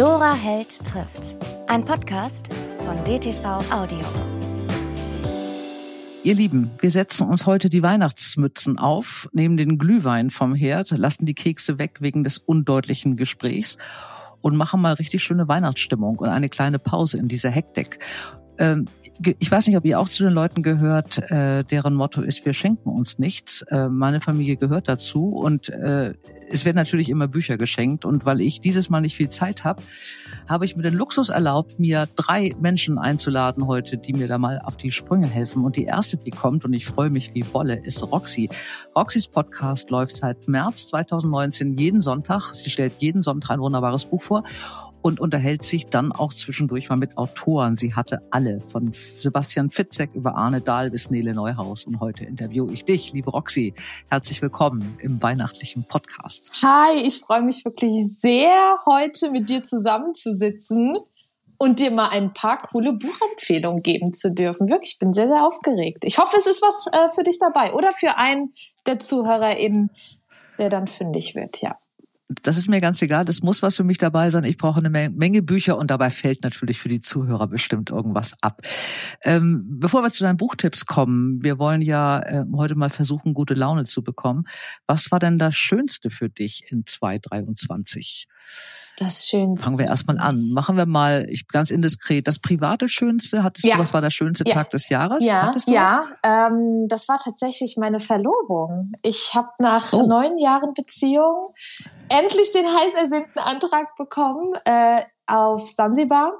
Dora 0.00 0.32
Held 0.32 0.82
trifft. 0.82 1.36
Ein 1.68 1.84
Podcast 1.84 2.48
von 2.78 2.96
DTV 3.04 3.44
Audio. 3.70 3.98
Ihr 6.22 6.34
Lieben, 6.34 6.70
wir 6.80 6.90
setzen 6.90 7.28
uns 7.28 7.44
heute 7.44 7.68
die 7.68 7.82
Weihnachtsmützen 7.82 8.78
auf, 8.78 9.28
nehmen 9.34 9.58
den 9.58 9.76
Glühwein 9.76 10.30
vom 10.30 10.54
Herd, 10.54 10.92
lassen 10.92 11.26
die 11.26 11.34
Kekse 11.34 11.78
weg 11.78 11.98
wegen 12.00 12.24
des 12.24 12.38
undeutlichen 12.38 13.18
Gesprächs 13.18 13.76
und 14.40 14.56
machen 14.56 14.80
mal 14.80 14.94
richtig 14.94 15.22
schöne 15.22 15.48
Weihnachtsstimmung 15.48 16.16
und 16.16 16.30
eine 16.30 16.48
kleine 16.48 16.78
Pause 16.78 17.18
in 17.18 17.28
dieser 17.28 17.50
Hektik. 17.50 17.98
Ähm, 18.58 18.86
ich 19.22 19.50
weiß 19.50 19.66
nicht, 19.66 19.76
ob 19.76 19.84
ihr 19.84 20.00
auch 20.00 20.08
zu 20.08 20.24
den 20.24 20.32
Leuten 20.32 20.62
gehört, 20.62 21.18
äh, 21.30 21.64
deren 21.64 21.94
Motto 21.94 22.22
ist, 22.22 22.44
wir 22.44 22.52
schenken 22.52 22.88
uns 22.88 23.18
nichts. 23.18 23.62
Äh, 23.62 23.88
meine 23.88 24.20
Familie 24.20 24.56
gehört 24.56 24.88
dazu 24.88 25.28
und 25.28 25.68
äh, 25.68 26.14
es 26.50 26.64
werden 26.64 26.76
natürlich 26.76 27.10
immer 27.10 27.28
Bücher 27.28 27.56
geschenkt. 27.56 28.04
Und 28.04 28.24
weil 28.24 28.40
ich 28.40 28.60
dieses 28.60 28.90
Mal 28.90 29.00
nicht 29.00 29.16
viel 29.16 29.28
Zeit 29.28 29.64
habe, 29.64 29.82
habe 30.48 30.64
ich 30.64 30.76
mir 30.76 30.82
den 30.82 30.94
Luxus 30.94 31.28
erlaubt, 31.28 31.78
mir 31.78 32.08
drei 32.16 32.54
Menschen 32.60 32.98
einzuladen 32.98 33.66
heute, 33.66 33.98
die 33.98 34.12
mir 34.12 34.26
da 34.26 34.38
mal 34.38 34.60
auf 34.64 34.76
die 34.76 34.90
Sprünge 34.90 35.28
helfen. 35.28 35.64
Und 35.64 35.76
die 35.76 35.84
erste, 35.84 36.16
die 36.16 36.30
kommt, 36.30 36.64
und 36.64 36.72
ich 36.72 36.86
freue 36.86 37.10
mich 37.10 37.34
wie 37.34 37.44
Wolle, 37.52 37.80
ist 37.84 38.02
Roxy. 38.02 38.48
Roxys 38.96 39.28
Podcast 39.28 39.90
läuft 39.90 40.16
seit 40.16 40.48
März 40.48 40.88
2019 40.88 41.76
jeden 41.76 42.00
Sonntag. 42.00 42.54
Sie 42.54 42.70
stellt 42.70 42.94
jeden 42.98 43.22
Sonntag 43.22 43.50
ein 43.50 43.60
wunderbares 43.60 44.06
Buch 44.06 44.22
vor 44.22 44.44
und 45.02 45.20
unterhält 45.20 45.64
sich 45.64 45.86
dann 45.86 46.12
auch 46.12 46.32
zwischendurch 46.32 46.88
mal 46.88 46.96
mit 46.96 47.16
Autoren. 47.16 47.76
Sie 47.76 47.94
hatte 47.94 48.22
alle, 48.30 48.60
von 48.60 48.92
Sebastian 49.18 49.70
Fitzek 49.70 50.10
über 50.14 50.36
Arne 50.36 50.60
Dahl 50.60 50.90
bis 50.90 51.10
Nele 51.10 51.34
Neuhaus. 51.34 51.84
Und 51.84 52.00
heute 52.00 52.24
interviewe 52.24 52.72
ich 52.72 52.84
dich, 52.84 53.12
liebe 53.12 53.30
Roxy. 53.30 53.74
Herzlich 54.10 54.42
willkommen 54.42 54.98
im 55.00 55.22
weihnachtlichen 55.22 55.84
Podcast. 55.84 56.50
Hi, 56.62 56.96
ich 56.96 57.20
freue 57.20 57.42
mich 57.42 57.64
wirklich 57.64 57.96
sehr, 58.18 58.76
heute 58.86 59.30
mit 59.30 59.48
dir 59.48 59.64
zusammenzusitzen 59.64 60.98
und 61.56 61.78
dir 61.78 61.90
mal 61.90 62.08
ein 62.08 62.32
paar 62.32 62.58
coole 62.58 62.92
Buchempfehlungen 62.92 63.82
geben 63.82 64.12
zu 64.12 64.32
dürfen. 64.32 64.68
Wirklich, 64.68 64.92
ich 64.92 64.98
bin 64.98 65.12
sehr, 65.12 65.28
sehr 65.28 65.44
aufgeregt. 65.44 66.04
Ich 66.04 66.18
hoffe, 66.18 66.36
es 66.36 66.46
ist 66.46 66.62
was 66.62 66.86
äh, 66.92 67.08
für 67.14 67.22
dich 67.22 67.38
dabei 67.38 67.72
oder 67.74 67.92
für 67.92 68.16
einen 68.16 68.52
der 68.86 68.98
ZuhörerInnen, 68.98 69.90
der 70.58 70.68
dann 70.68 70.86
fündig 70.86 71.34
wird, 71.34 71.60
ja 71.60 71.76
das 72.42 72.56
ist 72.56 72.68
mir 72.68 72.80
ganz 72.80 73.02
egal. 73.02 73.24
Das 73.24 73.42
muss 73.42 73.62
was 73.62 73.76
für 73.76 73.84
mich 73.84 73.98
dabei 73.98 74.30
sein. 74.30 74.44
Ich 74.44 74.56
brauche 74.56 74.78
eine 74.78 74.90
Menge 74.90 75.42
Bücher 75.42 75.76
und 75.76 75.90
dabei 75.90 76.10
fällt 76.10 76.42
natürlich 76.42 76.78
für 76.78 76.88
die 76.88 77.00
Zuhörer 77.00 77.48
bestimmt 77.48 77.90
irgendwas 77.90 78.34
ab. 78.40 78.62
Ähm, 79.22 79.64
bevor 79.80 80.02
wir 80.02 80.10
zu 80.10 80.22
deinen 80.22 80.36
Buchtipps 80.36 80.86
kommen, 80.86 81.42
wir 81.42 81.58
wollen 81.58 81.82
ja 81.82 82.20
äh, 82.20 82.44
heute 82.54 82.76
mal 82.76 82.90
versuchen, 82.90 83.34
gute 83.34 83.54
Laune 83.54 83.84
zu 83.84 84.02
bekommen. 84.02 84.44
Was 84.86 85.10
war 85.10 85.18
denn 85.18 85.38
das 85.38 85.56
Schönste 85.56 86.10
für 86.10 86.28
dich 86.28 86.64
in 86.70 86.86
2023? 86.86 88.28
Das 88.96 89.28
Schönste. 89.28 89.64
Fangen 89.64 89.78
wir 89.78 89.86
erstmal 89.86 90.18
an. 90.18 90.38
Machen 90.52 90.76
wir 90.76 90.86
mal, 90.86 91.26
ich 91.30 91.48
ganz 91.48 91.70
indiskret, 91.70 92.28
das 92.28 92.38
private 92.38 92.86
Schönste. 92.86 93.42
Hattest 93.42 93.66
ja. 93.66 93.76
du, 93.76 93.80
was 93.80 93.94
war 93.94 94.02
der 94.02 94.10
schönste 94.10 94.44
ja. 94.46 94.54
Tag 94.54 94.70
des 94.70 94.88
Jahres? 94.88 95.24
Ja, 95.24 95.54
ja. 95.66 96.04
Ähm, 96.22 96.86
das 96.86 97.08
war 97.08 97.16
tatsächlich 97.16 97.76
meine 97.78 97.98
Verlobung. 97.98 98.92
Ich 99.02 99.32
habe 99.34 99.48
nach 99.58 99.92
oh. 99.92 100.06
neun 100.06 100.38
Jahren 100.38 100.74
Beziehung 100.74 101.40
endlich 102.10 102.52
den 102.52 102.66
heiß 102.66 102.94
ersehnten 102.94 103.38
Antrag 103.38 103.96
bekommen 103.96 104.52
äh, 104.64 105.02
auf 105.26 105.66
Sansibar. 105.68 106.32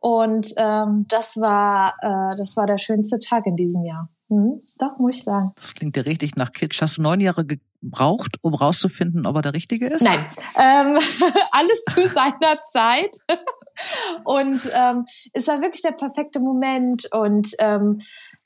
Und 0.00 0.52
ähm, 0.56 1.06
das 1.08 1.36
war 1.36 1.94
äh, 2.00 2.36
das 2.36 2.56
war 2.56 2.66
der 2.66 2.78
schönste 2.78 3.18
Tag 3.18 3.46
in 3.46 3.56
diesem 3.56 3.84
Jahr. 3.84 4.08
Mhm, 4.28 4.60
doch, 4.78 4.98
muss 4.98 5.16
ich 5.16 5.22
sagen. 5.22 5.52
Das 5.56 5.74
klingt 5.74 5.96
ja 5.96 6.02
richtig 6.02 6.36
nach 6.36 6.52
Kitsch. 6.52 6.80
Hast 6.82 6.98
du 6.98 7.02
neun 7.02 7.20
Jahre 7.20 7.46
gebraucht, 7.46 8.36
um 8.42 8.54
rauszufinden, 8.54 9.24
ob 9.24 9.36
er 9.36 9.42
der 9.42 9.54
Richtige 9.54 9.86
ist? 9.86 10.02
Nein, 10.02 10.24
ähm, 10.56 10.98
alles 11.52 11.84
zu 11.84 12.08
seiner 12.08 12.60
Zeit. 12.60 13.16
und 14.24 14.60
ähm, 14.74 15.06
es 15.32 15.46
war 15.46 15.60
wirklich 15.60 15.82
der 15.82 15.92
perfekte 15.92 16.40
Moment. 16.40 17.08
Und 17.12 17.50
ähm, 17.60 18.00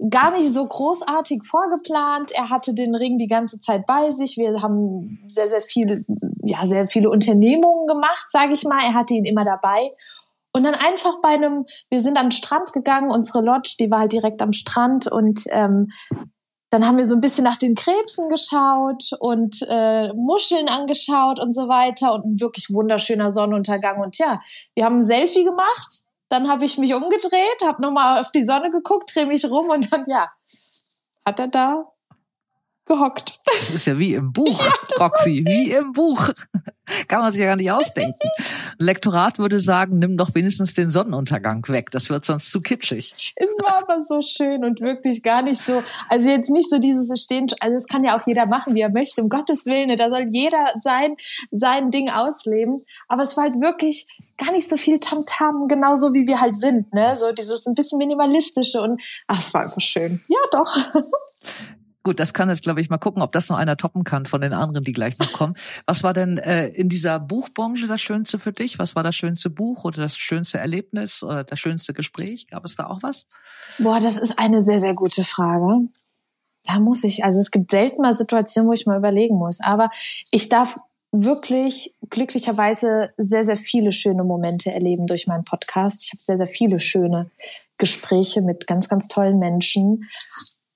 gar 0.09 0.31
nicht 0.31 0.53
so 0.53 0.67
großartig 0.67 1.45
vorgeplant. 1.45 2.33
Er 2.35 2.49
hatte 2.49 2.75
den 2.75 2.95
Ring 2.95 3.19
die 3.19 3.27
ganze 3.27 3.59
Zeit 3.59 3.87
bei 3.87 4.11
sich. 4.11 4.37
Wir 4.37 4.63
haben 4.63 5.23
sehr, 5.27 5.49
sehr 5.49 5.61
viele, 5.61 6.05
ja, 6.43 6.65
sehr 6.65 6.87
viele 6.87 7.11
Unternehmungen 7.11 7.87
gemacht, 7.87 8.31
sage 8.31 8.55
ich 8.55 8.65
mal. 8.65 8.81
Er 8.83 8.95
hatte 8.95 9.15
ihn 9.15 9.25
immer 9.25 9.45
dabei. 9.45 9.91
Und 10.53 10.65
dann 10.65 10.75
einfach 10.75 11.21
bei 11.23 11.31
einem, 11.31 11.67
wir 11.91 12.01
sind 12.01 12.19
den 12.19 12.31
Strand 12.31 12.73
gegangen, 12.73 13.11
unsere 13.11 13.45
Lodge, 13.45 13.77
die 13.79 13.91
war 13.91 14.01
halt 14.01 14.13
direkt 14.13 14.43
am 14.43 14.53
Strand 14.53 15.07
und 15.07 15.45
ähm, 15.51 15.91
dann 16.71 16.87
haben 16.87 16.99
wir 16.99 17.05
so 17.05 17.17
ein 17.17 17.21
bisschen 17.21 17.45
nach 17.45 17.57
den 17.57 17.75
Krebsen 17.75 18.29
geschaut 18.29 19.11
und 19.19 19.59
äh, 19.69 20.13
Muscheln 20.13 20.69
angeschaut 20.69 21.41
und 21.41 21.53
so 21.53 21.69
weiter 21.69 22.15
und 22.15 22.25
ein 22.25 22.41
wirklich 22.41 22.69
wunderschöner 22.71 23.31
Sonnenuntergang. 23.31 24.01
Und 24.01 24.19
ja, 24.19 24.41
wir 24.75 24.85
haben 24.85 24.99
ein 24.99 25.03
Selfie 25.03 25.45
gemacht 25.45 26.05
dann 26.31 26.49
habe 26.49 26.65
ich 26.65 26.79
mich 26.79 26.95
umgedreht, 26.95 27.63
habe 27.65 27.83
nochmal 27.83 28.21
auf 28.21 28.33
die 28.33 28.43
Sonne 28.43 28.71
geguckt, 28.71 29.15
drehe 29.15 29.27
mich 29.27 29.45
rum 29.45 29.69
und 29.69 29.93
dann, 29.93 30.05
ja, 30.07 30.33
hat 31.27 31.41
er 31.41 31.49
da 31.49 31.93
gehockt. 32.91 33.39
Das 33.47 33.71
ist 33.71 33.87
ja 33.87 33.99
wie 33.99 34.15
im 34.15 34.33
Buch, 34.35 34.61
ja, 34.65 35.05
Roxy, 35.05 35.43
wie 35.47 35.71
im 35.71 35.93
Buch. 35.93 36.31
Kann 37.07 37.21
man 37.21 37.31
sich 37.31 37.41
ja 37.41 37.47
gar 37.47 37.57
nicht 37.57 37.71
ausdenken. 37.71 38.29
Ein 38.81 38.85
Lektorat 38.85 39.39
würde 39.39 39.61
sagen, 39.61 40.01
nimm 40.01 40.17
doch 40.17 40.35
wenigstens 40.35 40.75
den 40.75 40.91
Sonnenuntergang 40.91 41.67
weg. 41.69 41.93
Das 41.93 42.11
wird 42.11 42.25
sonst 42.25 42.51
zu 42.51 42.61
kitschig. 42.61 43.33
Es 43.37 43.51
war 43.63 43.79
aber 43.83 44.01
so 44.01 44.21
schön 44.21 44.65
und 44.65 44.81
wirklich 44.81 45.23
gar 45.23 45.43
nicht 45.43 45.63
so, 45.63 45.85
also 46.09 46.31
jetzt 46.31 46.51
nicht 46.51 46.69
so 46.69 46.79
dieses 46.79 47.17
Stehen, 47.23 47.47
also 47.61 47.75
es 47.77 47.87
kann 47.87 48.03
ja 48.03 48.19
auch 48.19 48.27
jeder 48.27 48.47
machen, 48.47 48.75
wie 48.75 48.81
er 48.81 48.91
möchte, 48.91 49.23
um 49.23 49.29
Gottes 49.29 49.67
Willen. 49.67 49.97
Da 49.97 50.09
soll 50.11 50.27
jeder 50.33 50.73
sein, 50.81 51.15
sein 51.53 51.93
Ding 51.93 52.11
ausleben. 52.11 52.85
Aber 53.07 53.23
es 53.23 53.37
war 53.37 53.45
halt 53.45 53.61
wirklich 53.61 54.09
gar 54.37 54.51
nicht 54.51 54.69
so 54.69 54.77
viel 54.77 54.99
Tamtam, 54.99 55.65
-Tam, 55.65 55.69
genauso 55.69 56.13
wie 56.13 56.27
wir 56.27 56.41
halt 56.41 56.57
sind, 56.57 56.93
ne? 56.93 57.15
So 57.15 57.31
dieses 57.31 57.67
ein 57.67 57.75
bisschen 57.75 57.99
minimalistische 57.99 58.81
und 58.81 59.01
ach, 59.29 59.39
es 59.39 59.55
war 59.55 59.63
einfach 59.63 59.81
schön. 59.81 60.23
Ja, 60.27 60.39
doch. 60.51 60.77
Gut, 62.03 62.19
das 62.19 62.33
kann 62.33 62.49
jetzt, 62.49 62.63
glaube 62.63 62.81
ich, 62.81 62.89
mal 62.89 62.97
gucken, 62.97 63.21
ob 63.21 63.33
das 63.33 63.51
noch 63.51 63.59
einer 63.59 63.77
toppen 63.77 64.05
kann 64.05 64.25
von 64.25 64.41
den 64.41 64.55
anderen, 64.55 64.85
die 64.85 64.93
gleich 64.93 65.19
noch 65.19 65.33
kommen. 65.33 65.55
Was 65.85 66.03
war 66.03 66.15
denn 66.15 66.39
äh, 66.39 66.69
in 66.69 66.89
dieser 66.89 67.19
Buchbranche 67.21 67.87
das 67.87 68.01
Schönste 68.01 68.39
für 68.39 68.53
dich? 68.53 68.79
Was 68.79 68.97
war 68.97 69.03
das 69.03 69.15
schönste 69.15 69.51
Buch 69.51 69.85
oder 69.85 70.01
das 70.01 70.17
schönste 70.17 70.59
Erlebnis 70.59 71.23
oder 71.23 71.45
das 71.45 71.61
schönste 71.61 71.93
Gespräch? 71.93 72.47
Gab 72.47 72.65
es 72.65 72.77
da 72.77 72.87
auch 72.87 73.03
was? 73.03 73.27
Boah, 73.79 74.01
das 74.01 74.17
ist 74.17 74.39
eine 74.39 74.63
sehr, 74.63 74.79
sehr 74.79 74.95
gute 74.95 75.25
Frage. 75.25 75.89
Da 76.65 76.79
muss 76.79 77.05
ich, 77.05 77.25
also 77.25 77.39
es 77.39 77.51
gibt 77.51 77.71
selten 77.71 78.01
mal 78.01 78.15
Situationen, 78.15 78.69
wo 78.69 78.73
ich 78.73 78.87
mal 78.87 78.99
überlegen 78.99 79.37
muss. 79.37 79.61
Aber 79.61 79.91
ich 80.31 80.49
darf 80.49 80.79
wirklich 81.13 81.95
glücklicherweise 82.09 83.11
sehr, 83.17 83.45
sehr 83.45 83.57
viele 83.57 83.93
schöne 83.93 84.25
Momente 84.25 84.73
erleben 84.73 85.07
durch 85.07 85.27
meinen 85.27 85.45
Podcast. 85.45 86.05
Ich 86.05 86.13
habe 86.13 86.23
sehr, 86.23 86.39
sehr 86.39 86.47
viele 86.47 86.79
schöne 86.79 87.31
Gespräche 87.79 88.43
mit 88.43 88.67
ganz, 88.67 88.89
ganz 88.89 89.09
tollen 89.09 89.39
Menschen. 89.39 90.09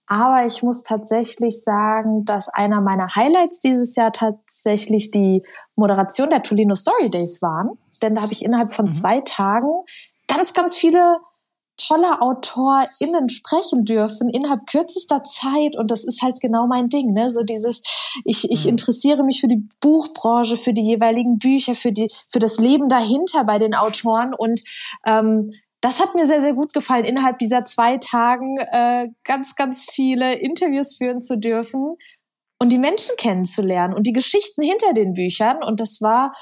Aber 0.07 0.45
ich 0.47 0.63
muss 0.63 0.83
tatsächlich 0.83 1.63
sagen, 1.63 2.25
dass 2.25 2.49
einer 2.49 2.81
meiner 2.81 3.15
Highlights 3.15 3.61
dieses 3.61 3.97
Jahr 3.97 4.13
tatsächlich 4.13 5.11
die 5.11 5.43
Moderation 5.77 6.31
der 6.31 6.43
Tolino 6.43 6.75
Story 6.75 7.11
Days 7.11 7.41
waren. 7.41 7.79
Denn 8.03 8.15
da 8.15 8.23
habe 8.23 8.33
ich 8.33 8.45
innerhalb 8.45 8.75
von 8.75 8.87
mhm. 8.87 8.93
zwei 8.93 9.21
Tagen 9.21 9.71
ganz, 10.29 10.53
ganz 10.53 10.77
viele 10.77 11.19
tolle 11.77 12.23
AutorInnen 12.23 13.29
sprechen 13.29 13.85
dürfen 13.85 14.29
innerhalb 14.29 14.67
kürzester 14.67 15.23
Zeit. 15.25 15.77
Und 15.77 15.91
das 15.91 16.05
ist 16.05 16.23
halt 16.23 16.41
genau 16.41 16.67
mein 16.67 16.89
Ding, 16.89 17.13
ne? 17.13 17.31
So 17.31 17.43
dieses, 17.43 17.83
ich, 18.25 18.51
ich 18.51 18.65
mhm. 18.65 18.71
interessiere 18.71 19.25
mich 19.25 19.41
für 19.41 19.49
die 19.49 19.69
Buchbranche, 19.81 20.57
für 20.57 20.73
die 20.73 20.85
jeweiligen 20.85 21.39
Bücher, 21.39 21.75
für 21.75 21.93
die, 21.93 22.09
für 22.31 22.39
das 22.39 22.59
Leben 22.59 22.89
dahinter 22.89 23.45
bei 23.45 23.59
den 23.59 23.75
Autoren 23.75 24.35
und 24.35 24.63
ähm, 25.07 25.53
das 25.85 26.01
hat 26.01 26.15
mir 26.15 26.25
sehr, 26.25 26.41
sehr 26.41 26.55
gut 26.55 26.73
gefallen, 26.73 27.05
innerhalb 27.05 27.39
dieser 27.39 27.67
zwei 27.67 27.99
Tagen 27.99 28.57
äh, 28.57 29.11
ganz, 29.23 29.55
ganz 29.55 29.87
viele 29.91 30.35
Interviews 30.35 30.97
führen 30.97 31.21
zu 31.21 31.39
dürfen 31.39 31.97
und 32.59 32.73
die 32.73 32.79
Menschen 32.79 33.15
kennenzulernen 33.19 33.93
und 33.93 34.07
die 34.07 34.15
Geschichten 34.15 34.63
hinter 34.63 34.95
den 34.95 35.13
Büchern. 35.13 35.63
Und 35.63 35.81
das 35.81 36.01
war, 36.01 36.33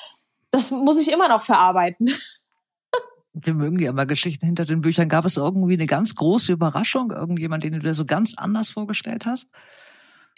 das 0.52 0.70
muss 0.70 1.00
ich 1.00 1.12
immer 1.12 1.28
noch 1.28 1.42
verarbeiten. 1.42 2.08
Wir 3.32 3.54
mögen 3.54 3.80
ja 3.80 3.90
immer 3.90 4.06
Geschichten 4.06 4.46
hinter 4.46 4.64
den 4.64 4.80
Büchern. 4.80 5.08
Gab 5.08 5.24
es 5.24 5.36
irgendwie 5.36 5.74
eine 5.74 5.86
ganz 5.86 6.14
große 6.14 6.52
Überraschung? 6.52 7.10
Irgendjemand, 7.10 7.64
den 7.64 7.72
du 7.72 7.80
dir 7.80 7.94
so 7.94 8.04
ganz 8.04 8.34
anders 8.36 8.70
vorgestellt 8.70 9.26
hast? 9.26 9.48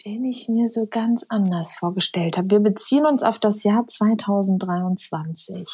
Den 0.03 0.25
ich 0.25 0.49
mir 0.49 0.67
so 0.67 0.87
ganz 0.89 1.27
anders 1.29 1.75
vorgestellt 1.75 2.39
habe. 2.39 2.49
Wir 2.49 2.59
beziehen 2.59 3.05
uns 3.05 3.21
auf 3.21 3.37
das 3.37 3.63
Jahr 3.63 3.85
2023. 3.85 5.67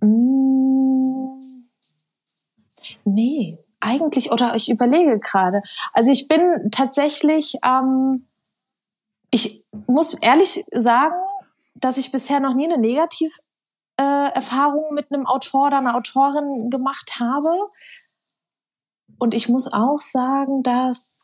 Mmh 0.00 1.65
Nee, 3.04 3.58
eigentlich, 3.80 4.32
oder 4.32 4.54
ich 4.54 4.70
überlege 4.70 5.18
gerade. 5.18 5.60
Also 5.92 6.10
ich 6.10 6.28
bin 6.28 6.70
tatsächlich, 6.70 7.56
ähm, 7.64 8.26
ich 9.30 9.64
muss 9.86 10.14
ehrlich 10.14 10.64
sagen, 10.72 11.14
dass 11.74 11.98
ich 11.98 12.10
bisher 12.10 12.40
noch 12.40 12.54
nie 12.54 12.64
eine 12.64 12.78
Negativerfahrung 12.78 14.86
äh, 14.90 14.94
mit 14.94 15.12
einem 15.12 15.26
Autor 15.26 15.66
oder 15.66 15.78
einer 15.78 15.94
Autorin 15.94 16.70
gemacht 16.70 17.20
habe. 17.20 17.50
Und 19.18 19.34
ich 19.34 19.48
muss 19.48 19.72
auch 19.72 20.00
sagen, 20.00 20.62
dass 20.62 21.14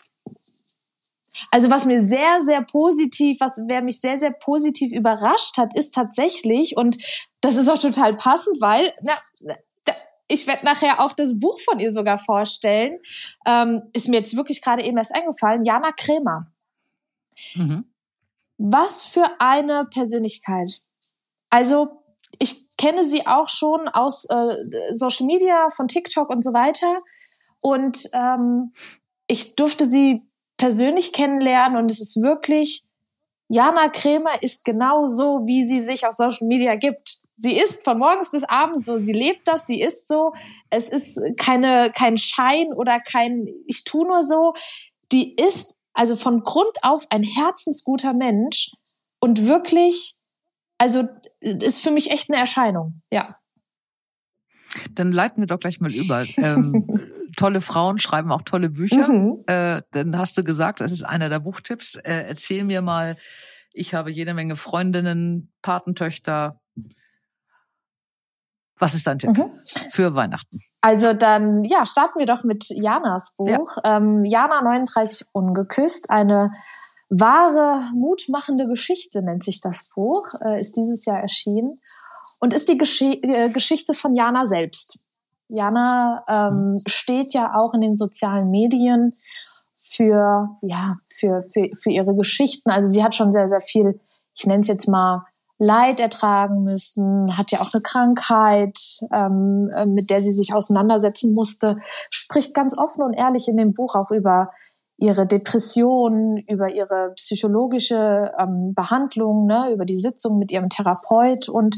Also 1.50 1.70
was 1.70 1.86
mir 1.86 2.00
sehr, 2.00 2.42
sehr 2.42 2.62
positiv, 2.62 3.40
was 3.40 3.58
wer 3.66 3.82
mich 3.82 4.00
sehr, 4.00 4.20
sehr 4.20 4.32
positiv 4.32 4.92
überrascht 4.92 5.56
hat, 5.56 5.76
ist 5.76 5.94
tatsächlich, 5.94 6.76
und 6.76 6.98
das 7.40 7.56
ist 7.56 7.68
auch 7.68 7.78
total 7.78 8.16
passend, 8.16 8.60
weil, 8.60 8.92
na, 9.00 9.14
ich 10.32 10.46
werde 10.46 10.64
nachher 10.64 11.00
auch 11.00 11.12
das 11.12 11.38
Buch 11.38 11.60
von 11.60 11.78
ihr 11.78 11.92
sogar 11.92 12.18
vorstellen. 12.18 12.98
Ähm, 13.46 13.82
ist 13.92 14.08
mir 14.08 14.16
jetzt 14.16 14.36
wirklich 14.36 14.62
gerade 14.62 14.82
eben 14.82 14.96
erst 14.96 15.14
eingefallen. 15.14 15.64
Jana 15.64 15.92
Krämer. 15.92 16.50
Mhm. 17.54 17.84
Was 18.56 19.04
für 19.04 19.26
eine 19.40 19.86
Persönlichkeit. 19.92 20.80
Also 21.50 22.02
ich 22.38 22.74
kenne 22.78 23.04
sie 23.04 23.26
auch 23.26 23.50
schon 23.50 23.88
aus 23.88 24.24
äh, 24.24 24.92
Social 24.92 25.26
Media, 25.26 25.68
von 25.68 25.86
TikTok 25.86 26.30
und 26.30 26.42
so 26.42 26.54
weiter. 26.54 27.02
Und 27.60 28.08
ähm, 28.14 28.72
ich 29.26 29.54
durfte 29.54 29.84
sie 29.84 30.22
persönlich 30.56 31.12
kennenlernen 31.12 31.76
und 31.76 31.90
es 31.90 32.00
ist 32.00 32.22
wirklich, 32.22 32.84
Jana 33.48 33.88
Krämer 33.88 34.42
ist 34.42 34.64
genau 34.64 35.04
so, 35.04 35.46
wie 35.46 35.66
sie 35.66 35.80
sich 35.80 36.06
auf 36.06 36.14
Social 36.14 36.46
Media 36.46 36.76
gibt. 36.76 37.21
Sie 37.42 37.56
ist 37.56 37.82
von 37.82 37.98
morgens 37.98 38.30
bis 38.30 38.44
abends 38.44 38.84
so, 38.84 38.98
sie 38.98 39.12
lebt 39.12 39.48
das, 39.48 39.66
sie 39.66 39.80
ist 39.80 40.06
so. 40.06 40.32
Es 40.70 40.88
ist 40.88 41.20
keine, 41.36 41.90
kein 41.92 42.16
Schein 42.16 42.72
oder 42.72 43.00
kein, 43.00 43.48
ich 43.66 43.82
tu 43.82 44.04
nur 44.04 44.22
so. 44.22 44.54
Die 45.10 45.34
ist 45.34 45.74
also 45.92 46.14
von 46.14 46.44
Grund 46.44 46.70
auf 46.82 47.04
ein 47.10 47.24
herzensguter 47.24 48.14
Mensch 48.14 48.70
und 49.18 49.48
wirklich, 49.48 50.14
also 50.78 51.08
ist 51.40 51.80
für 51.80 51.90
mich 51.90 52.12
echt 52.12 52.30
eine 52.30 52.38
Erscheinung, 52.38 53.02
ja. 53.10 53.36
Dann 54.92 55.10
leiten 55.10 55.42
wir 55.42 55.48
doch 55.48 55.58
gleich 55.58 55.80
mal 55.80 55.90
über. 55.90 56.24
ähm, 56.36 57.00
tolle 57.36 57.60
Frauen 57.60 57.98
schreiben 57.98 58.30
auch 58.30 58.42
tolle 58.42 58.70
Bücher. 58.70 59.12
Mhm. 59.12 59.42
Äh, 59.48 59.82
dann 59.90 60.16
hast 60.16 60.38
du 60.38 60.44
gesagt, 60.44 60.78
das 60.78 60.92
ist 60.92 61.02
einer 61.02 61.28
der 61.28 61.40
Buchtipps. 61.40 61.96
Äh, 61.96 62.24
erzähl 62.28 62.62
mir 62.62 62.82
mal, 62.82 63.16
ich 63.72 63.94
habe 63.94 64.12
jede 64.12 64.32
Menge 64.32 64.54
Freundinnen, 64.54 65.52
Patentöchter, 65.60 66.61
was 68.82 68.94
ist 68.94 69.06
dein 69.06 69.20
Tipp 69.20 69.38
mhm. 69.38 69.50
für 69.90 70.14
Weihnachten? 70.14 70.58
Also 70.80 71.14
dann, 71.14 71.62
ja, 71.62 71.86
starten 71.86 72.18
wir 72.18 72.26
doch 72.26 72.42
mit 72.42 72.68
Janas 72.68 73.32
Buch. 73.36 73.76
Ja. 73.84 73.96
Ähm, 73.96 74.24
Jana 74.24 74.60
39 74.60 75.28
Ungeküsst, 75.32 76.10
eine 76.10 76.50
wahre, 77.08 77.90
mutmachende 77.94 78.66
Geschichte 78.66 79.22
nennt 79.22 79.44
sich 79.44 79.60
das 79.60 79.88
Buch, 79.94 80.26
äh, 80.44 80.58
ist 80.58 80.76
dieses 80.76 81.04
Jahr 81.04 81.20
erschienen 81.20 81.80
und 82.40 82.52
ist 82.52 82.68
die 82.68 82.76
Gesch 82.76 83.02
äh, 83.02 83.50
Geschichte 83.50 83.94
von 83.94 84.16
Jana 84.16 84.44
selbst. 84.44 84.98
Jana 85.46 86.24
ähm, 86.28 86.72
mhm. 86.72 86.78
steht 86.86 87.34
ja 87.34 87.54
auch 87.54 87.74
in 87.74 87.82
den 87.82 87.96
sozialen 87.96 88.50
Medien 88.50 89.16
für, 89.76 90.58
ja, 90.60 90.96
für, 91.08 91.44
für, 91.52 91.68
für 91.80 91.90
ihre 91.90 92.16
Geschichten. 92.16 92.70
Also 92.70 92.90
sie 92.90 93.04
hat 93.04 93.14
schon 93.14 93.32
sehr, 93.32 93.48
sehr 93.48 93.60
viel, 93.60 94.00
ich 94.34 94.44
nenne 94.46 94.60
es 94.62 94.66
jetzt 94.66 94.88
mal, 94.88 95.24
Leid 95.62 96.00
ertragen 96.00 96.64
müssen, 96.64 97.36
hat 97.36 97.52
ja 97.52 97.60
auch 97.60 97.72
eine 97.72 97.82
Krankheit, 97.82 98.76
ähm, 99.12 99.70
äh, 99.74 99.86
mit 99.86 100.10
der 100.10 100.22
sie 100.22 100.32
sich 100.32 100.52
auseinandersetzen 100.52 101.34
musste, 101.34 101.76
spricht 102.10 102.52
ganz 102.52 102.76
offen 102.76 103.02
und 103.02 103.14
ehrlich 103.14 103.46
in 103.48 103.56
dem 103.56 103.72
Buch 103.72 103.94
auch 103.94 104.10
über 104.10 104.50
ihre 104.96 105.26
Depression, 105.26 106.36
über 106.48 106.68
ihre 106.72 107.12
psychologische 107.14 108.32
ähm, 108.38 108.72
Behandlung, 108.74 109.46
ne, 109.46 109.70
über 109.72 109.84
die 109.84 109.98
Sitzung 109.98 110.38
mit 110.38 110.50
ihrem 110.50 110.68
Therapeut. 110.68 111.48
Und 111.48 111.76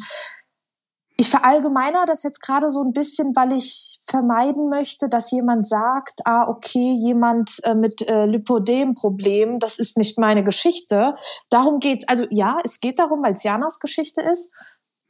ich 1.17 1.31
verallgemeiner 1.31 2.05
das 2.07 2.25
jetzt 2.25 2.41
gerade 2.41 2.69
so 2.69 2.83
ein 2.83 2.93
bisschen, 2.93 3.37
weil 3.37 3.53
ich 3.53 4.01
vermeiden 4.05 4.69
möchte, 4.69 5.09
dass 5.09 5.31
jemand 5.31 5.67
sagt, 5.67 6.21
ah, 6.25 6.49
okay, 6.49 6.93
jemand 6.93 7.61
äh, 7.63 7.75
mit 7.75 8.03
äh, 8.09 8.27
Lipodem-Problem, 8.27 9.61
das 9.61 9.79
ist 9.79 9.97
nicht 9.97 10.19
meine 10.19 10.43
Geschichte. 10.43 11.15
Darum 11.51 11.79
geht's. 11.79 12.09
Also 12.09 12.27
ja, 12.31 12.59
es 12.65 12.81
geht 12.81 12.99
darum, 12.99 13.23
weil 13.23 13.35
es 13.35 13.45
Janas 13.45 13.79
Geschichte 13.79 14.23
ist. 14.23 14.53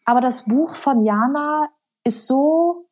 Aber 0.04 0.20
das 0.20 0.44
Buch 0.44 0.74
von 0.74 1.04
Jana 1.04 1.70
ist 2.04 2.26
so, 2.26 2.86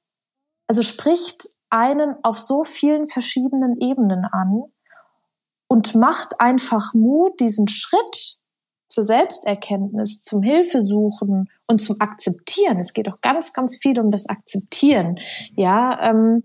also 0.67 0.81
spricht 0.83 1.51
einen 1.69 2.17
auf 2.23 2.39
so 2.39 2.65
vielen 2.65 3.07
verschiedenen 3.07 3.79
Ebenen 3.79 4.25
an 4.25 4.63
und 5.69 5.95
macht 5.95 6.41
einfach 6.41 6.95
Mut, 6.95 7.41
diesen 7.41 7.69
Schritt 7.69 8.39
zur 8.93 9.05
Selbsterkenntnis, 9.05 10.21
zum 10.21 10.43
Hilfesuchen 10.43 11.49
und 11.67 11.79
zum 11.81 12.01
Akzeptieren. 12.01 12.79
Es 12.79 12.93
geht 12.93 13.09
auch 13.09 13.21
ganz, 13.21 13.53
ganz 13.53 13.77
viel 13.77 13.99
um 13.99 14.11
das 14.11 14.29
Akzeptieren. 14.29 15.19
Ja, 15.57 16.11
ähm, 16.11 16.45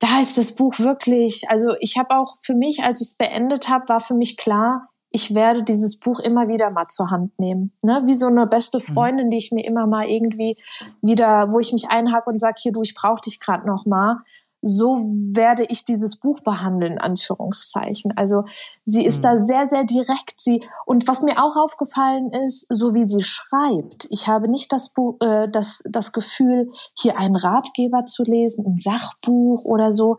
da 0.00 0.20
ist 0.20 0.36
das 0.36 0.56
Buch 0.56 0.78
wirklich, 0.78 1.48
also 1.48 1.74
ich 1.80 1.96
habe 1.96 2.16
auch 2.16 2.36
für 2.42 2.54
mich, 2.54 2.82
als 2.82 3.00
ich 3.00 3.08
es 3.08 3.16
beendet 3.16 3.68
habe, 3.68 3.88
war 3.88 4.00
für 4.00 4.14
mich 4.14 4.36
klar, 4.36 4.88
ich 5.10 5.34
werde 5.34 5.62
dieses 5.62 6.00
Buch 6.00 6.18
immer 6.18 6.48
wieder 6.48 6.70
mal 6.70 6.88
zur 6.88 7.10
Hand 7.10 7.38
nehmen. 7.38 7.72
Ne? 7.82 8.02
Wie 8.04 8.14
so 8.14 8.26
eine 8.26 8.48
beste 8.48 8.78
mhm. 8.78 8.82
Freundin, 8.82 9.30
die 9.30 9.36
ich 9.36 9.52
mir 9.52 9.64
immer 9.64 9.86
mal 9.86 10.08
irgendwie 10.08 10.58
wieder, 11.02 11.52
wo 11.52 11.60
ich 11.60 11.72
mich 11.72 11.88
einhacke 11.88 12.28
und 12.28 12.40
sage, 12.40 12.56
hier 12.58 12.72
du, 12.72 12.82
ich 12.82 12.94
brauche 12.96 13.20
dich 13.20 13.38
gerade 13.38 13.64
noch 13.64 13.86
mal 13.86 14.18
so 14.66 14.96
werde 14.96 15.64
ich 15.64 15.84
dieses 15.84 16.16
Buch 16.16 16.40
behandeln, 16.40 16.98
Anführungszeichen. 16.98 18.16
Also 18.16 18.44
sie 18.86 19.04
ist 19.04 19.18
mhm. 19.18 19.22
da 19.22 19.38
sehr, 19.38 19.66
sehr 19.68 19.84
direkt. 19.84 20.40
Sie 20.40 20.64
und 20.86 21.06
was 21.06 21.22
mir 21.22 21.44
auch 21.44 21.54
aufgefallen 21.56 22.30
ist, 22.30 22.66
so 22.70 22.94
wie 22.94 23.04
sie 23.04 23.22
schreibt, 23.22 24.06
ich 24.08 24.26
habe 24.26 24.48
nicht 24.48 24.72
das, 24.72 24.92
Buch, 24.92 25.18
äh, 25.20 25.48
das, 25.50 25.82
das 25.88 26.12
Gefühl, 26.12 26.70
hier 26.96 27.18
einen 27.18 27.36
Ratgeber 27.36 28.06
zu 28.06 28.24
lesen, 28.24 28.64
ein 28.66 28.76
Sachbuch 28.76 29.66
oder 29.66 29.90
so. 29.90 30.16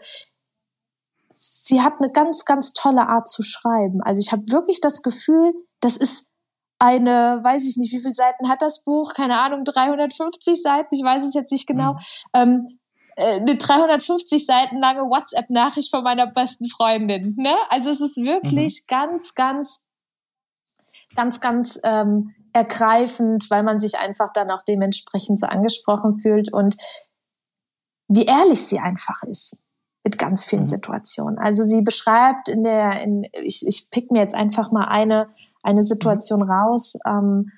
Sie 1.33 1.81
hat 1.81 1.95
eine 1.99 2.11
ganz, 2.11 2.45
ganz 2.45 2.73
tolle 2.73 3.07
Art 3.07 3.27
zu 3.27 3.41
schreiben. 3.41 4.01
Also 4.03 4.19
ich 4.19 4.31
habe 4.31 4.43
wirklich 4.49 4.79
das 4.79 5.01
Gefühl, 5.01 5.53
das 5.79 5.97
ist 5.97 6.29
eine, 6.77 7.39
weiß 7.41 7.67
ich 7.67 7.77
nicht, 7.77 7.93
wie 7.93 7.99
viele 7.99 8.13
Seiten 8.13 8.47
hat 8.47 8.61
das 8.61 8.83
Buch? 8.83 9.13
Keine 9.13 9.39
Ahnung, 9.39 9.63
350 9.63 10.61
Seiten, 10.61 10.93
ich 10.93 11.03
weiß 11.03 11.23
es 11.23 11.33
jetzt 11.33 11.51
nicht 11.51 11.67
genau. 11.67 11.93
Mhm. 11.93 11.99
Ähm, 12.33 12.67
äh, 12.67 12.79
eine 13.17 13.55
350 13.55 14.45
Seiten 14.45 14.79
lange 14.79 15.01
WhatsApp-Nachricht 15.01 15.89
von 15.89 16.03
meiner 16.03 16.27
besten 16.27 16.67
Freundin. 16.67 17.35
Ne? 17.37 17.53
Also 17.69 17.89
es 17.89 18.01
ist 18.01 18.17
wirklich 18.17 18.83
mhm. 18.83 18.93
ganz, 18.93 19.35
ganz, 19.35 19.85
ganz, 21.15 21.39
ganz 21.39 21.79
ähm, 21.83 22.35
ergreifend, 22.53 23.49
weil 23.49 23.63
man 23.63 23.79
sich 23.79 23.97
einfach 23.99 24.31
dann 24.33 24.51
auch 24.51 24.63
dementsprechend 24.63 25.39
so 25.39 25.47
angesprochen 25.47 26.19
fühlt 26.19 26.51
und 26.51 26.75
wie 28.07 28.25
ehrlich 28.25 28.61
sie 28.65 28.79
einfach 28.79 29.23
ist 29.23 29.57
mit 30.03 30.19
ganz 30.19 30.45
vielen 30.45 30.63
mhm. 30.63 30.67
Situationen. 30.67 31.39
Also 31.39 31.63
sie 31.63 31.81
beschreibt 31.81 32.47
in 32.47 32.63
der, 32.63 33.01
in, 33.01 33.27
ich, 33.43 33.65
ich 33.67 33.89
pick 33.89 34.11
mir 34.11 34.19
jetzt 34.19 34.35
einfach 34.35 34.71
mal 34.71 34.85
eine, 34.85 35.29
eine 35.63 35.81
Situation 35.81 36.43
mhm. 36.43 36.51
raus. 36.51 36.95
Ähm, 37.05 37.51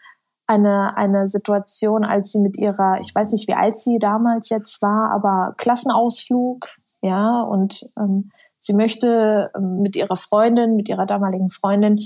eine, 0.48 0.96
eine 0.98 1.28
Situation, 1.28 2.04
als 2.04 2.32
sie 2.32 2.40
mit 2.40 2.58
ihrer, 2.58 3.00
ich 3.00 3.14
weiß 3.14 3.34
nicht, 3.34 3.48
wie 3.48 3.54
alt 3.54 3.80
sie 3.80 4.00
damals 4.00 4.50
jetzt 4.50 4.82
war, 4.82 5.12
aber 5.12 5.54
Klassenausflug, 5.58 6.70
ja, 7.02 7.42
und 7.42 7.90
ähm, 8.00 8.32
sie 8.58 8.74
möchte 8.74 9.52
ähm, 9.56 9.82
mit 9.82 9.96
ihrer 9.96 10.16
Freundin, 10.16 10.76
mit 10.76 10.90
ihrer 10.90 11.06
damaligen 11.06 11.50
Freundin 11.50 12.00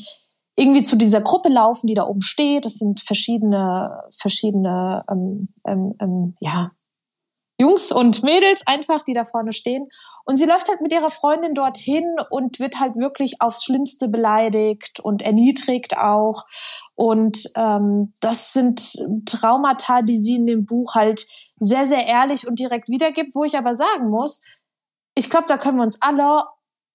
irgendwie 0.55 0.83
zu 0.83 0.97
dieser 0.97 1.21
Gruppe 1.21 1.49
laufen, 1.49 1.87
die 1.87 1.93
da 1.93 2.05
oben 2.05 2.21
steht. 2.21 2.65
Das 2.65 2.73
sind 2.73 2.99
verschiedene, 2.99 4.03
verschiedene, 4.11 5.03
ähm, 5.09 5.49
ähm, 5.65 5.95
ähm, 5.99 6.35
ja, 6.39 6.71
Jungs 7.61 7.91
und 7.91 8.23
Mädels 8.23 8.61
einfach, 8.65 9.03
die 9.03 9.13
da 9.13 9.23
vorne 9.23 9.53
stehen. 9.53 9.87
Und 10.25 10.37
sie 10.37 10.45
läuft 10.45 10.67
halt 10.69 10.81
mit 10.81 10.93
ihrer 10.93 11.09
Freundin 11.09 11.53
dorthin 11.53 12.15
und 12.29 12.59
wird 12.59 12.79
halt 12.79 12.95
wirklich 12.95 13.41
aufs 13.41 13.63
Schlimmste 13.63 14.07
beleidigt 14.07 14.99
und 14.99 15.21
erniedrigt 15.21 15.97
auch. 15.97 16.45
Und 16.95 17.49
ähm, 17.55 18.13
das 18.19 18.53
sind 18.53 18.81
Traumata, 19.25 20.01
die 20.01 20.17
sie 20.17 20.35
in 20.35 20.47
dem 20.47 20.65
Buch 20.65 20.95
halt 20.95 21.25
sehr, 21.59 21.85
sehr 21.85 22.05
ehrlich 22.07 22.47
und 22.47 22.59
direkt 22.59 22.89
wiedergibt, 22.89 23.35
wo 23.35 23.43
ich 23.43 23.57
aber 23.57 23.75
sagen 23.75 24.09
muss, 24.09 24.43
ich 25.15 25.29
glaube, 25.29 25.45
da 25.47 25.57
können 25.57 25.77
wir 25.77 25.83
uns 25.83 26.01
alle 26.01 26.45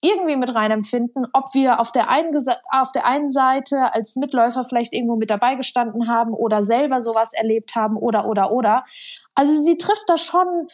irgendwie 0.03 0.37
mit 0.37 0.55
rein 0.55 0.71
empfinden, 0.71 1.25
ob 1.33 1.55
wir 1.55 1.81
auf 1.81 1.91
der, 1.91 2.11
einen, 2.11 2.31
auf 2.71 2.93
der 2.93 3.07
einen 3.07 3.33
Seite 3.33 3.95
als 3.95 4.17
Mitläufer 4.17 4.65
vielleicht 4.65 4.93
irgendwo 4.93 5.17
mit 5.17 5.31
dabei 5.31 5.55
gestanden 5.55 6.09
haben 6.09 6.33
oder 6.33 6.63
selber 6.63 7.01
sowas 7.01 7.33
erlebt 7.33 7.75
haben 7.75 7.97
oder, 7.97 8.27
oder, 8.27 8.53
oder. 8.53 8.85
Also 9.37 9.63
sie 9.63 9.77
trifft 9.77 10.09
da 10.09 10.17
schon 10.17 10.67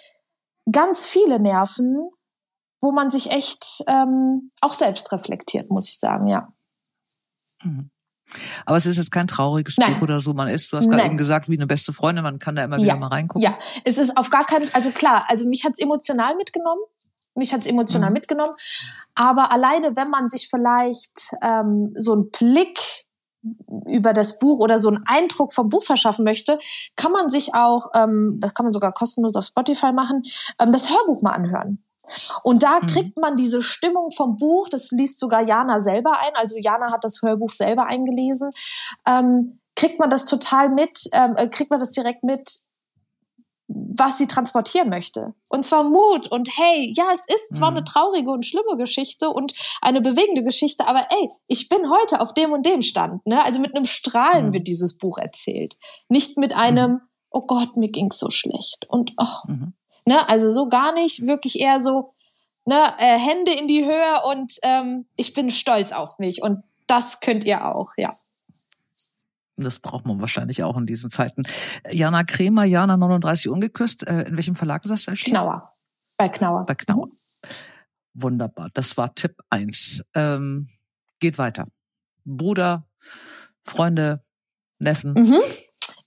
ganz 0.71 1.07
viele 1.07 1.39
Nerven, 1.39 2.09
wo 2.81 2.93
man 2.93 3.11
sich 3.11 3.31
echt 3.31 3.83
ähm, 3.87 4.51
auch 4.61 4.73
selbst 4.73 5.13
reflektiert, 5.13 5.71
muss 5.71 5.89
ich 5.89 5.99
sagen, 5.99 6.27
ja. 6.29 6.49
Mhm. 7.63 7.91
Aber 8.65 8.77
es 8.77 8.87
ist 8.87 8.97
jetzt 8.97 9.13
kein 9.13 9.27
trauriges 9.27 9.77
Nein. 9.77 9.95
Buch 9.95 10.03
oder 10.03 10.21
so. 10.21 10.33
Man 10.33 10.49
ist, 10.49 10.73
du 10.73 10.77
hast 10.79 10.89
gerade 10.89 11.05
eben 11.05 11.19
gesagt, 11.19 11.49
wie 11.49 11.57
eine 11.57 11.67
beste 11.67 11.93
Freundin, 11.93 12.25
man 12.25 12.39
kann 12.39 12.57
da 12.57 12.65
immer 12.65 12.77
wieder 12.77 12.87
ja. 12.87 12.97
mal 12.97 13.09
reingucken. 13.09 13.43
Ja, 13.43 13.59
es 13.85 13.99
ist 13.99 14.17
auf 14.17 14.31
gar 14.31 14.45
keinen, 14.45 14.73
also 14.73 14.91
klar, 14.91 15.27
also 15.29 15.47
mich 15.47 15.65
hat's 15.65 15.79
emotional 15.79 16.35
mitgenommen. 16.37 16.81
Mich 17.35 17.53
hat's 17.53 17.67
emotional 17.67 18.11
mhm. 18.11 18.15
mitgenommen. 18.15 18.53
Aber 19.15 19.53
alleine, 19.53 19.97
wenn 19.97 20.09
man 20.09 20.29
sich 20.29 20.49
vielleicht 20.49 21.35
ähm, 21.43 21.93
so 21.97 22.13
einen 22.13 22.31
Blick 22.31 22.79
über 23.87 24.13
das 24.13 24.39
Buch 24.39 24.61
oder 24.61 24.79
so 24.79 24.89
einen 24.89 25.05
Eindruck 25.07 25.53
vom 25.53 25.69
Buch 25.69 25.85
verschaffen 25.85 26.25
möchte, 26.25 26.59
kann 26.97 27.13
man 27.13 27.29
sich 27.29 27.55
auch, 27.55 27.89
ähm, 27.95 28.39
das 28.41 28.55
kann 28.55 28.65
man 28.65 28.73
sogar 28.73 28.93
kostenlos 28.93 29.37
auf 29.37 29.45
Spotify 29.45 29.93
machen, 29.93 30.23
ähm, 30.61 30.73
das 30.73 30.91
Hörbuch 30.91 31.23
mal 31.23 31.33
anhören. 31.33 31.85
Und 32.43 32.63
da 32.63 32.81
mhm. 32.81 32.87
kriegt 32.87 33.19
man 33.19 33.37
diese 33.37 33.63
Stimmung 33.63 34.11
vom 34.11 34.37
Buch, 34.37 34.69
das 34.69 34.91
liest 34.91 35.19
sogar 35.19 35.47
Jana 35.47 35.81
selber 35.81 36.19
ein, 36.21 36.35
also 36.35 36.57
Jana 36.59 36.93
hat 36.93 37.05
das 37.05 37.23
Hörbuch 37.23 37.51
selber 37.51 37.87
eingelesen, 37.87 38.51
ähm, 39.07 39.59
kriegt 39.77 39.99
man 39.99 40.11
das 40.11 40.25
total 40.25 40.69
mit, 40.69 41.09
ähm, 41.13 41.35
äh, 41.37 41.49
kriegt 41.49 41.71
man 41.71 41.81
das 41.81 41.93
direkt 41.93 42.25
mit, 42.25 42.49
was 43.75 44.19
sie 44.19 44.27
transportieren 44.27 44.89
möchte. 44.89 45.35
Und 45.49 45.65
zwar 45.65 45.85
Mut 45.85 46.31
und 46.31 46.49
hey, 46.57 46.93
ja, 46.97 47.05
es 47.13 47.27
ist 47.27 47.55
zwar 47.55 47.71
mhm. 47.71 47.79
eine 47.79 47.85
traurige 47.85 48.31
und 48.31 48.45
schlimme 48.45 48.77
Geschichte 48.77 49.31
und 49.31 49.53
eine 49.81 50.01
bewegende 50.01 50.43
Geschichte, 50.43 50.87
aber 50.87 51.07
ey, 51.11 51.31
ich 51.47 51.69
bin 51.69 51.91
heute 51.91 52.21
auf 52.21 52.35
dem 52.35 52.53
und 52.53 52.67
dem 52.67 52.83
Stand. 52.83 53.27
Ne? 53.27 53.43
Also 53.45 53.61
mit 53.61 53.75
einem 53.75 53.85
Strahlen 53.85 54.49
mhm. 54.49 54.55
wird 54.55 54.67
dieses 54.67 54.97
Buch 54.97 55.19
erzählt. 55.19 55.75
Nicht 56.09 56.39
mit 56.39 56.55
einem, 56.55 56.93
mhm. 56.93 57.01
oh 57.31 57.43
Gott, 57.43 57.77
mir 57.77 57.91
ging's 57.91 58.19
so 58.19 58.31
schlecht. 58.31 58.87
Und 58.89 59.13
oh, 59.19 59.49
mhm. 59.49 59.75
ne, 60.05 60.29
also 60.29 60.51
so 60.51 60.69
gar 60.69 60.93
nicht, 60.93 61.27
wirklich 61.27 61.61
eher 61.61 61.81
so, 61.81 62.15
ne, 62.65 62.95
äh, 62.99 63.19
Hände 63.19 63.53
in 63.53 63.69
die 63.69 63.85
Höhe 63.85 64.23
und 64.31 64.53
ähm, 64.63 65.07
ich 65.17 65.33
bin 65.35 65.51
stolz 65.51 65.93
auf 65.93 66.19
mich. 66.19 66.43
Und 66.43 66.63
das 66.87 67.21
könnt 67.21 67.45
ihr 67.45 67.75
auch, 67.75 67.91
ja. 67.97 68.13
Das 69.57 69.81
braucht 69.81 70.07
man 70.07 70.21
wahrscheinlich 70.21 70.63
auch 70.63 70.77
in 70.77 70.87
diesen 70.87 71.11
Zeiten. 71.11 71.43
Jana 71.91 72.25
Kremer, 72.25 72.65
Jana 72.65 72.97
39 72.97 73.49
ungeküsst. 73.49 74.07
Äh, 74.07 74.23
in 74.23 74.37
welchem 74.37 74.55
Verlag 74.55 74.85
ist 74.85 74.91
das 74.91 75.07
erschienen? 75.07 75.37
Knauer. 75.37 75.73
Bei 76.17 76.29
Knauer. 76.29 76.65
Bei 76.67 76.75
Knauer. 76.75 77.09
Wunderbar. 78.15 78.71
Das 78.75 78.97
war 78.97 79.15
Tipp 79.15 79.37
eins. 79.51 80.03
Ähm, 80.15 80.69
geht 81.21 81.39
weiter. 81.39 81.67
Bruder, 82.25 82.87
Freunde, 83.65 84.23
Neffen. 84.79 85.15
Mhm. 85.15 85.41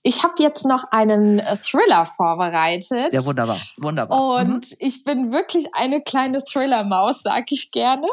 Ich 0.02 0.22
habe 0.22 0.34
jetzt 0.38 0.64
noch 0.64 0.84
einen 0.92 1.40
äh, 1.40 1.56
Thriller 1.56 2.06
vorbereitet. 2.06 3.12
Ja, 3.12 3.24
wunderbar, 3.26 3.58
wunderbar. 3.76 4.36
Und 4.36 4.70
mhm. 4.70 4.76
ich 4.78 5.02
bin 5.02 5.32
wirklich 5.32 5.66
eine 5.74 6.00
kleine 6.00 6.38
Thriller-Maus, 6.38 7.22
sag 7.22 7.50
ich 7.50 7.72
gerne. 7.72 8.06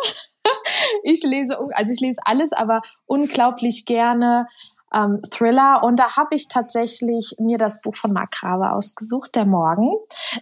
ich 1.04 1.22
lese, 1.24 1.58
also 1.74 1.94
ich 1.94 2.00
lese 2.00 2.20
alles, 2.26 2.52
aber 2.52 2.82
unglaublich 3.06 3.86
gerne 3.86 4.48
ähm, 4.94 5.20
Thriller. 5.30 5.84
Und 5.84 6.00
da 6.00 6.16
habe 6.16 6.36
ich 6.36 6.48
tatsächlich 6.48 7.36
mir 7.40 7.58
das 7.58 7.82
Buch 7.82 7.96
von 7.96 8.14
Mark 8.14 8.32
Grabe 8.32 8.72
ausgesucht, 8.72 9.36
Der 9.36 9.46
Morgen. 9.46 9.92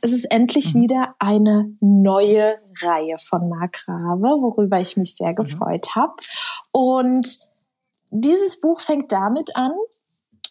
Es 0.02 0.12
ist 0.12 0.26
endlich 0.26 0.74
mhm. 0.74 0.82
wieder 0.82 1.16
eine 1.20 1.76
neue 1.80 2.58
Reihe 2.82 3.18
von 3.18 3.50
Mark 3.50 3.84
Grabe, 3.86 4.28
worüber 4.42 4.80
ich 4.80 4.98
mich 4.98 5.16
sehr 5.16 5.32
mhm. 5.32 5.36
gefreut 5.36 5.88
mhm. 5.96 6.02
habe. 6.02 6.14
Und 6.72 7.40
dieses 8.10 8.60
Buch 8.62 8.82
fängt 8.82 9.12
damit 9.12 9.56
an, 9.56 9.72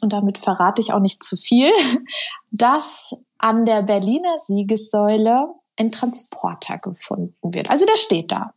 und 0.00 0.12
damit 0.12 0.38
verrate 0.38 0.80
ich 0.80 0.92
auch 0.92 1.00
nicht 1.00 1.22
zu 1.22 1.36
viel, 1.36 1.72
dass 2.50 3.14
an 3.38 3.64
der 3.64 3.82
Berliner 3.82 4.38
Siegessäule 4.38 5.48
ein 5.78 5.92
Transporter 5.92 6.78
gefunden 6.78 7.36
wird. 7.42 7.70
Also 7.70 7.86
der 7.86 7.96
steht 7.96 8.32
da. 8.32 8.52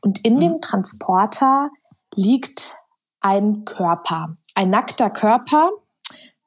Und 0.00 0.24
in 0.24 0.36
mhm. 0.36 0.40
dem 0.40 0.60
Transporter 0.60 1.70
liegt 2.14 2.76
ein 3.20 3.64
Körper 3.64 4.36
ein 4.60 4.68
nackter 4.68 5.08
Körper, 5.08 5.70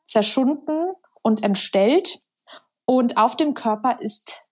zerschunden 0.06 0.92
und 1.24 1.42
entstellt. 1.42 2.20
Und 2.86 3.18
auf 3.18 3.36
dem 3.36 3.56
Körper 3.56 3.98
ist 4.02 4.44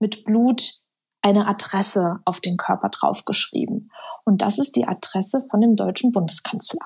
mit 0.00 0.24
Blut 0.24 0.80
eine 1.22 1.46
Adresse 1.46 2.18
auf 2.24 2.40
den 2.40 2.56
Körper 2.56 2.88
draufgeschrieben. 2.88 3.92
Und 4.24 4.42
das 4.42 4.58
ist 4.58 4.74
die 4.74 4.88
Adresse 4.88 5.44
von 5.48 5.60
dem 5.60 5.76
deutschen 5.76 6.10
Bundeskanzler. 6.10 6.84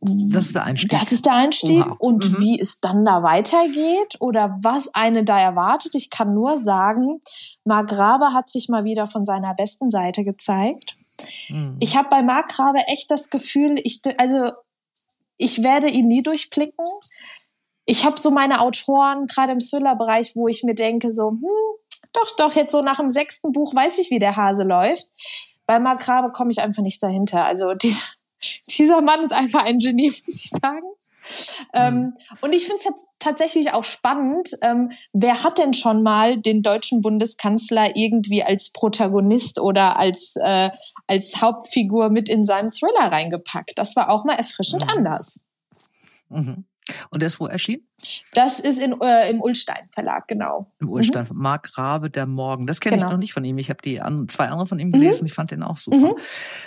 Das 0.00 0.46
ist 0.46 0.54
der 0.54 0.64
Einstieg. 0.64 0.90
Das 0.90 1.12
ist 1.12 1.26
der 1.26 1.34
Einstieg. 1.34 1.86
Oha. 1.86 1.96
Und 1.98 2.30
mhm. 2.30 2.38
wie 2.38 2.60
es 2.60 2.80
dann 2.80 3.04
da 3.04 3.22
weitergeht 3.22 4.16
oder 4.20 4.58
was 4.62 4.94
eine 4.94 5.22
da 5.22 5.38
erwartet, 5.38 5.94
ich 5.94 6.08
kann 6.08 6.34
nur 6.34 6.56
sagen, 6.56 7.20
Mark 7.64 7.88
Grabe 7.90 8.32
hat 8.32 8.48
sich 8.48 8.68
mal 8.70 8.84
wieder 8.84 9.06
von 9.06 9.26
seiner 9.26 9.54
besten 9.54 9.90
Seite 9.90 10.24
gezeigt. 10.24 10.96
Mhm. 11.48 11.76
Ich 11.80 11.96
habe 11.96 12.08
bei 12.08 12.22
Mark 12.22 12.48
Grabe 12.48 12.80
echt 12.88 13.10
das 13.10 13.30
Gefühl, 13.30 13.80
ich, 13.82 14.00
also 14.18 14.52
ich 15.36 15.62
werde 15.62 15.88
ihn 15.88 16.08
nie 16.08 16.22
durchblicken. 16.22 16.84
Ich 17.86 18.04
habe 18.04 18.18
so 18.18 18.30
meine 18.30 18.60
Autoren, 18.60 19.26
gerade 19.26 19.52
im 19.52 19.58
Thriller-Bereich, 19.58 20.36
wo 20.36 20.48
ich 20.48 20.62
mir 20.62 20.74
denke, 20.74 21.12
so, 21.12 21.30
hm, 21.30 21.40
doch, 22.12 22.36
doch, 22.36 22.54
jetzt 22.54 22.72
so 22.72 22.82
nach 22.82 22.96
dem 22.96 23.10
sechsten 23.10 23.52
Buch 23.52 23.74
weiß 23.74 23.98
ich, 23.98 24.10
wie 24.10 24.18
der 24.18 24.36
Hase 24.36 24.62
läuft. 24.62 25.08
Bei 25.66 25.78
Mark 25.78 26.00
Grabe 26.00 26.32
komme 26.32 26.50
ich 26.50 26.60
einfach 26.60 26.82
nicht 26.82 27.02
dahinter. 27.02 27.44
Also 27.44 27.74
dieser, 27.82 28.06
dieser 28.70 29.00
Mann 29.02 29.22
ist 29.22 29.32
einfach 29.32 29.64
ein 29.64 29.78
Genie, 29.78 30.08
muss 30.26 30.44
ich 30.44 30.50
sagen. 30.50 30.86
Ähm, 31.72 31.94
mhm. 31.94 32.16
und 32.42 32.54
ich 32.54 32.66
finde 32.66 32.82
es 32.84 33.06
tatsächlich 33.18 33.72
auch 33.72 33.84
spannend, 33.84 34.50
ähm, 34.60 34.90
wer 35.14 35.42
hat 35.42 35.56
denn 35.56 35.72
schon 35.72 36.02
mal 36.02 36.38
den 36.38 36.60
deutschen 36.60 37.00
Bundeskanzler 37.00 37.96
irgendwie 37.96 38.42
als 38.42 38.70
Protagonist 38.72 39.58
oder 39.58 39.98
als, 39.98 40.36
äh, 40.36 40.68
als 41.06 41.40
Hauptfigur 41.40 42.10
mit 42.10 42.28
in 42.28 42.44
seinem 42.44 42.70
Thriller 42.70 43.12
reingepackt. 43.12 43.72
Das 43.76 43.96
war 43.96 44.10
auch 44.10 44.24
mal 44.24 44.34
erfrischend 44.34 44.82
mhm. 44.84 44.90
anders. 44.90 45.40
Mhm. 46.28 46.64
Und 47.10 47.20
der 47.20 47.28
ist 47.28 47.40
wo 47.40 47.46
erschienen? 47.46 47.86
Das 48.34 48.60
ist 48.60 48.78
in, 48.78 49.00
äh, 49.00 49.30
im 49.30 49.40
Ulstein 49.40 49.88
Verlag, 49.90 50.28
genau. 50.28 50.70
Im 50.80 50.90
Ulstein. 50.90 51.26
Mhm. 51.30 51.38
Mark 51.38 51.78
Rabe, 51.78 52.10
der 52.10 52.26
Morgen. 52.26 52.66
Das 52.66 52.80
kenne 52.80 52.96
genau. 52.96 53.08
ich 53.08 53.12
noch 53.12 53.18
nicht 53.18 53.32
von 53.32 53.44
ihm. 53.44 53.56
Ich 53.58 53.70
habe 53.70 53.80
die 53.82 54.00
an, 54.00 54.28
zwei 54.28 54.48
andere 54.48 54.66
von 54.66 54.78
ihm 54.78 54.92
gelesen. 54.92 55.22
Mhm. 55.22 55.26
Ich 55.26 55.34
fand 55.34 55.50
den 55.50 55.62
auch 55.62 55.78
super. 55.78 55.96
Mhm. 55.96 56.16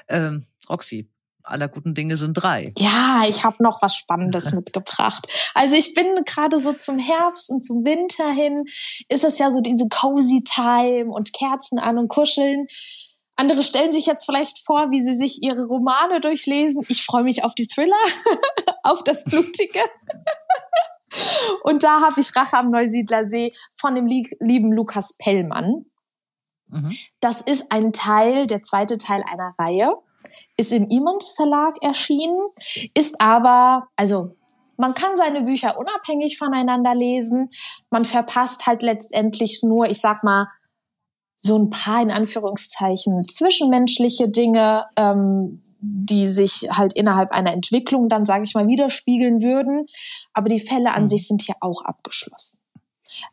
Ähm, 0.07 0.45
Roxy, 0.69 1.07
aller 1.43 1.67
guten 1.67 1.93
Dinge 1.93 2.17
sind 2.17 2.33
drei. 2.33 2.73
Ja, 2.77 3.23
ich 3.27 3.43
habe 3.43 3.61
noch 3.61 3.81
was 3.81 3.95
Spannendes 3.95 4.51
mitgebracht. 4.53 5.27
Also 5.53 5.75
ich 5.75 5.93
bin 5.93 6.07
gerade 6.25 6.57
so 6.57 6.73
zum 6.73 6.97
Herbst 6.97 7.51
und 7.51 7.63
zum 7.63 7.85
Winter 7.85 8.31
hin, 8.31 8.63
ist 9.09 9.23
es 9.23 9.37
ja 9.37 9.51
so 9.51 9.61
diese 9.61 9.87
cozy 9.87 10.43
Time 10.43 11.11
und 11.11 11.33
Kerzen 11.33 11.79
an 11.79 11.97
und 11.97 12.07
kuscheln. 12.07 12.67
Andere 13.37 13.61
stellen 13.61 13.91
sich 13.91 14.07
jetzt 14.07 14.25
vielleicht 14.25 14.59
vor, 14.59 14.89
wie 14.89 14.99
sie 14.99 15.13
sich 15.13 15.43
ihre 15.43 15.65
Romane 15.65 16.19
durchlesen. 16.19 16.83
Ich 16.89 17.05
freue 17.05 17.23
mich 17.23 17.43
auf 17.43 17.53
die 17.53 17.67
Thriller, 17.67 17.95
auf 18.83 19.03
das 19.03 19.23
Blutige. 19.23 19.79
Und 21.63 21.83
da 21.83 22.01
habe 22.01 22.19
ich 22.19 22.35
Rache 22.35 22.57
am 22.57 22.71
Neusiedler 22.71 23.25
See 23.25 23.53
von 23.75 23.95
dem 23.95 24.07
lieben 24.07 24.71
Lukas 24.71 25.15
Pellmann. 25.17 25.85
Mhm. 26.67 26.97
Das 27.19 27.41
ist 27.41 27.71
ein 27.71 27.93
Teil, 27.93 28.47
der 28.47 28.63
zweite 28.63 28.97
Teil 28.97 29.23
einer 29.23 29.53
Reihe, 29.57 29.93
ist 30.57 30.73
im 30.73 30.89
Imons 30.89 31.33
Verlag 31.35 31.81
erschienen, 31.81 32.41
ist 32.93 33.21
aber, 33.21 33.87
also 33.95 34.33
man 34.77 34.93
kann 34.93 35.15
seine 35.15 35.41
Bücher 35.41 35.77
unabhängig 35.77 36.37
voneinander 36.37 36.93
lesen. 36.93 37.49
Man 37.89 38.05
verpasst 38.05 38.67
halt 38.67 38.83
letztendlich 38.83 39.61
nur, 39.63 39.89
ich 39.89 39.99
sag 39.99 40.23
mal, 40.23 40.47
so 41.39 41.57
ein 41.57 41.69
paar 41.69 42.01
in 42.01 42.11
Anführungszeichen 42.11 43.27
zwischenmenschliche 43.27 44.29
Dinge, 44.29 44.85
ähm, 44.95 45.61
die 45.79 46.27
sich 46.27 46.69
halt 46.71 46.93
innerhalb 46.93 47.31
einer 47.31 47.53
Entwicklung 47.53 48.09
dann, 48.09 48.25
sage 48.25 48.43
ich 48.43 48.53
mal, 48.55 48.67
widerspiegeln 48.67 49.41
würden. 49.41 49.87
Aber 50.33 50.49
die 50.49 50.59
Fälle 50.59 50.93
an 50.93 51.03
mhm. 51.03 51.07
sich 51.07 51.27
sind 51.27 51.43
hier 51.43 51.55
auch 51.61 51.83
abgeschlossen. 51.83 52.57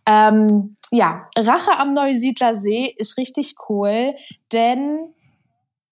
Ähm, 0.07 0.77
ja, 0.91 1.27
Rache 1.37 1.79
am 1.79 1.93
Neusiedler 1.93 2.55
See 2.55 2.95
ist 2.97 3.17
richtig 3.17 3.55
cool, 3.69 4.15
denn 4.53 5.15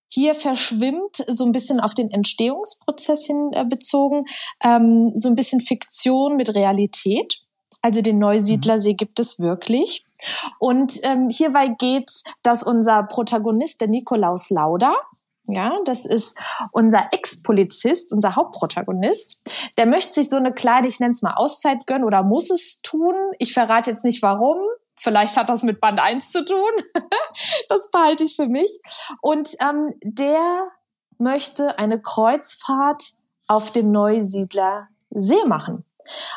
hier 0.09 0.35
verschwimmt 0.35 1.25
so 1.26 1.45
ein 1.45 1.52
bisschen 1.52 1.81
auf 1.81 1.95
den 1.95 2.11
Entstehungsprozess 2.11 3.26
hin 3.26 3.50
äh, 3.52 3.64
bezogen, 3.64 4.26
ähm, 4.62 5.12
so 5.14 5.28
ein 5.28 5.35
bisschen 5.35 5.61
Fiktion 5.61 6.37
mit 6.37 6.54
Realität. 6.54 7.40
Also 7.81 8.02
den 8.02 8.19
Neusiedlersee 8.19 8.95
gibt 8.95 9.19
es 9.19 9.40
wirklich. 9.40 10.04
Und 10.58 11.00
ähm, 11.04 11.28
hierbei 11.30 11.68
geht's, 11.68 12.24
dass 12.42 12.62
unser 12.62 13.02
Protagonist, 13.04 13.80
der 13.80 13.88
Nikolaus 13.88 14.50
Lauda, 14.50 14.94
ja, 15.44 15.76
das 15.84 16.06
ist 16.06 16.38
unser 16.70 17.04
Ex-Polizist, 17.10 18.12
unser 18.12 18.36
Hauptprotagonist. 18.36 19.42
Der 19.76 19.86
möchte 19.86 20.12
sich 20.14 20.30
so 20.30 20.36
eine 20.36 20.52
kleine, 20.52 20.86
ich 20.86 21.00
nenne 21.00 21.12
es 21.12 21.22
mal 21.22 21.34
Auszeit 21.34 21.86
gönnen 21.86 22.04
oder 22.04 22.22
muss 22.22 22.50
es 22.50 22.80
tun. 22.82 23.14
Ich 23.38 23.52
verrate 23.52 23.90
jetzt 23.90 24.04
nicht 24.04 24.22
warum. 24.22 24.58
Vielleicht 24.94 25.36
hat 25.36 25.48
das 25.48 25.64
mit 25.64 25.80
Band 25.80 26.00
1 26.00 26.30
zu 26.30 26.44
tun. 26.44 26.70
das 27.68 27.90
behalte 27.90 28.22
ich 28.22 28.36
für 28.36 28.46
mich. 28.46 28.70
Und 29.20 29.56
ähm, 29.60 29.94
der 30.04 30.68
möchte 31.18 31.78
eine 31.78 32.00
Kreuzfahrt 32.00 33.02
auf 33.48 33.72
dem 33.72 33.90
Neusiedler 33.90 34.88
See 35.10 35.44
machen. 35.46 35.84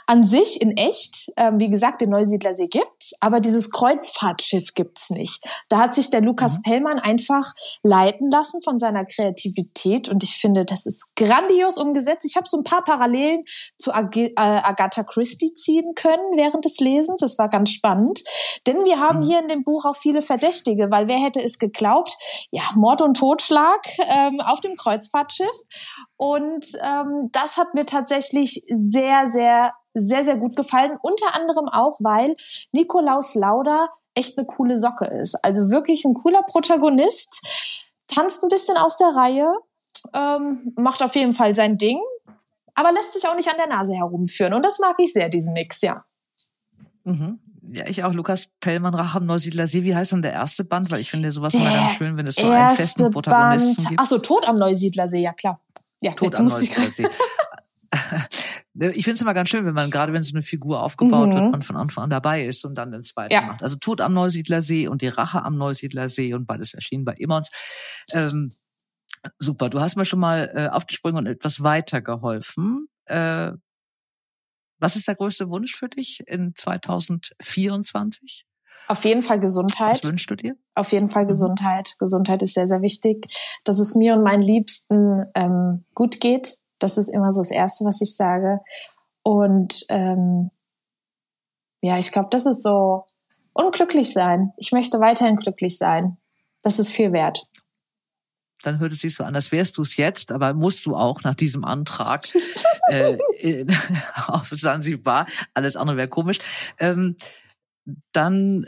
An 0.08 0.24
sich 0.24 0.62
in 0.62 0.76
echt, 0.78 1.32
ähm, 1.38 1.60
wie 1.60 1.70
gesagt, 1.70 2.02
den 2.02 2.10
Neusiedlersee 2.10 2.68
gibt's, 2.68 3.14
aber 3.20 3.40
dieses 3.40 3.72
Kreuzfahrtschiff 3.72 4.74
gibt's 4.74 5.10
nicht. 5.10 5.44
Da 5.70 5.80
hat 5.80 5.94
sich 5.94 6.10
der 6.10 6.22
Lukas 6.22 6.58
mhm. 6.58 6.62
Pellmann 6.64 7.00
einfach 7.00 7.52
leiten 7.84 8.30
lassen 8.30 8.62
von 8.62 8.80
seiner 8.80 9.06
Kreativität 9.06 10.10
und 10.10 10.24
ich 10.24 10.38
finde, 10.38 10.66
das 10.66 10.86
ist 10.86 11.16
grandios 11.16 11.78
umgesetzt. 11.78 12.26
Ich 12.26 12.36
habe 12.36 12.48
so 12.48 12.58
ein 12.58 12.64
paar 12.64 12.84
Parallelen 12.84 13.44
zu 13.78 13.94
Ag 13.94 14.16
äh, 14.16 14.32
Agatha 14.36 15.04
Christie 15.04 15.54
ziehen 15.54 15.94
können 15.96 16.38
während 16.38 16.66
des 16.66 16.80
Lesens. 16.80 17.22
Das 17.22 17.38
war 17.38 17.50
ganz 17.50 17.72
spannend, 17.72 18.22
denn 18.68 18.86
wir 18.86 19.00
haben 19.00 19.20
mhm. 19.20 19.24
hier 19.24 19.40
in 19.40 19.48
dem 19.48 19.64
Buch 19.64 19.86
auch 19.86 19.96
viele 19.96 20.22
Verdächtige, 20.22 20.92
weil 20.92 21.08
wer 21.08 21.18
hätte 21.18 21.44
es 21.44 21.60
geglaubt? 21.60 22.16
Ja, 22.52 22.64
Mord 22.76 23.02
und 23.02 23.18
Totschlag 23.18 23.82
ähm, 24.10 24.40
auf 24.42 24.60
dem 24.60 24.76
Kreuzfahrtschiff 24.76 25.56
und 26.18 26.66
ähm, 26.82 27.30
das 27.32 27.58
hat 27.58 27.74
mir 27.74 27.86
tatsächlich 27.86 28.64
sehr, 28.70 29.28
sehr, 29.28 29.74
sehr, 29.94 30.24
sehr 30.24 30.38
gut 30.38 30.56
gefallen. 30.56 30.98
Unter 31.02 31.36
anderem 31.36 31.68
auch, 31.68 31.98
weil 32.00 32.36
Nikolaus 32.72 33.36
Lauda 33.36 33.90
echt 34.14 34.38
eine 34.38 34.48
coole 34.48 34.78
Socke 34.78 35.06
ist. 35.06 35.36
Also 35.44 35.72
wirklich 35.72 36.06
ein 36.06 36.14
cooler 36.14 36.44
Protagonist, 36.44 37.46
tanzt 38.08 38.44
ein 38.44 38.50
bisschen 38.50 38.78
aus 38.78 38.98
der 38.98 39.10
Reihe, 39.10 39.50
ähm, 40.14 40.74
macht 40.78 41.04
auf 41.04 41.16
jeden 41.16 41.34
Fall 41.34 41.54
sein 41.54 41.78
Ding, 41.78 42.00
aber 42.76 42.92
lässt 42.92 43.14
sich 43.14 43.28
auch 43.28 43.36
nicht 43.36 43.50
an 43.50 43.58
der 43.58 43.68
Nase 43.68 43.96
herumführen. 43.96 44.54
Und 44.54 44.66
das 44.66 44.80
mag 44.80 44.96
ich 45.00 45.12
sehr, 45.12 45.30
diesen 45.30 45.54
Mix, 45.54 45.82
ja. 45.82 46.04
Mhm. 47.04 47.40
Ja, 47.72 47.88
ich 47.88 48.04
auch. 48.04 48.14
Lukas 48.14 48.52
Pellmann, 48.60 48.94
Rache 48.94 49.18
am 49.18 49.26
Neusiedler 49.26 49.66
See. 49.66 49.84
Wie 49.84 49.96
heißt 49.96 50.12
denn 50.12 50.22
der 50.22 50.34
erste 50.34 50.64
Band? 50.64 50.92
Weil 50.92 51.00
ich 51.00 51.10
finde 51.10 51.32
sowas 51.32 51.56
immer 51.56 51.72
ganz 51.72 51.94
schön, 51.94 52.16
wenn 52.16 52.28
es 52.28 52.36
so 52.36 52.48
einen 52.48 52.76
festen 52.76 53.12
Protagonisten 53.12 53.76
Band. 53.76 53.90
gibt. 53.90 54.02
Ach 54.02 54.06
so, 54.06 54.20
Tod 54.20 54.48
am 54.48 54.58
Neusiedler 54.58 55.08
See, 55.08 55.22
ja 55.22 55.34
klar. 55.34 55.60
Ja, 56.06 56.14
Tod 56.14 56.36
am 56.36 56.50
See. 56.50 57.08
ich 58.94 59.04
finde 59.06 59.12
es 59.14 59.22
immer 59.22 59.34
ganz 59.34 59.50
schön, 59.50 59.66
wenn 59.66 59.74
man, 59.74 59.90
gerade 59.92 60.14
wenn 60.14 60.24
so 60.24 60.34
eine 60.34 60.44
Figur 60.44 60.82
aufgebaut 60.82 61.30
mhm. 61.30 61.34
wird, 61.34 61.52
man 61.52 61.62
von 61.62 61.76
Anfang 61.78 62.06
an 62.06 62.10
dabei 62.10 62.46
ist 62.46 62.66
und 62.66 62.76
dann 62.76 62.92
den 62.92 63.04
zweiten 63.04 63.34
ja. 63.34 63.42
macht. 63.42 63.64
Also 63.64 63.76
Tod 63.78 64.02
am 64.02 64.14
Neusiedlersee 64.14 64.88
und 64.88 65.02
die 65.02 65.08
Rache 65.08 65.44
am 65.44 65.58
Neusiedlersee 65.58 66.34
und 66.34 66.46
beides 66.46 66.74
erschienen 66.74 67.06
bei 67.06 67.14
Immons. 67.14 67.50
Ähm, 68.14 68.52
super, 69.40 69.70
du 69.70 69.80
hast 69.80 69.96
mir 69.96 70.06
schon 70.06 70.20
mal 70.20 70.52
äh, 70.54 70.68
aufgesprungen 70.68 71.26
und 71.26 71.28
etwas 71.28 71.64
weiter 71.64 72.02
geholfen. 72.02 72.88
Äh, 73.06 73.54
was 74.80 74.96
ist 74.96 75.08
der 75.08 75.16
größte 75.16 75.50
Wunsch 75.50 75.76
für 75.76 75.90
dich 75.90 76.22
in 76.28 76.54
2024? 76.56 78.46
Auf 78.88 79.06
jeden 79.06 79.24
Fall 79.24 79.40
Gesundheit. 79.40 80.04
Was 80.04 80.10
wünschst 80.10 80.30
du 80.30 80.36
dir? 80.36 80.56
Auf 80.76 80.92
jeden 80.92 81.08
Fall 81.08 81.24
mhm. 81.24 81.30
Gesundheit. 81.30 81.96
Gesundheit 82.00 82.42
ist 82.44 82.54
sehr, 82.54 82.68
sehr 82.68 82.82
wichtig. 82.82 83.26
Dass 83.64 83.80
es 83.80 83.96
mir 83.96 84.14
und 84.14 84.24
meinen 84.24 84.44
Liebsten 84.44 85.26
ähm, 85.36 85.86
gut 85.94 86.20
geht. 86.20 86.58
Das 86.80 86.98
ist 86.98 87.10
immer 87.10 87.32
so 87.32 87.42
das 87.42 87.52
Erste, 87.52 87.86
was 87.86 88.02
ich 88.02 88.16
sage. 88.16 88.60
Und 89.24 89.86
ähm, 89.90 90.52
ja, 91.82 91.98
ich 91.98 92.12
glaube, 92.12 92.30
das 92.32 92.46
ist 92.46 92.64
so 92.64 93.06
unglücklich 93.54 94.12
sein. 94.12 94.54
Ich 94.58 94.72
möchte 94.72 95.00
weiterhin 95.00 95.38
glücklich 95.38 95.78
sein. 95.78 96.18
Das 96.62 96.80
ist 96.80 96.92
viel 96.92 97.14
wert 97.14 97.48
dann 98.66 98.80
hört 98.80 98.94
es 98.94 99.00
sich 99.00 99.16
so 99.16 99.24
an, 99.24 99.36
als 99.36 99.52
wärst 99.52 99.78
du 99.78 99.82
es 99.82 99.98
jetzt, 99.98 100.32
aber 100.32 100.54
musst 100.54 100.86
du 100.86 100.96
auch 100.96 101.24
nach 101.24 101.36
diesem 101.36 101.64
Antrag 101.64 102.24
äh, 102.90 103.66
auf 104.28 104.50
Sansibar, 104.50 105.28
alles 105.54 105.76
andere 105.76 105.98
wäre 105.98 106.08
komisch, 106.08 106.40
ähm, 106.80 107.16
dann 108.12 108.68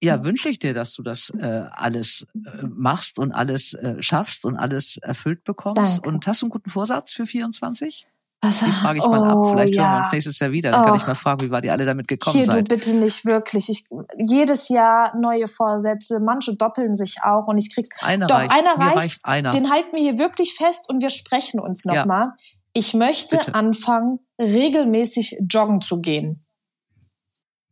ja, 0.00 0.24
wünsche 0.24 0.48
ich 0.48 0.58
dir, 0.58 0.74
dass 0.74 0.94
du 0.94 1.02
das 1.02 1.30
äh, 1.30 1.64
alles 1.72 2.26
äh, 2.34 2.66
machst 2.66 3.18
und 3.18 3.32
alles 3.32 3.74
äh, 3.74 4.00
schaffst 4.00 4.44
und 4.44 4.56
alles 4.56 4.96
erfüllt 4.98 5.44
bekommst. 5.44 5.98
Danke. 5.98 6.08
Und 6.08 6.26
hast 6.26 6.42
du 6.42 6.46
einen 6.46 6.50
guten 6.50 6.70
Vorsatz 6.70 7.12
für 7.12 7.26
24? 7.26 8.06
Was, 8.40 8.60
die 8.60 8.70
frage 8.70 9.00
ich 9.00 9.04
oh, 9.04 9.08
mal 9.08 9.28
ab. 9.28 9.36
Oh, 9.36 9.50
Vielleicht 9.50 9.74
ja. 9.74 9.82
hören 9.82 9.92
wir 9.94 10.04
uns 10.04 10.12
nächstes 10.12 10.38
Jahr 10.38 10.52
wieder. 10.52 10.70
Dann 10.70 10.82
Och, 10.82 10.86
kann 10.86 10.96
ich 10.96 11.06
mal 11.08 11.14
fragen, 11.16 11.40
wie 11.40 11.50
war 11.50 11.60
die 11.60 11.70
alle 11.70 11.84
damit 11.84 12.06
gekommen 12.06 12.36
Hier, 12.36 12.46
seid. 12.46 12.70
du 12.70 12.76
bitte 12.76 12.94
nicht 12.96 13.24
wirklich. 13.24 13.68
Ich, 13.68 13.86
jedes 14.16 14.68
Jahr 14.68 15.16
neue 15.16 15.48
Vorsätze. 15.48 16.20
Manche 16.20 16.54
doppeln 16.54 16.94
sich 16.94 17.16
auch 17.24 17.48
und 17.48 17.58
ich 17.58 17.74
krieg's. 17.74 17.88
Einer 18.00 18.28
Doch, 18.28 18.36
reicht. 18.36 18.52
einer 18.52 18.78
Mir 18.78 18.96
reicht. 18.96 19.18
Einer. 19.24 19.50
Den 19.50 19.70
halten 19.70 19.96
wir 19.96 20.02
hier 20.02 20.18
wirklich 20.18 20.54
fest 20.54 20.88
und 20.88 21.02
wir 21.02 21.10
sprechen 21.10 21.58
uns 21.58 21.84
nochmal. 21.84 22.26
Ja. 22.26 22.36
Ich 22.74 22.94
möchte 22.94 23.38
bitte. 23.38 23.54
anfangen, 23.56 24.20
regelmäßig 24.38 25.38
joggen 25.50 25.80
zu 25.80 26.00
gehen. 26.00 26.44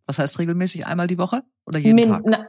Was 0.06 0.18
heißt 0.18 0.40
regelmäßig? 0.40 0.84
Einmal 0.84 1.06
die 1.06 1.18
Woche 1.18 1.44
oder 1.66 1.78
jeden 1.78 1.94
Min 1.96 2.08
Tag? 2.08 2.22
Na, 2.24 2.46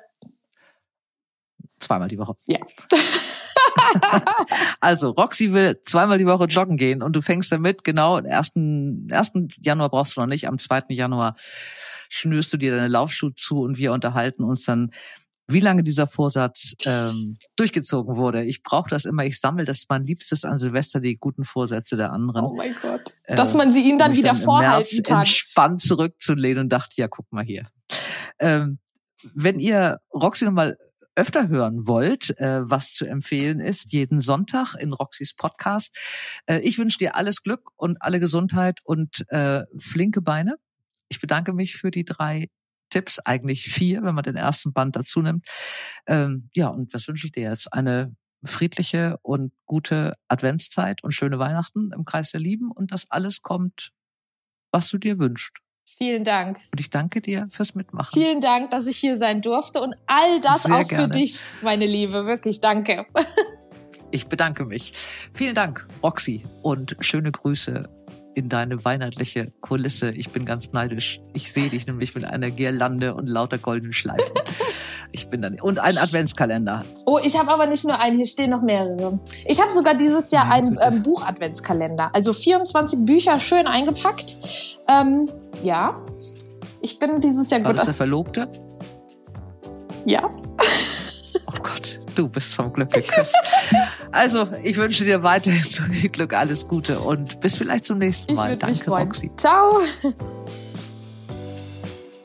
Zweimal 1.79 2.07
die 2.07 2.17
Woche. 2.17 2.35
Ja. 2.47 2.59
also 4.79 5.11
Roxy 5.11 5.53
will 5.53 5.79
zweimal 5.81 6.17
die 6.17 6.25
Woche 6.25 6.45
joggen 6.45 6.77
gehen 6.77 7.03
und 7.03 7.15
du 7.15 7.21
fängst 7.21 7.51
damit, 7.51 7.83
genau, 7.83 8.17
ersten, 8.17 9.07
ersten 9.09 9.49
Januar 9.61 9.89
brauchst 9.89 10.17
du 10.17 10.21
noch 10.21 10.27
nicht, 10.27 10.47
am 10.47 10.57
zweiten 10.57 10.93
Januar 10.93 11.35
schnürst 12.09 12.51
du 12.51 12.57
dir 12.57 12.71
deine 12.71 12.87
Laufschuhe 12.87 13.33
zu 13.35 13.61
und 13.61 13.77
wir 13.77 13.93
unterhalten 13.93 14.43
uns 14.43 14.65
dann, 14.65 14.91
wie 15.49 15.59
lange 15.59 15.83
dieser 15.83 16.07
Vorsatz 16.07 16.73
ähm, 16.85 17.37
durchgezogen 17.55 18.17
wurde. 18.17 18.43
Ich 18.43 18.63
brauche 18.63 18.89
das 18.89 19.05
immer, 19.05 19.23
ich 19.23 19.39
sammle 19.39 19.63
das 19.63 19.85
mein 19.87 20.03
Liebstes 20.03 20.45
an 20.45 20.57
Silvester, 20.57 20.99
die 20.99 21.15
guten 21.17 21.45
Vorsätze 21.45 21.95
der 21.95 22.11
anderen. 22.11 22.45
Oh 22.45 22.55
mein 22.55 22.75
Gott. 22.81 23.15
Äh, 23.23 23.35
Dass 23.35 23.53
man 23.53 23.71
sie 23.71 23.87
ihnen 23.87 23.97
dann 23.97 24.15
wieder 24.15 24.33
dann 24.33 24.41
vorhalten 24.41 25.03
kann. 25.03 25.19
entspannt 25.19 25.81
zurückzulehnen 25.81 26.63
und 26.63 26.69
dachte, 26.69 26.95
ja, 26.97 27.07
guck 27.07 27.31
mal 27.31 27.45
hier. 27.45 27.63
Ähm, 28.39 28.79
wenn 29.33 29.59
ihr 29.59 29.99
Roxy 30.13 30.45
nochmal 30.45 30.77
öfter 31.15 31.47
hören 31.47 31.87
wollt, 31.87 32.37
äh, 32.39 32.69
was 32.69 32.93
zu 32.93 33.05
empfehlen 33.05 33.59
ist, 33.59 33.91
jeden 33.91 34.19
Sonntag 34.19 34.75
in 34.75 34.93
Roxys 34.93 35.33
Podcast. 35.33 35.97
Äh, 36.45 36.59
ich 36.59 36.77
wünsche 36.77 36.99
dir 36.99 37.15
alles 37.15 37.41
Glück 37.41 37.71
und 37.75 38.01
alle 38.01 38.19
Gesundheit 38.19 38.79
und 38.83 39.25
äh, 39.31 39.63
flinke 39.79 40.21
Beine. 40.21 40.57
Ich 41.09 41.19
bedanke 41.19 41.53
mich 41.53 41.75
für 41.75 41.89
die 41.89 42.05
drei 42.05 42.49
Tipps, 42.89 43.19
eigentlich 43.19 43.63
vier, 43.63 44.03
wenn 44.03 44.15
man 44.15 44.23
den 44.23 44.35
ersten 44.35 44.73
Band 44.73 44.95
dazu 44.95 45.21
nimmt. 45.21 45.47
Ähm, 46.05 46.49
ja, 46.55 46.67
und 46.67 46.93
was 46.93 47.07
wünsche 47.07 47.25
ich 47.27 47.33
dir 47.33 47.49
jetzt? 47.49 47.73
Eine 47.73 48.15
friedliche 48.43 49.17
und 49.23 49.51
gute 49.65 50.13
Adventszeit 50.27 51.03
und 51.03 51.13
schöne 51.13 51.39
Weihnachten 51.39 51.91
im 51.93 52.05
Kreis 52.05 52.31
der 52.31 52.39
Lieben 52.39 52.71
und 52.71 52.91
dass 52.91 53.09
alles 53.09 53.41
kommt, 53.41 53.91
was 54.71 54.87
du 54.89 54.97
dir 54.99 55.17
wünschst. 55.17 55.57
Vielen 55.87 56.23
Dank. 56.25 56.57
Und 56.71 56.79
ich 56.79 56.89
danke 56.89 57.21
dir 57.21 57.47
fürs 57.49 57.73
Mitmachen. 57.73 58.11
Vielen 58.13 58.41
Dank, 58.41 58.71
dass 58.71 58.87
ich 58.87 58.97
hier 58.97 59.17
sein 59.17 59.41
durfte 59.41 59.81
und 59.81 59.95
all 60.05 60.41
das 60.41 60.63
Sehr 60.63 60.75
auch 60.75 60.87
gerne. 60.87 61.05
für 61.05 61.09
dich, 61.19 61.41
meine 61.61 61.85
Liebe. 61.85 62.25
Wirklich, 62.25 62.61
danke. 62.61 63.05
Ich 64.09 64.27
bedanke 64.27 64.63
mich. 64.63 64.93
Vielen 65.33 65.53
Dank, 65.53 65.85
Roxy, 66.01 66.41
und 66.61 66.95
schöne 67.01 67.29
Grüße 67.29 67.89
in 68.35 68.47
deine 68.47 68.85
weihnachtliche 68.85 69.51
Kulisse. 69.59 70.11
Ich 70.11 70.29
bin 70.29 70.45
ganz 70.45 70.71
neidisch. 70.71 71.19
Ich 71.33 71.51
sehe 71.51 71.69
dich 71.69 71.87
nämlich 71.87 72.15
mit 72.15 72.23
einer 72.23 72.49
Girlande 72.49 73.15
und 73.15 73.27
lauter 73.27 73.57
goldenen 73.57 73.91
Schleifen. 73.91 74.31
Ich 75.11 75.29
bin 75.29 75.41
dann 75.41 75.59
und 75.59 75.79
ein 75.79 75.97
Adventskalender. 75.97 76.83
Oh, 77.05 77.19
ich 77.23 77.37
habe 77.39 77.51
aber 77.51 77.65
nicht 77.67 77.85
nur 77.85 77.99
einen, 77.99 78.15
hier 78.15 78.25
stehen 78.25 78.51
noch 78.51 78.61
mehrere. 78.61 79.19
Ich 79.45 79.61
habe 79.61 79.71
sogar 79.71 79.95
dieses 79.95 80.31
Jahr 80.31 80.47
Nein, 80.47 80.77
einen 80.77 80.95
ähm, 80.95 81.01
Buch-Adventskalender. 81.03 82.11
Also 82.13 82.33
24 82.33 83.05
Bücher 83.05 83.39
schön 83.39 83.67
eingepackt. 83.67 84.37
Ähm, 84.87 85.29
ja, 85.63 85.99
ich 86.81 86.99
bin 86.99 87.19
dieses 87.21 87.49
Jahr 87.49 87.61
gut. 87.61 87.67
War 87.67 87.73
das 87.73 87.85
der 87.85 87.93
Verlobte? 87.93 88.49
Ja. 90.05 90.29
Oh 91.47 91.59
Gott, 91.63 91.99
du 92.15 92.29
bist 92.29 92.53
vom 92.53 92.71
Glück 92.73 92.91
geküsst. 92.91 93.35
Also, 94.11 94.47
ich 94.63 94.77
wünsche 94.77 95.03
dir 95.03 95.21
weiterhin 95.23 95.63
so 95.63 95.83
viel 95.83 96.09
Glück, 96.09 96.33
alles 96.33 96.67
Gute 96.67 96.99
und 96.99 97.39
bis 97.41 97.57
vielleicht 97.57 97.85
zum 97.85 97.97
nächsten 97.97 98.33
Mal. 98.33 98.53
Ich 98.53 98.59
Danke, 98.59 98.89
Roxy. 98.89 99.31
Ciao. 99.35 99.79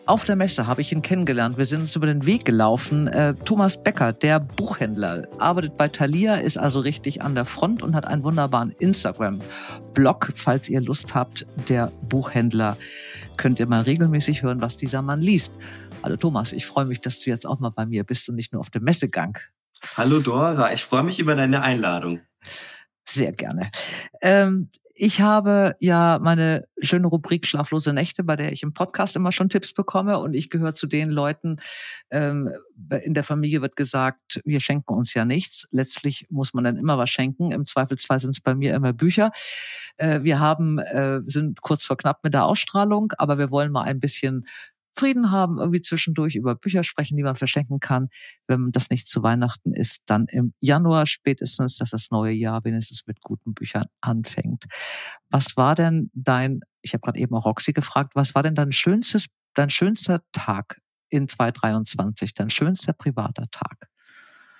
Auf 0.04 0.24
der 0.24 0.34
Messe 0.34 0.66
habe 0.66 0.80
ich 0.80 0.90
ihn 0.90 1.00
kennengelernt. 1.00 1.56
Wir 1.56 1.64
sind 1.64 1.82
uns 1.82 1.94
über 1.94 2.06
den 2.06 2.26
Weg 2.26 2.44
gelaufen. 2.44 3.06
Äh, 3.06 3.34
Thomas 3.44 3.80
Becker, 3.80 4.12
der 4.12 4.40
Buchhändler, 4.40 5.28
arbeitet 5.38 5.76
bei 5.76 5.86
Thalia, 5.86 6.34
ist 6.34 6.58
also 6.58 6.80
richtig 6.80 7.22
an 7.22 7.36
der 7.36 7.44
Front 7.44 7.84
und 7.84 7.94
hat 7.94 8.08
einen 8.08 8.24
wunderbaren 8.24 8.72
Instagram-Blog. 8.80 10.32
Falls 10.34 10.68
ihr 10.68 10.80
Lust 10.80 11.14
habt, 11.14 11.46
der 11.68 11.86
Buchhändler, 12.08 12.76
könnt 13.36 13.60
ihr 13.60 13.66
mal 13.66 13.82
regelmäßig 13.82 14.42
hören, 14.42 14.60
was 14.60 14.76
dieser 14.76 15.02
Mann 15.02 15.22
liest. 15.22 15.54
Hallo 16.02 16.16
Thomas, 16.16 16.52
ich 16.52 16.66
freue 16.66 16.84
mich, 16.84 17.00
dass 17.00 17.20
du 17.20 17.30
jetzt 17.30 17.46
auch 17.46 17.60
mal 17.60 17.70
bei 17.70 17.86
mir 17.86 18.02
bist 18.02 18.28
und 18.28 18.34
nicht 18.34 18.52
nur 18.52 18.58
auf 18.58 18.70
dem 18.70 18.82
Messegang. 18.82 19.38
Hallo 19.96 20.18
Dora, 20.18 20.72
ich 20.72 20.82
freue 20.82 21.04
mich 21.04 21.20
über 21.20 21.36
deine 21.36 21.62
Einladung. 21.62 22.20
Sehr 23.04 23.32
gerne. 23.32 23.70
Ähm, 24.20 24.68
ich 25.04 25.20
habe 25.20 25.74
ja 25.80 26.20
meine 26.22 26.68
schöne 26.80 27.08
Rubrik 27.08 27.44
Schlaflose 27.44 27.92
Nächte, 27.92 28.22
bei 28.22 28.36
der 28.36 28.52
ich 28.52 28.62
im 28.62 28.72
Podcast 28.72 29.16
immer 29.16 29.32
schon 29.32 29.48
Tipps 29.48 29.74
bekomme. 29.74 30.20
Und 30.20 30.32
ich 30.32 30.48
gehöre 30.48 30.74
zu 30.74 30.86
den 30.86 31.10
Leuten, 31.10 31.56
ähm, 32.12 32.52
in 33.02 33.12
der 33.12 33.24
Familie 33.24 33.62
wird 33.62 33.74
gesagt, 33.74 34.40
wir 34.44 34.60
schenken 34.60 34.94
uns 34.94 35.12
ja 35.12 35.24
nichts. 35.24 35.66
Letztlich 35.72 36.28
muss 36.30 36.54
man 36.54 36.62
dann 36.62 36.76
immer 36.76 36.98
was 36.98 37.10
schenken. 37.10 37.50
Im 37.50 37.66
Zweifelsfall 37.66 38.20
sind 38.20 38.30
es 38.30 38.40
bei 38.40 38.54
mir 38.54 38.76
immer 38.76 38.92
Bücher. 38.92 39.32
Äh, 39.96 40.22
wir 40.22 40.38
haben, 40.38 40.78
äh, 40.78 41.18
sind 41.26 41.62
kurz 41.62 41.84
vor 41.84 41.96
knapp 41.96 42.22
mit 42.22 42.32
der 42.32 42.44
Ausstrahlung, 42.44 43.12
aber 43.18 43.38
wir 43.38 43.50
wollen 43.50 43.72
mal 43.72 43.82
ein 43.82 43.98
bisschen 43.98 44.46
Frieden 44.96 45.30
haben, 45.30 45.58
irgendwie 45.58 45.80
zwischendurch 45.80 46.34
über 46.34 46.54
Bücher 46.54 46.84
sprechen, 46.84 47.16
die 47.16 47.22
man 47.22 47.36
verschenken 47.36 47.80
kann. 47.80 48.08
Wenn 48.46 48.72
das 48.72 48.90
nicht 48.90 49.08
zu 49.08 49.22
Weihnachten 49.22 49.72
ist, 49.72 50.00
dann 50.06 50.26
im 50.28 50.52
Januar 50.60 51.06
spätestens, 51.06 51.76
dass 51.76 51.90
das 51.90 52.10
neue 52.10 52.32
Jahr 52.32 52.64
wenigstens 52.64 53.06
mit 53.06 53.20
guten 53.20 53.54
Büchern 53.54 53.86
anfängt. 54.00 54.64
Was 55.30 55.56
war 55.56 55.74
denn 55.74 56.10
dein, 56.14 56.60
ich 56.82 56.94
habe 56.94 57.02
gerade 57.02 57.18
eben 57.18 57.34
auch 57.34 57.46
Roxy 57.46 57.72
gefragt, 57.72 58.14
was 58.14 58.34
war 58.34 58.42
denn 58.42 58.54
dein 58.54 58.72
schönstes, 58.72 59.26
dein 59.54 59.70
schönster 59.70 60.22
Tag 60.32 60.80
in 61.08 61.28
2023, 61.28 62.34
dein 62.34 62.50
schönster 62.50 62.92
privater 62.92 63.46
Tag? 63.50 63.91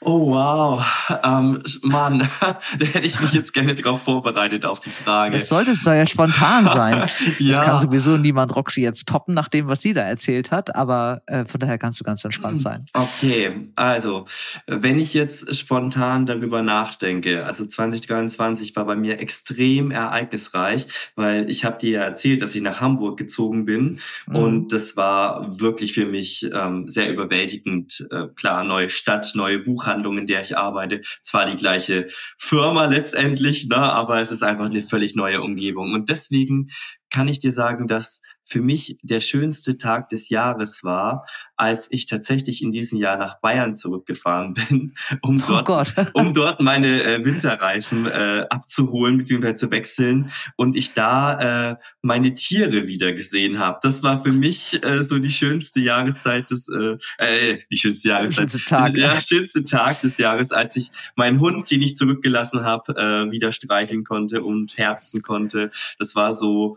Oh 0.05 0.33
wow, 0.33 0.85
ähm, 1.23 1.63
Mann, 1.83 2.29
da 2.41 2.87
hätte 2.87 3.07
ich 3.07 3.21
mich 3.21 3.33
jetzt 3.33 3.53
gerne 3.53 3.75
darauf 3.77 4.03
vorbereitet 4.03 4.65
auf 4.65 4.81
die 4.81 4.91
Frage. 4.91 5.37
Es 5.37 5.49
sollte 5.49 5.73
es 5.73 5.83
soll 5.83 5.95
ja 5.95 6.07
spontan 6.07 6.65
sein. 6.65 7.09
ja. 7.39 7.57
Das 7.57 7.65
kann 7.65 7.81
sowieso 7.81 8.17
niemand 8.17 8.55
Roxy 8.57 8.83
jetzt 8.83 9.07
toppen, 9.07 9.33
nach 9.35 9.49
dem, 9.49 9.69
was 9.69 9.81
sie 9.81 9.93
da 9.93 10.03
erzählt 10.03 10.51
hat, 10.51 10.75
aber 10.75 11.23
äh, 11.27 11.45
von 11.45 11.61
daher 11.61 11.79
kannst 11.79 12.01
du 12.01 12.05
ganz 12.05 12.25
entspannt 12.25 12.61
sein. 12.61 12.87
Okay, 12.95 13.71
also 13.77 14.25
wenn 14.67 14.99
ich 14.99 15.15
jetzt 15.15 15.55
spontan 15.55 16.27
darüber 16.27 16.63
nachdenke, 16.63 17.47
also 17.47 17.65
2023 17.65 18.75
war 18.75 18.87
bei 18.87 18.97
mir 18.97 19.21
extrem 19.21 19.93
ereignisreich, 19.93 20.89
weil 21.15 21.49
ich 21.49 21.65
habe 21.65 21.79
dir 21.79 21.91
ja 21.93 22.03
erzählt, 22.03 22.43
dass 22.43 22.57
ich 22.57 22.63
nach 22.63 22.81
Hamburg 22.81 23.19
gezogen 23.19 23.67
bin 23.67 24.01
mhm. 24.27 24.37
und 24.37 24.73
das 24.73 24.97
war 24.97 25.61
wirklich 25.61 25.93
für 25.93 26.07
mich 26.07 26.51
ähm, 26.53 26.89
sehr 26.89 27.13
überwältigend. 27.13 28.05
Äh, 28.11 28.27
klar, 28.35 28.65
neue 28.65 28.89
Stadt, 28.89 29.31
neue 29.35 29.61
Buchhandlung 29.61 29.92
Buchhandlung, 29.93 30.19
in 30.19 30.27
der 30.27 30.41
ich 30.41 30.57
arbeite. 30.57 31.01
Zwar 31.23 31.47
die 31.47 31.57
gleiche 31.57 32.09
Firma 32.39 32.87
letztendlich, 32.87 33.69
ne, 33.69 33.77
aber 33.77 34.21
es 34.21 34.31
ist 34.31 34.43
einfach 34.43 34.67
eine 34.67 34.83
völlig 34.83 35.15
neue 35.15 35.43
Umgebung. 35.43 35.93
Und 35.93 36.09
deswegen 36.09 36.71
kann 37.11 37.29
ich 37.29 37.41
dir 37.41 37.53
sagen, 37.53 37.87
dass 37.87 38.23
für 38.45 38.61
mich 38.61 38.99
der 39.03 39.21
schönste 39.21 39.79
Tag 39.79 40.09
des 40.09 40.29
Jahres 40.29 40.85
war, 40.85 41.27
als 41.57 41.91
ich 41.91 42.07
tatsächlich 42.07 42.63
in 42.63 42.73
diesem 42.73 42.99
Jahr 42.99 43.17
nach 43.17 43.41
Bayern 43.41 43.75
zurückgefahren 43.75 44.55
bin, 44.69 44.95
um 45.23 45.43
oh 45.49 45.63
dort, 45.63 45.95
oh 45.97 46.05
um 46.15 46.35
dort 46.35 46.61
meine 46.61 47.03
äh, 47.03 47.25
Winterreifen 47.25 48.07
äh, 48.07 48.47
abzuholen 48.51 49.19
bzw. 49.19 49.55
zu 49.55 49.71
wechseln 49.71 50.31
und 50.57 50.77
ich 50.77 50.93
da 50.93 51.71
äh, 51.71 51.77
meine 52.03 52.35
Tiere 52.35 52.87
wieder 52.87 53.13
gesehen 53.13 53.59
habe. 53.59 53.79
Das 53.83 54.03
war 54.03 54.23
für 54.23 54.33
mich 54.33 54.83
äh, 54.85 55.05
so 55.05 55.19
die 55.19 55.31
schönste 55.31 55.81
Jahreszeit 55.81 56.51
des, 56.51 56.69
äh, 56.69 56.97
äh 57.19 57.59
die 57.71 57.77
schönste 57.77 58.09
Jahreszeit, 58.09 58.53
schönste 58.53 58.69
Tag, 58.69 58.97
ja, 58.97 59.21
schönste 59.21 59.65
Tag 59.65 60.01
des 60.01 60.19
Jahres, 60.19 60.53
als 60.53 60.77
ich 60.77 60.91
meinen 61.17 61.41
Hund, 61.41 61.71
den 61.71 61.83
ich 61.83 61.97
zurückgelassen 61.97 62.65
habe, 62.65 62.97
äh, 62.97 63.31
wieder 63.31 63.53
streicheln 63.53 64.05
konnte 64.05 64.43
und 64.43 64.77
herzen 64.77 65.23
konnte. 65.23 65.71
Das 65.99 66.17
war 66.17 66.33
so 66.33 66.77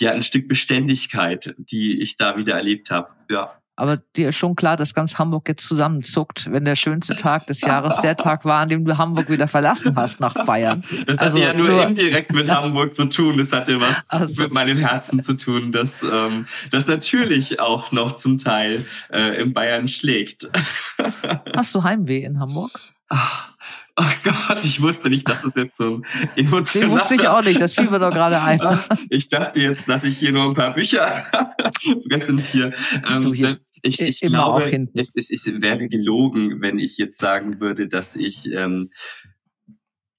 ja 0.00 0.12
ein 0.12 0.22
Stück 0.22 0.48
Beständigkeit, 0.48 1.54
die 1.58 2.00
ich 2.00 2.16
da 2.16 2.36
wieder 2.36 2.54
erlebt 2.54 2.90
habe. 2.90 3.08
Ja. 3.30 3.52
Aber 3.76 3.96
dir 3.96 4.28
ist 4.28 4.36
schon 4.36 4.54
klar, 4.54 4.76
dass 4.76 4.94
ganz 4.94 5.18
Hamburg 5.18 5.48
jetzt 5.48 5.66
zusammenzuckt, 5.66 6.50
wenn 6.52 6.64
der 6.64 6.76
schönste 6.76 7.16
Tag 7.16 7.46
des 7.46 7.60
Jahres 7.60 7.96
der 7.96 8.16
Tag 8.16 8.44
war, 8.44 8.60
an 8.60 8.68
dem 8.68 8.84
du 8.84 8.98
Hamburg 8.98 9.28
wieder 9.28 9.48
verlassen 9.48 9.96
hast 9.96 10.20
nach 10.20 10.34
Bayern. 10.46 10.84
Das 11.06 11.18
also 11.18 11.38
hatte 11.38 11.46
ja 11.46 11.54
nur, 11.54 11.68
nur 11.68 11.86
indirekt 11.86 12.32
mit 12.32 12.48
Hamburg 12.50 12.94
zu 12.94 13.06
tun. 13.06 13.36
Das 13.36 13.52
hatte 13.52 13.80
was 13.80 14.08
also. 14.10 14.44
mit 14.44 14.52
meinem 14.52 14.78
Herzen 14.78 15.20
zu 15.24 15.34
tun, 15.34 15.72
das, 15.72 16.04
ähm, 16.04 16.46
das 16.70 16.86
natürlich 16.86 17.58
auch 17.58 17.90
noch 17.90 18.14
zum 18.14 18.38
Teil 18.38 18.84
äh, 19.12 19.42
in 19.42 19.52
Bayern 19.52 19.88
schlägt. 19.88 20.48
Hast 21.56 21.74
du 21.74 21.82
Heimweh 21.82 22.22
in 22.22 22.38
Hamburg? 22.38 22.70
Ach, 23.08 23.54
Oh 23.96 24.02
Gott, 24.24 24.64
ich 24.64 24.82
wusste 24.82 25.08
nicht, 25.08 25.28
dass 25.28 25.42
das 25.42 25.54
jetzt 25.54 25.76
so 25.76 25.98
ein 25.98 26.06
emotionaler... 26.34 26.90
Den 26.90 26.98
wusste 26.98 27.14
ich 27.14 27.28
auch 27.28 27.44
nicht, 27.44 27.60
das 27.60 27.74
fiel 27.74 27.88
mir 27.88 28.00
doch 28.00 28.10
gerade 28.10 28.42
ein. 28.42 28.60
Ich 29.08 29.28
dachte 29.28 29.60
jetzt, 29.60 29.88
dass 29.88 30.02
ich 30.02 30.18
hier 30.18 30.32
nur 30.32 30.46
ein 30.46 30.54
paar 30.54 30.74
Bücher 30.74 31.06
präsentiere. 32.08 32.72
Ähm, 33.08 33.32
hier, 33.32 33.60
ich, 33.82 34.00
ich 34.00 34.20
glaube, 34.20 34.88
es, 34.94 35.14
es, 35.14 35.30
es 35.30 35.46
wäre 35.62 35.88
gelogen, 35.88 36.60
wenn 36.60 36.80
ich 36.80 36.98
jetzt 36.98 37.18
sagen 37.18 37.60
würde, 37.60 37.86
dass 37.86 38.16
ich... 38.16 38.52
Ähm, 38.52 38.90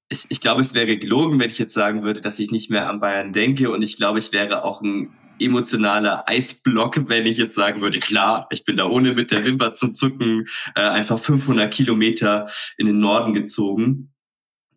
ich, 0.07 0.25
ich 0.29 0.39
glaube, 0.39 0.61
es 0.61 0.73
wäre 0.73 0.97
gelogen, 0.97 1.39
wenn 1.39 1.49
ich 1.49 1.57
jetzt 1.57 1.73
sagen 1.73 2.03
würde, 2.03 2.21
dass 2.21 2.39
ich 2.39 2.51
nicht 2.51 2.69
mehr 2.69 2.89
an 2.89 3.01
Bayern 3.01 3.33
denke. 3.33 3.71
Und 3.71 3.81
ich 3.81 3.97
glaube, 3.97 4.19
ich 4.19 4.31
wäre 4.31 4.63
auch 4.63 4.81
ein 4.81 5.17
emotionaler 5.39 6.27
Eisblock, 6.27 7.09
wenn 7.09 7.25
ich 7.25 7.37
jetzt 7.37 7.55
sagen 7.55 7.81
würde, 7.81 7.99
klar, 7.99 8.47
ich 8.51 8.65
bin 8.65 8.77
da 8.77 8.85
ohne 8.85 9.13
mit 9.13 9.31
der 9.31 9.43
Wimper 9.45 9.73
zum 9.73 9.93
Zucken 9.93 10.47
äh, 10.75 10.81
einfach 10.81 11.19
500 11.19 11.73
Kilometer 11.73 12.49
in 12.77 12.87
den 12.87 12.99
Norden 12.99 13.33
gezogen. 13.33 14.13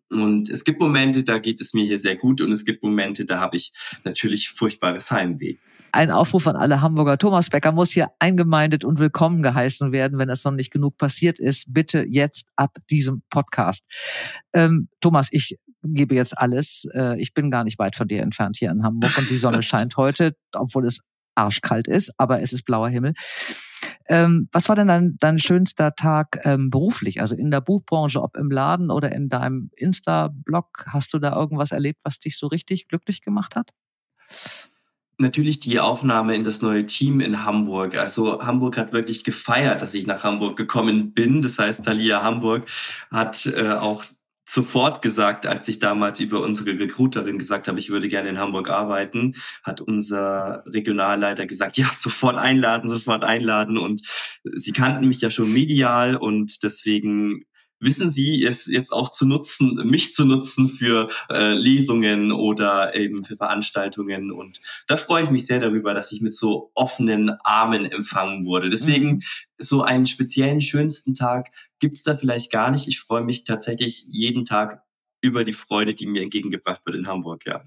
Und 0.09 0.49
es 0.49 0.63
gibt 0.63 0.79
Momente, 0.79 1.23
da 1.23 1.37
geht 1.37 1.61
es 1.61 1.73
mir 1.73 1.85
hier 1.85 1.99
sehr 1.99 2.15
gut 2.15 2.41
und 2.41 2.51
es 2.51 2.65
gibt 2.65 2.83
Momente, 2.83 3.25
da 3.25 3.39
habe 3.39 3.57
ich 3.57 3.71
natürlich 4.03 4.49
furchtbares 4.49 5.11
Heimweh. 5.11 5.57
Ein 5.91 6.11
Aufruf 6.11 6.45
an 6.47 6.55
alle 6.55 6.81
Hamburger. 6.81 7.17
Thomas 7.17 7.49
Becker 7.49 7.71
muss 7.71 7.91
hier 7.91 8.09
eingemeindet 8.19 8.85
und 8.85 8.99
willkommen 8.99 9.41
geheißen 9.41 9.91
werden, 9.91 10.19
wenn 10.19 10.29
es 10.29 10.43
noch 10.43 10.51
nicht 10.51 10.71
genug 10.71 10.97
passiert 10.97 11.39
ist. 11.39 11.73
Bitte 11.73 12.05
jetzt 12.07 12.47
ab 12.55 12.77
diesem 12.89 13.23
Podcast. 13.29 13.83
Ähm, 14.53 14.87
Thomas, 15.01 15.29
ich 15.31 15.57
gebe 15.83 16.15
jetzt 16.15 16.37
alles. 16.37 16.87
Äh, 16.93 17.19
ich 17.19 17.33
bin 17.33 17.51
gar 17.51 17.63
nicht 17.63 17.79
weit 17.79 17.95
von 17.95 18.07
dir 18.07 18.21
entfernt 18.21 18.57
hier 18.57 18.71
in 18.71 18.83
Hamburg 18.83 19.17
und 19.17 19.29
die 19.29 19.37
Sonne 19.37 19.63
scheint 19.63 19.97
heute, 19.97 20.35
obwohl 20.53 20.85
es 20.85 21.01
arschkalt 21.35 21.87
ist, 21.87 22.11
aber 22.17 22.41
es 22.41 22.53
ist 22.53 22.63
blauer 22.63 22.89
Himmel. 22.89 23.13
Ähm, 24.09 24.49
was 24.51 24.67
war 24.67 24.75
denn 24.75 24.87
dein, 24.87 25.17
dein 25.19 25.39
schönster 25.39 25.95
Tag 25.95 26.41
ähm, 26.43 26.69
beruflich, 26.69 27.21
also 27.21 27.35
in 27.35 27.51
der 27.51 27.61
Buchbranche, 27.61 28.21
ob 28.21 28.35
im 28.35 28.51
Laden 28.51 28.91
oder 28.91 29.11
in 29.11 29.29
deinem 29.29 29.69
Insta-Blog? 29.75 30.85
Hast 30.87 31.13
du 31.13 31.19
da 31.19 31.35
irgendwas 31.35 31.71
erlebt, 31.71 32.01
was 32.03 32.19
dich 32.19 32.37
so 32.37 32.47
richtig 32.47 32.87
glücklich 32.87 33.21
gemacht 33.21 33.55
hat? 33.55 33.69
Natürlich 35.17 35.59
die 35.59 35.79
Aufnahme 35.79 36.35
in 36.35 36.43
das 36.43 36.61
neue 36.61 36.85
Team 36.85 37.19
in 37.19 37.43
Hamburg. 37.43 37.95
Also 37.97 38.41
Hamburg 38.41 38.77
hat 38.77 38.93
wirklich 38.93 39.23
gefeiert, 39.23 39.81
dass 39.81 39.93
ich 39.93 40.07
nach 40.07 40.23
Hamburg 40.23 40.55
gekommen 40.57 41.13
bin. 41.13 41.41
Das 41.41 41.59
heißt, 41.59 41.83
Thalia 41.83 42.23
Hamburg 42.23 42.69
hat 43.11 43.45
äh, 43.45 43.73
auch 43.73 44.03
sofort 44.49 45.01
gesagt, 45.01 45.45
als 45.45 45.67
ich 45.67 45.79
damals 45.79 46.19
über 46.19 46.41
unsere 46.41 46.79
Recruiterin 46.79 47.37
gesagt 47.37 47.67
habe, 47.67 47.79
ich 47.79 47.89
würde 47.89 48.09
gerne 48.09 48.29
in 48.29 48.39
Hamburg 48.39 48.69
arbeiten, 48.69 49.35
hat 49.63 49.79
unser 49.79 50.63
Regionalleiter 50.65 51.45
gesagt, 51.45 51.77
ja, 51.77 51.89
sofort 51.93 52.35
einladen, 52.35 52.87
sofort 52.87 53.23
einladen. 53.23 53.77
Und 53.77 54.01
sie 54.43 54.71
kannten 54.71 55.07
mich 55.07 55.21
ja 55.21 55.29
schon 55.29 55.53
medial 55.53 56.15
und 56.15 56.63
deswegen 56.63 57.45
wissen 57.79 58.09
Sie 58.09 58.45
es 58.45 58.65
jetzt 58.65 58.91
auch 58.91 59.09
zu 59.09 59.25
nutzen, 59.25 59.75
mich 59.85 60.13
zu 60.13 60.25
nutzen 60.25 60.67
für 60.67 61.09
äh, 61.29 61.53
Lesungen 61.53 62.31
oder 62.31 62.95
eben 62.95 63.23
für 63.23 63.35
Veranstaltungen. 63.35 64.31
Und 64.31 64.59
da 64.87 64.97
freue 64.97 65.23
ich 65.23 65.29
mich 65.29 65.45
sehr 65.45 65.59
darüber, 65.59 65.93
dass 65.93 66.11
ich 66.11 66.21
mit 66.21 66.33
so 66.33 66.71
offenen 66.75 67.31
Armen 67.43 67.85
empfangen 67.85 68.45
wurde. 68.45 68.69
Deswegen 68.69 69.07
mhm. 69.07 69.21
so 69.57 69.81
einen 69.81 70.05
speziellen 70.05 70.61
schönsten 70.61 71.13
Tag 71.13 71.51
gibt's 71.79 72.03
da 72.03 72.15
vielleicht 72.15 72.51
gar 72.51 72.71
nicht. 72.71 72.87
Ich 72.87 72.99
freue 72.99 73.23
mich 73.23 73.43
tatsächlich 73.43 74.05
jeden 74.07 74.45
Tag 74.45 74.83
über 75.21 75.43
die 75.43 75.53
Freude, 75.53 75.93
die 75.93 76.05
mir 76.05 76.21
entgegengebracht 76.21 76.85
wird 76.85 76.95
in 76.95 77.07
Hamburg, 77.07 77.45
ja. 77.45 77.63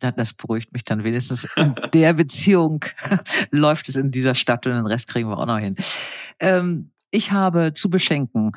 Das 0.00 0.32
beruhigt 0.32 0.72
mich 0.72 0.84
dann 0.84 1.02
wenigstens. 1.02 1.48
In 1.56 1.74
der 1.92 2.12
Beziehung 2.12 2.84
läuft 3.50 3.88
es 3.88 3.96
in 3.96 4.12
dieser 4.12 4.36
Stadt 4.36 4.64
und 4.66 4.74
den 4.74 4.86
Rest 4.86 5.08
kriegen 5.08 5.28
wir 5.28 5.38
auch 5.38 5.46
noch 5.46 5.58
hin. 5.58 5.74
Ähm, 6.38 6.92
ich 7.10 7.32
habe 7.32 7.74
zu 7.74 7.90
beschenken 7.90 8.52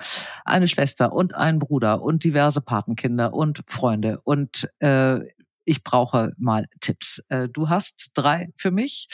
eine 0.45 0.67
Schwester 0.67 1.13
und 1.13 1.35
einen 1.35 1.59
Bruder 1.59 2.01
und 2.01 2.23
diverse 2.23 2.61
Patenkinder 2.61 3.33
und 3.33 3.63
Freunde 3.67 4.19
und 4.23 4.69
äh, 4.79 5.19
ich 5.63 5.83
brauche 5.83 6.33
mal 6.37 6.65
Tipps. 6.81 7.23
Äh, 7.29 7.47
du 7.47 7.69
hast 7.69 8.09
drei 8.13 8.49
für 8.55 8.71
mich. 8.71 9.07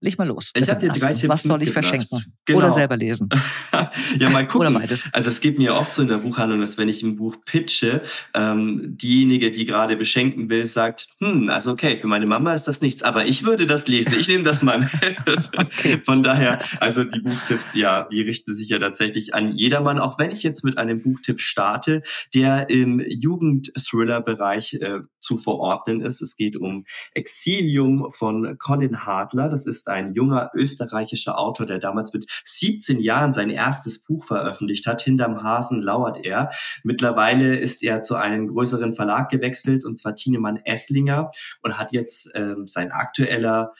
Leg 0.00 0.18
mal 0.18 0.28
los. 0.28 0.50
Ich 0.54 0.68
habe 0.68 0.78
dir 0.78 0.88
drei 0.88 1.14
Tipps 1.14 1.28
Was 1.28 1.42
soll 1.42 1.62
ich 1.62 1.70
verschenken? 1.70 2.22
Genau. 2.44 2.58
Oder 2.58 2.70
selber 2.70 2.98
lesen? 2.98 3.30
ja, 4.18 4.30
mal 4.30 4.46
gucken. 4.46 4.76
Also 5.12 5.30
es 5.30 5.40
geht 5.40 5.58
mir 5.58 5.74
oft 5.74 5.94
so 5.94 6.02
in 6.02 6.08
der 6.08 6.18
Buchhandlung, 6.18 6.60
dass 6.60 6.76
wenn 6.76 6.88
ich 6.88 7.02
ein 7.02 7.16
Buch 7.16 7.36
pitche, 7.46 8.02
ähm, 8.34 8.96
diejenige, 8.98 9.50
die 9.50 9.64
gerade 9.64 9.96
beschenken 9.96 10.50
will, 10.50 10.66
sagt, 10.66 11.08
hm, 11.20 11.48
also 11.48 11.72
okay, 11.72 11.96
für 11.96 12.08
meine 12.08 12.26
Mama 12.26 12.52
ist 12.52 12.68
das 12.68 12.82
nichts, 12.82 13.02
aber 13.02 13.24
ich 13.24 13.44
würde 13.44 13.66
das 13.66 13.88
lesen. 13.88 14.14
Ich 14.18 14.28
nehme 14.28 14.44
das 14.44 14.62
mal 14.62 14.80
mit. 14.80 14.90
Von 16.04 16.22
daher, 16.22 16.58
also 16.78 17.02
die 17.04 17.20
Buchtipps, 17.20 17.74
ja, 17.74 18.06
die 18.10 18.20
richten 18.20 18.52
sich 18.52 18.68
ja 18.68 18.78
tatsächlich 18.78 19.34
an 19.34 19.56
jedermann, 19.56 19.98
auch 19.98 20.18
wenn 20.18 20.30
ich 20.30 20.42
jetzt 20.42 20.62
mit 20.62 20.76
einem 20.76 21.00
Buchtipp 21.00 21.40
starte, 21.40 22.02
der 22.34 22.68
im 22.68 23.00
Jugend-Thriller-Bereich 23.00 24.74
äh, 24.74 25.00
zu 25.20 25.38
verordnen 25.38 26.02
ist. 26.02 26.20
Es 26.20 26.36
geht 26.36 26.56
um 26.56 26.84
Exilium 27.14 28.10
von 28.10 28.58
Colin 28.58 29.06
Hartler. 29.06 29.48
Das 29.48 29.66
ist 29.66 29.85
ein 29.88 30.14
junger 30.14 30.50
österreichischer 30.54 31.38
Autor, 31.38 31.66
der 31.66 31.78
damals 31.78 32.12
mit 32.12 32.26
17 32.44 33.00
Jahren 33.00 33.32
sein 33.32 33.50
erstes 33.50 34.04
Buch 34.04 34.24
veröffentlicht 34.24 34.86
hat. 34.86 35.02
Hinterm 35.02 35.42
Hasen 35.42 35.80
lauert 35.80 36.24
er. 36.24 36.50
Mittlerweile 36.82 37.56
ist 37.56 37.82
er 37.82 38.00
zu 38.00 38.16
einem 38.16 38.48
größeren 38.48 38.94
Verlag 38.94 39.30
gewechselt, 39.30 39.84
und 39.84 39.96
zwar 39.96 40.14
Tienemann 40.14 40.60
Esslinger, 40.64 41.30
und 41.62 41.78
hat 41.78 41.92
jetzt 41.92 42.32
ähm, 42.34 42.66
sein 42.66 42.90
aktueller 42.92 43.72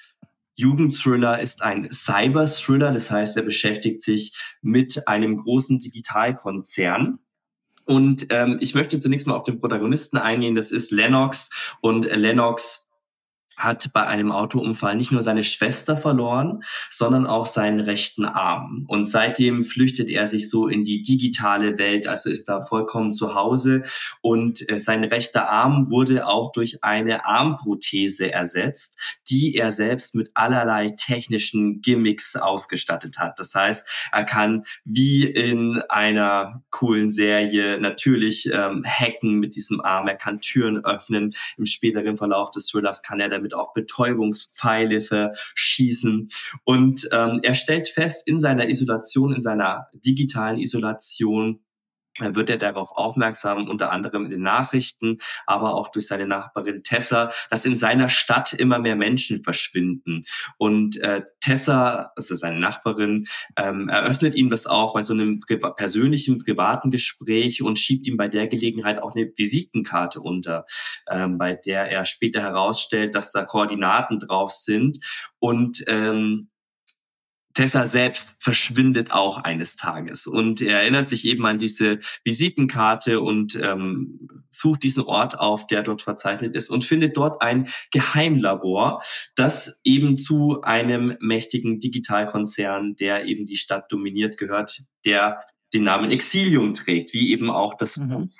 Jugendthriller 0.56 1.40
ist 1.40 1.62
ein 1.62 1.88
Cyber-Thriller, 1.92 2.90
das 2.90 3.10
heißt, 3.10 3.36
er 3.36 3.42
beschäftigt 3.42 4.00
sich 4.00 4.34
mit 4.62 5.06
einem 5.06 5.36
großen 5.42 5.80
Digitalkonzern. 5.80 7.18
Und 7.84 8.26
ähm, 8.30 8.58
ich 8.60 8.74
möchte 8.74 8.98
zunächst 8.98 9.26
mal 9.26 9.36
auf 9.36 9.44
den 9.44 9.60
Protagonisten 9.60 10.16
eingehen, 10.16 10.56
das 10.56 10.72
ist 10.72 10.90
Lennox. 10.90 11.74
Und 11.82 12.04
Lennox 12.04 12.85
hat 13.56 13.92
bei 13.92 14.06
einem 14.06 14.32
Autounfall 14.32 14.96
nicht 14.96 15.12
nur 15.12 15.22
seine 15.22 15.42
Schwester 15.42 15.96
verloren, 15.96 16.62
sondern 16.90 17.26
auch 17.26 17.46
seinen 17.46 17.80
rechten 17.80 18.24
Arm. 18.24 18.84
Und 18.86 19.06
seitdem 19.06 19.64
flüchtet 19.64 20.08
er 20.10 20.28
sich 20.28 20.50
so 20.50 20.68
in 20.68 20.84
die 20.84 21.02
digitale 21.02 21.78
Welt, 21.78 22.06
also 22.06 22.30
ist 22.30 22.48
da 22.48 22.60
vollkommen 22.60 23.14
zu 23.14 23.34
Hause. 23.34 23.82
Und 24.20 24.68
äh, 24.70 24.78
sein 24.78 25.04
rechter 25.04 25.48
Arm 25.48 25.90
wurde 25.90 26.26
auch 26.26 26.52
durch 26.52 26.84
eine 26.84 27.24
Armprothese 27.24 28.32
ersetzt, 28.32 28.98
die 29.28 29.54
er 29.54 29.72
selbst 29.72 30.14
mit 30.14 30.30
allerlei 30.34 30.90
technischen 30.90 31.80
Gimmicks 31.80 32.36
ausgestattet 32.36 33.18
hat. 33.18 33.38
Das 33.38 33.54
heißt, 33.54 34.08
er 34.12 34.24
kann 34.24 34.64
wie 34.84 35.24
in 35.24 35.82
einer 35.88 36.62
coolen 36.70 37.08
Serie 37.08 37.80
natürlich 37.80 38.50
ähm, 38.52 38.84
hacken 38.84 39.34
mit 39.34 39.56
diesem 39.56 39.80
Arm. 39.80 40.08
Er 40.08 40.16
kann 40.16 40.40
Türen 40.40 40.84
öffnen. 40.84 41.34
Im 41.56 41.66
späteren 41.66 42.16
Verlauf 42.16 42.50
des 42.50 42.66
Thrillers 42.66 43.02
kann 43.02 43.20
er 43.20 43.28
damit 43.28 43.45
damit 43.46 43.54
auch 43.54 43.72
Betäubungspfeile 43.72 45.00
verschießen. 45.00 46.28
Und 46.64 47.08
ähm, 47.12 47.40
er 47.42 47.54
stellt 47.54 47.88
fest, 47.88 48.26
in 48.26 48.38
seiner 48.38 48.68
Isolation, 48.68 49.34
in 49.34 49.42
seiner 49.42 49.88
digitalen 49.92 50.58
Isolation, 50.58 51.60
wird 52.18 52.50
er 52.50 52.58
darauf 52.58 52.92
aufmerksam, 52.92 53.68
unter 53.68 53.92
anderem 53.92 54.24
in 54.24 54.30
den 54.30 54.42
Nachrichten, 54.42 55.18
aber 55.46 55.74
auch 55.74 55.88
durch 55.88 56.06
seine 56.06 56.26
Nachbarin 56.26 56.82
Tessa, 56.82 57.30
dass 57.50 57.64
in 57.64 57.76
seiner 57.76 58.08
Stadt 58.08 58.52
immer 58.52 58.78
mehr 58.78 58.96
Menschen 58.96 59.42
verschwinden. 59.42 60.22
Und 60.58 61.00
äh, 61.00 61.22
Tessa, 61.40 62.12
also 62.16 62.34
seine 62.34 62.58
Nachbarin, 62.58 63.26
ähm, 63.56 63.88
eröffnet 63.88 64.34
ihm 64.34 64.50
das 64.50 64.66
auch 64.66 64.94
bei 64.94 65.02
so 65.02 65.12
einem 65.12 65.40
persönlichen, 65.76 66.38
privaten 66.38 66.90
Gespräch 66.90 67.62
und 67.62 67.78
schiebt 67.78 68.06
ihm 68.06 68.16
bei 68.16 68.28
der 68.28 68.48
Gelegenheit 68.48 69.00
auch 69.02 69.14
eine 69.14 69.30
Visitenkarte 69.36 70.20
unter, 70.20 70.66
ähm, 71.10 71.38
bei 71.38 71.54
der 71.54 71.90
er 71.90 72.04
später 72.04 72.40
herausstellt, 72.40 73.14
dass 73.14 73.32
da 73.32 73.44
Koordinaten 73.44 74.20
drauf 74.20 74.50
sind. 74.50 74.98
Und 75.38 75.84
ähm, 75.86 76.48
Tessa 77.56 77.86
selbst 77.86 78.36
verschwindet 78.38 79.12
auch 79.12 79.38
eines 79.38 79.76
Tages 79.76 80.26
und 80.26 80.60
er 80.60 80.80
erinnert 80.80 81.08
sich 81.08 81.24
eben 81.24 81.46
an 81.46 81.56
diese 81.56 82.00
Visitenkarte 82.22 83.22
und 83.22 83.56
ähm, 83.56 84.44
sucht 84.50 84.82
diesen 84.82 85.04
Ort 85.04 85.40
auf, 85.40 85.66
der 85.66 85.82
dort 85.82 86.02
verzeichnet 86.02 86.54
ist 86.54 86.68
und 86.68 86.84
findet 86.84 87.16
dort 87.16 87.40
ein 87.40 87.66
Geheimlabor, 87.92 89.02
das 89.36 89.80
eben 89.84 90.18
zu 90.18 90.60
einem 90.60 91.16
mächtigen 91.20 91.78
Digitalkonzern, 91.78 92.94
der 92.94 93.24
eben 93.24 93.46
die 93.46 93.56
Stadt 93.56 93.90
dominiert, 93.90 94.36
gehört, 94.36 94.82
der 95.06 95.40
den 95.72 95.84
Namen 95.84 96.10
Exilium 96.10 96.74
trägt, 96.74 97.14
wie 97.14 97.32
eben 97.32 97.48
auch 97.48 97.74
das 97.74 97.96
mhm. 97.96 98.08
Buch. 98.10 98.36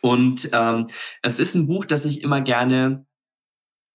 Und 0.00 0.48
ähm, 0.54 0.86
es 1.20 1.38
ist 1.38 1.54
ein 1.54 1.66
Buch, 1.66 1.84
das 1.84 2.06
ich 2.06 2.22
immer 2.22 2.40
gerne 2.40 3.04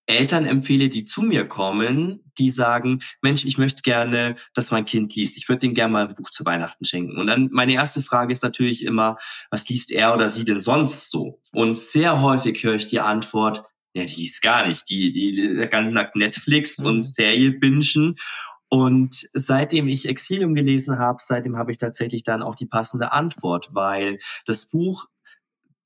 Eltern 0.07 0.45
empfehle, 0.45 0.89
die 0.89 1.05
zu 1.05 1.21
mir 1.21 1.47
kommen, 1.47 2.23
die 2.37 2.49
sagen, 2.49 3.01
Mensch, 3.21 3.45
ich 3.45 3.57
möchte 3.57 3.81
gerne, 3.81 4.35
dass 4.53 4.71
mein 4.71 4.85
Kind 4.85 5.15
liest. 5.15 5.37
Ich 5.37 5.49
würde 5.49 5.65
ihm 5.65 5.73
gerne 5.73 5.91
mal 5.91 6.07
ein 6.07 6.15
Buch 6.15 6.31
zu 6.31 6.45
Weihnachten 6.45 6.85
schenken. 6.85 7.17
Und 7.17 7.27
dann 7.27 7.49
meine 7.51 7.73
erste 7.73 8.01
Frage 8.01 8.33
ist 8.33 8.43
natürlich 8.43 8.83
immer, 8.83 9.17
was 9.51 9.67
liest 9.69 9.91
er 9.91 10.13
oder 10.13 10.29
sie 10.29 10.45
denn 10.45 10.59
sonst 10.59 11.11
so? 11.11 11.41
Und 11.51 11.77
sehr 11.77 12.21
häufig 12.21 12.63
höre 12.63 12.75
ich 12.75 12.87
die 12.87 13.01
Antwort, 13.01 13.63
ja, 13.93 14.03
die 14.05 14.21
liest 14.21 14.41
gar 14.41 14.67
nicht. 14.67 14.89
Die, 14.89 15.11
die, 15.11 15.67
kann 15.69 15.91
nach 15.91 16.13
Netflix 16.15 16.79
mhm. 16.79 16.85
und 16.85 17.03
Serie 17.03 17.51
bingen. 17.51 18.15
Und 18.69 19.29
seitdem 19.33 19.87
ich 19.87 20.07
Exilium 20.07 20.53
gelesen 20.53 20.99
habe, 20.99 21.19
seitdem 21.21 21.57
habe 21.57 21.71
ich 21.71 21.77
tatsächlich 21.77 22.23
dann 22.23 22.43
auch 22.43 22.55
die 22.55 22.65
passende 22.65 23.11
Antwort, 23.11 23.69
weil 23.71 24.19
das 24.45 24.69
Buch 24.69 25.05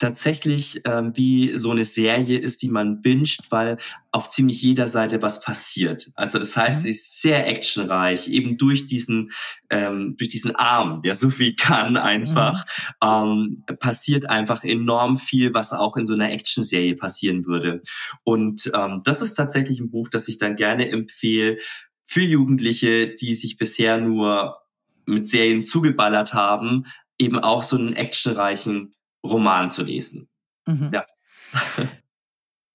tatsächlich 0.01 0.81
ähm, 0.85 1.15
wie 1.15 1.57
so 1.57 1.71
eine 1.71 1.85
Serie 1.85 2.39
ist, 2.39 2.63
die 2.63 2.69
man 2.69 3.01
binscht, 3.01 3.51
weil 3.51 3.77
auf 4.11 4.29
ziemlich 4.29 4.61
jeder 4.61 4.87
Seite 4.87 5.21
was 5.21 5.43
passiert. 5.43 6.11
Also 6.15 6.39
das 6.39 6.57
heißt, 6.57 6.79
mhm. 6.79 6.81
sie 6.81 6.89
ist 6.89 7.21
sehr 7.21 7.47
actionreich, 7.47 8.27
eben 8.27 8.57
durch 8.57 8.87
diesen 8.87 9.31
ähm, 9.69 10.15
durch 10.17 10.29
diesen 10.29 10.55
Arm, 10.55 11.01
der 11.03 11.13
so 11.13 11.29
viel 11.29 11.55
kann, 11.55 11.97
einfach 11.97 12.65
mhm. 13.01 13.63
ähm, 13.67 13.77
passiert 13.79 14.29
einfach 14.29 14.63
enorm 14.63 15.17
viel, 15.17 15.53
was 15.53 15.71
auch 15.71 15.95
in 15.97 16.07
so 16.07 16.15
einer 16.15 16.31
Action-Serie 16.31 16.95
passieren 16.95 17.45
würde. 17.45 17.81
Und 18.23 18.71
ähm, 18.73 19.01
das 19.03 19.21
ist 19.21 19.35
tatsächlich 19.35 19.79
ein 19.79 19.91
Buch, 19.91 20.09
das 20.09 20.27
ich 20.27 20.39
dann 20.39 20.55
gerne 20.55 20.89
empfehle 20.89 21.59
für 22.03 22.21
Jugendliche, 22.21 23.15
die 23.15 23.35
sich 23.35 23.57
bisher 23.57 24.01
nur 24.01 24.57
mit 25.05 25.27
Serien 25.27 25.61
zugeballert 25.61 26.33
haben, 26.33 26.85
eben 27.19 27.37
auch 27.37 27.61
so 27.61 27.77
einen 27.77 27.93
actionreichen 27.93 28.95
Roman 29.23 29.69
zu 29.69 29.83
lesen. 29.83 30.29
Mhm. 30.65 30.91
Ja. 30.93 31.05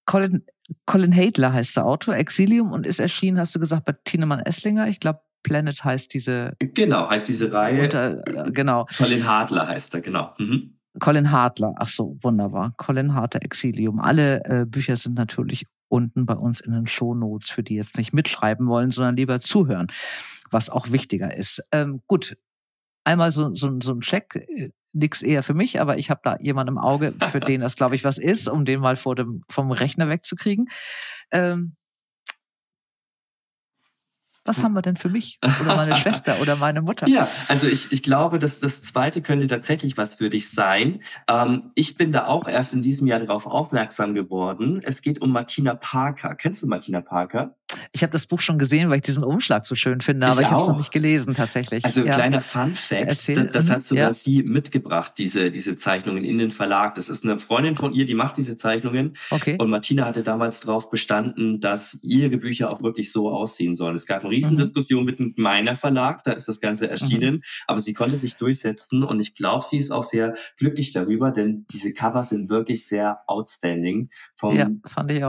Colin, 0.05 0.45
Colin 0.85 1.13
Hadler 1.13 1.53
heißt 1.53 1.75
der 1.75 1.85
Autor, 1.85 2.15
Exilium 2.15 2.71
und 2.71 2.85
ist 2.85 2.99
erschienen, 2.99 3.39
hast 3.39 3.53
du 3.55 3.59
gesagt, 3.59 3.85
bei 3.85 3.95
Tinemann 4.05 4.39
Esslinger. 4.39 4.87
Ich 4.87 4.99
glaube, 4.99 5.19
Planet 5.43 5.83
heißt 5.83 6.13
diese. 6.13 6.53
Genau, 6.59 7.09
heißt 7.09 7.27
diese 7.27 7.51
Reihe. 7.51 7.83
Unter, 7.83 8.27
äh, 8.27 8.51
genau. 8.51 8.85
Colin 8.97 9.27
Hadler 9.27 9.67
heißt 9.67 9.93
er, 9.95 10.01
genau. 10.01 10.33
Mhm. 10.37 10.77
Colin 10.99 11.31
Hartler, 11.31 11.73
ach 11.77 11.87
so, 11.87 12.17
wunderbar. 12.21 12.73
Colin 12.77 13.13
Hartler 13.13 13.43
Exilium. 13.43 13.99
Alle 13.99 14.43
äh, 14.45 14.65
Bücher 14.65 14.95
sind 14.95 15.15
natürlich 15.15 15.65
unten 15.89 16.25
bei 16.25 16.33
uns 16.33 16.59
in 16.59 16.71
den 16.71 16.87
Shownotes, 16.87 17.49
für 17.49 17.63
die 17.63 17.75
jetzt 17.75 17.97
nicht 17.97 18.13
mitschreiben 18.13 18.67
wollen, 18.67 18.91
sondern 18.91 19.15
lieber 19.15 19.39
zuhören, 19.39 19.87
was 20.49 20.69
auch 20.69 20.91
wichtiger 20.91 21.35
ist. 21.35 21.63
Ähm, 21.71 22.01
gut, 22.07 22.35
einmal 23.03 23.31
so, 23.31 23.53
so, 23.53 23.77
so 23.81 23.93
ein 23.93 24.01
Check. 24.01 24.47
Nix 24.97 25.21
eher 25.21 25.43
für 25.43 25.53
mich, 25.53 25.79
aber 25.79 25.97
ich 25.97 26.09
habe 26.09 26.21
da 26.23 26.37
jemanden 26.39 26.73
im 26.73 26.77
Auge, 26.77 27.13
für 27.31 27.39
den 27.39 27.61
das, 27.61 27.75
glaube 27.75 27.95
ich, 27.95 28.03
was 28.03 28.17
ist, 28.17 28.49
um 28.49 28.65
den 28.65 28.79
mal 28.79 28.95
vor 28.95 29.15
dem, 29.15 29.43
vom 29.49 29.71
Rechner 29.71 30.09
wegzukriegen. 30.09 30.69
Ähm, 31.31 31.75
was 34.47 34.63
haben 34.63 34.73
wir 34.73 34.81
denn 34.81 34.95
für 34.95 35.09
mich 35.09 35.39
oder 35.61 35.75
meine 35.75 35.95
Schwester 35.97 36.39
oder 36.41 36.55
meine 36.55 36.81
Mutter? 36.81 37.05
Ja, 37.07 37.27
also 37.49 37.67
ich, 37.67 37.91
ich 37.91 38.01
glaube, 38.01 38.39
dass 38.39 38.61
das 38.61 38.81
zweite 38.81 39.21
könnte 39.21 39.47
tatsächlich 39.47 39.97
was 39.97 40.15
für 40.15 40.29
dich 40.29 40.49
sein. 40.49 41.03
Ähm, 41.29 41.71
ich 41.75 41.97
bin 41.97 42.13
da 42.13 42.27
auch 42.27 42.47
erst 42.47 42.73
in 42.73 42.81
diesem 42.81 43.07
Jahr 43.07 43.19
darauf 43.19 43.45
aufmerksam 43.45 44.13
geworden. 44.15 44.81
Es 44.83 45.01
geht 45.01 45.21
um 45.21 45.31
Martina 45.31 45.75
Parker. 45.75 46.33
Kennst 46.35 46.63
du 46.63 46.67
Martina 46.67 47.01
Parker? 47.01 47.56
Ich 47.91 48.03
habe 48.03 48.13
das 48.13 48.25
Buch 48.25 48.39
schon 48.39 48.57
gesehen, 48.57 48.89
weil 48.89 48.97
ich 48.97 49.03
diesen 49.03 49.23
Umschlag 49.23 49.65
so 49.65 49.75
schön 49.75 50.01
finde, 50.01 50.27
aber 50.27 50.35
ich, 50.35 50.41
ich 50.41 50.51
habe 50.51 50.61
es 50.61 50.67
noch 50.67 50.77
nicht 50.77 50.91
gelesen 50.91 51.33
tatsächlich. 51.33 51.83
Also 51.83 52.03
ja. 52.05 52.13
kleiner 52.13 52.41
Fun 52.41 52.75
Fact, 52.75 53.07
Erzähl. 53.07 53.35
das, 53.35 53.51
das 53.51 53.69
hat 53.69 53.83
sogar 53.83 54.05
ja. 54.05 54.13
sie 54.13 54.43
mitgebracht, 54.43 55.13
diese, 55.17 55.51
diese 55.51 55.75
Zeichnungen 55.75 56.23
in 56.23 56.37
den 56.37 56.51
Verlag. 56.51 56.95
Das 56.95 57.09
ist 57.09 57.23
eine 57.23 57.39
Freundin 57.39 57.75
von 57.75 57.93
ihr, 57.93 58.05
die 58.05 58.13
macht 58.13 58.37
diese 58.37 58.55
Zeichnungen. 58.55 59.13
Okay. 59.31 59.57
Und 59.59 59.69
Martina 59.69 60.05
hatte 60.05 60.23
damals 60.23 60.61
darauf 60.61 60.89
bestanden, 60.89 61.59
dass 61.59 61.99
ihre 62.01 62.37
Bücher 62.37 62.71
auch 62.71 62.81
wirklich 62.81 63.11
so 63.11 63.31
aussehen 63.31 63.75
sollen. 63.75 63.95
Es 63.95 64.05
gab 64.05 64.21
eine 64.21 64.31
Riesendiskussion 64.31 65.05
mhm. 65.05 65.05
mit 65.05 65.37
meiner 65.37 65.75
Verlag, 65.75 66.23
da 66.23 66.31
ist 66.31 66.47
das 66.47 66.61
Ganze 66.61 66.89
erschienen, 66.89 67.35
mhm. 67.35 67.41
aber 67.67 67.81
sie 67.81 67.93
konnte 67.93 68.17
sich 68.17 68.35
durchsetzen 68.35 69.03
und 69.03 69.19
ich 69.19 69.35
glaube, 69.35 69.65
sie 69.65 69.77
ist 69.77 69.91
auch 69.91 70.03
sehr 70.03 70.35
glücklich 70.57 70.93
darüber, 70.93 71.31
denn 71.31 71.65
diese 71.71 71.93
Covers 71.93 72.29
sind 72.29 72.49
wirklich 72.49 72.87
sehr 72.87 73.19
outstanding 73.27 74.09
vom, 74.35 74.55
ja, 74.55 74.69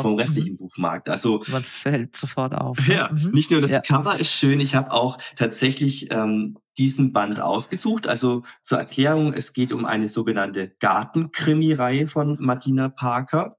vom 0.01 0.17
restlichen 0.17 0.53
mhm. 0.53 0.57
Buchmarkt. 0.59 1.09
Also 1.09 1.43
man 1.49 1.65
fällt 1.65 2.17
sofort 2.29 2.55
auf. 2.55 2.79
Ne? 2.87 2.95
Ja, 2.95 3.11
mhm. 3.13 3.31
nicht 3.33 3.51
nur 3.51 3.61
das 3.61 3.73
ja. 3.73 3.81
Cover 3.81 4.19
ist 4.19 4.33
schön, 4.33 4.61
ich 4.61 4.75
habe 4.75 4.93
auch 4.93 5.19
tatsächlich 5.37 6.11
ähm, 6.11 6.59
diesen 6.77 7.13
Band 7.13 7.41
ausgesucht. 7.41 8.07
Also 8.07 8.45
zur 8.63 8.79
Erklärung, 8.79 9.33
es 9.33 9.53
geht 9.53 9.73
um 9.73 9.85
eine 9.85 10.09
sogenannte 10.09 10.75
Gartenkrimi-Reihe 10.81 12.07
von 12.07 12.37
Martina 12.41 12.89
Parker. 12.89 13.57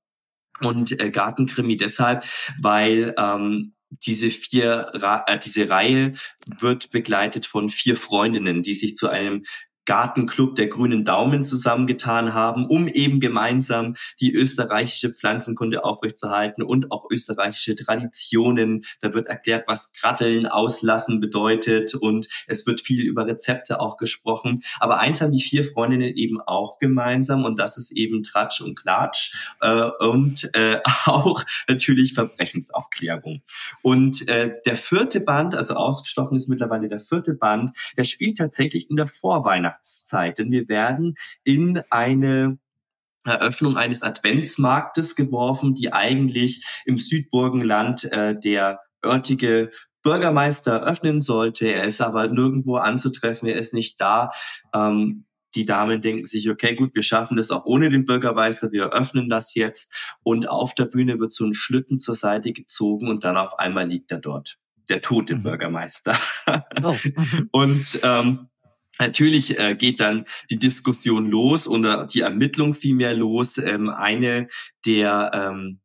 Und 0.61 0.99
äh, 0.99 1.09
Gartenkrimi 1.09 1.77
deshalb, 1.77 2.25
weil 2.59 3.15
ähm, 3.17 3.75
diese 3.89 4.29
vier, 4.29 4.91
äh, 5.25 5.39
diese 5.39 5.69
Reihe 5.69 6.13
wird 6.59 6.91
begleitet 6.91 7.45
von 7.45 7.69
vier 7.69 7.95
Freundinnen, 7.95 8.61
die 8.61 8.73
sich 8.73 8.95
zu 8.95 9.07
einem 9.07 9.45
Gartenclub 9.89 10.53
der 10.53 10.67
Grünen 10.67 11.03
Daumen 11.03 11.43
zusammengetan 11.43 12.35
haben, 12.35 12.67
um 12.67 12.87
eben 12.87 13.19
gemeinsam 13.19 13.95
die 14.19 14.31
österreichische 14.31 15.11
Pflanzenkunde 15.11 15.83
aufrechtzuerhalten 15.83 16.61
und 16.61 16.91
auch 16.91 17.09
österreichische 17.09 17.75
Traditionen. 17.75 18.85
Da 19.01 19.15
wird 19.15 19.27
erklärt, 19.27 19.63
was 19.65 19.91
Kratteln 19.91 20.45
auslassen 20.45 21.19
bedeutet 21.19 21.95
und 21.95 22.27
es 22.45 22.67
wird 22.67 22.81
viel 22.81 23.01
über 23.01 23.25
Rezepte 23.25 23.79
auch 23.79 23.97
gesprochen. 23.97 24.61
Aber 24.79 24.99
eins 24.99 25.21
haben 25.21 25.31
die 25.31 25.41
vier 25.41 25.63
Freundinnen 25.63 26.15
eben 26.15 26.39
auch 26.39 26.77
gemeinsam 26.77 27.43
und 27.43 27.57
das 27.57 27.75
ist 27.75 27.91
eben 27.91 28.21
Tratsch 28.21 28.61
und 28.61 28.75
Klatsch 28.79 29.33
äh, 29.59 29.89
und 30.01 30.51
äh, 30.53 30.81
auch 31.05 31.43
natürlich 31.67 32.13
Verbrechensaufklärung. 32.13 33.41
Und 33.81 34.27
äh, 34.27 34.53
der 34.67 34.75
vierte 34.75 35.19
Band, 35.19 35.55
also 35.55 35.73
ausgestochen 35.73 36.37
ist 36.37 36.47
mittlerweile 36.47 36.89
der 36.89 36.99
vierte 36.99 37.33
Band, 37.33 37.71
der 37.97 38.03
spielt 38.03 38.37
tatsächlich 38.37 38.91
in 38.91 38.95
der 38.95 39.07
Vorweihnachtszeit 39.07 39.78
Weihnachtszeit, 39.79 40.39
denn 40.39 40.51
wir 40.51 40.67
werden 40.67 41.15
in 41.43 41.81
eine 41.89 42.57
Eröffnung 43.25 43.77
eines 43.77 44.01
Adventsmarktes 44.01 45.15
geworfen, 45.15 45.75
die 45.75 45.93
eigentlich 45.93 46.65
im 46.85 46.97
Südburgenland 46.97 48.05
äh, 48.11 48.37
der 48.39 48.79
örtliche 49.05 49.69
Bürgermeister 50.01 50.83
öffnen 50.83 51.21
sollte. 51.21 51.67
Er 51.67 51.83
ist 51.83 52.01
aber 52.01 52.27
nirgendwo 52.27 52.77
anzutreffen, 52.77 53.47
er 53.49 53.57
ist 53.57 53.73
nicht 53.73 53.99
da. 53.99 54.31
Ähm, 54.73 55.25
die 55.55 55.65
Damen 55.65 56.01
denken 56.01 56.25
sich, 56.25 56.49
okay, 56.49 56.75
gut, 56.75 56.95
wir 56.95 57.03
schaffen 57.03 57.35
das 57.35 57.51
auch 57.51 57.65
ohne 57.65 57.89
den 57.89 58.05
Bürgermeister, 58.05 58.71
wir 58.71 58.83
eröffnen 58.83 59.29
das 59.29 59.55
jetzt. 59.55 60.15
Und 60.23 60.47
auf 60.47 60.75
der 60.75 60.85
Bühne 60.85 61.19
wird 61.19 61.33
so 61.33 61.45
ein 61.45 61.53
Schlitten 61.53 61.99
zur 61.99 62.15
Seite 62.15 62.53
gezogen 62.53 63.09
und 63.09 63.23
dann 63.23 63.35
auf 63.35 63.57
einmal 63.59 63.87
liegt 63.87 64.11
er 64.11 64.19
dort, 64.19 64.57
der 64.89 65.01
tote 65.01 65.35
mhm. 65.35 65.43
Bürgermeister. 65.43 66.17
Oh. 66.83 66.95
Und 67.51 67.99
ähm, 68.03 68.49
Natürlich 68.99 69.57
äh, 69.57 69.75
geht 69.75 69.99
dann 69.99 70.25
die 70.49 70.59
Diskussion 70.59 71.27
los 71.27 71.67
oder 71.67 72.05
die 72.05 72.19
Ermittlung 72.19 72.73
vielmehr 72.73 73.15
los. 73.15 73.57
Ähm, 73.57 73.89
eine 73.89 74.47
der 74.85 75.31
ähm, 75.33 75.79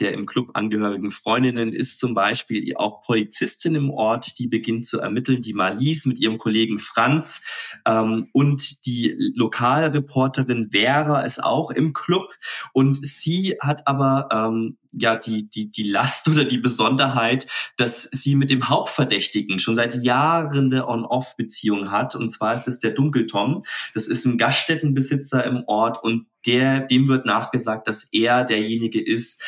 der 0.00 0.12
im 0.12 0.26
Club 0.26 0.50
angehörigen 0.54 1.10
Freundinnen 1.10 1.72
ist 1.72 1.98
zum 1.98 2.14
Beispiel 2.14 2.74
auch 2.76 3.02
Polizistin 3.02 3.74
im 3.74 3.90
Ort, 3.90 4.38
die 4.38 4.48
beginnt 4.48 4.86
zu 4.86 5.00
ermitteln, 5.00 5.42
die 5.42 5.52
Marlies 5.52 6.06
mit 6.06 6.18
ihrem 6.18 6.38
Kollegen 6.38 6.78
Franz 6.78 7.44
ähm, 7.86 8.28
und 8.32 8.86
die 8.86 9.14
Lokalreporterin 9.34 10.70
Vera 10.72 11.20
ist 11.20 11.42
auch 11.44 11.70
im 11.70 11.92
Club 11.92 12.34
und 12.72 12.96
sie 12.96 13.56
hat 13.60 13.86
aber 13.86 14.28
ähm, 14.32 14.78
ja 14.92 15.16
die, 15.16 15.48
die, 15.48 15.70
die 15.70 15.90
Last 15.90 16.28
oder 16.28 16.44
die 16.44 16.58
Besonderheit, 16.58 17.46
dass 17.76 18.02
sie 18.02 18.34
mit 18.34 18.50
dem 18.50 18.68
Hauptverdächtigen 18.68 19.58
schon 19.58 19.74
seit 19.74 20.02
Jahren 20.02 20.72
eine 20.72 20.86
On-Off-Beziehung 20.88 21.90
hat. 21.90 22.14
Und 22.14 22.30
zwar 22.30 22.54
ist 22.54 22.68
es 22.68 22.78
der 22.78 22.92
Dunkeltom. 22.92 23.62
Das 23.94 24.06
ist 24.06 24.24
ein 24.24 24.38
Gaststättenbesitzer 24.38 25.44
im 25.44 25.64
Ort 25.66 26.02
und 26.02 26.26
der, 26.46 26.80
dem 26.80 27.08
wird 27.08 27.26
nachgesagt, 27.26 27.88
dass 27.88 28.08
er 28.12 28.44
derjenige 28.44 29.00
ist, 29.00 29.42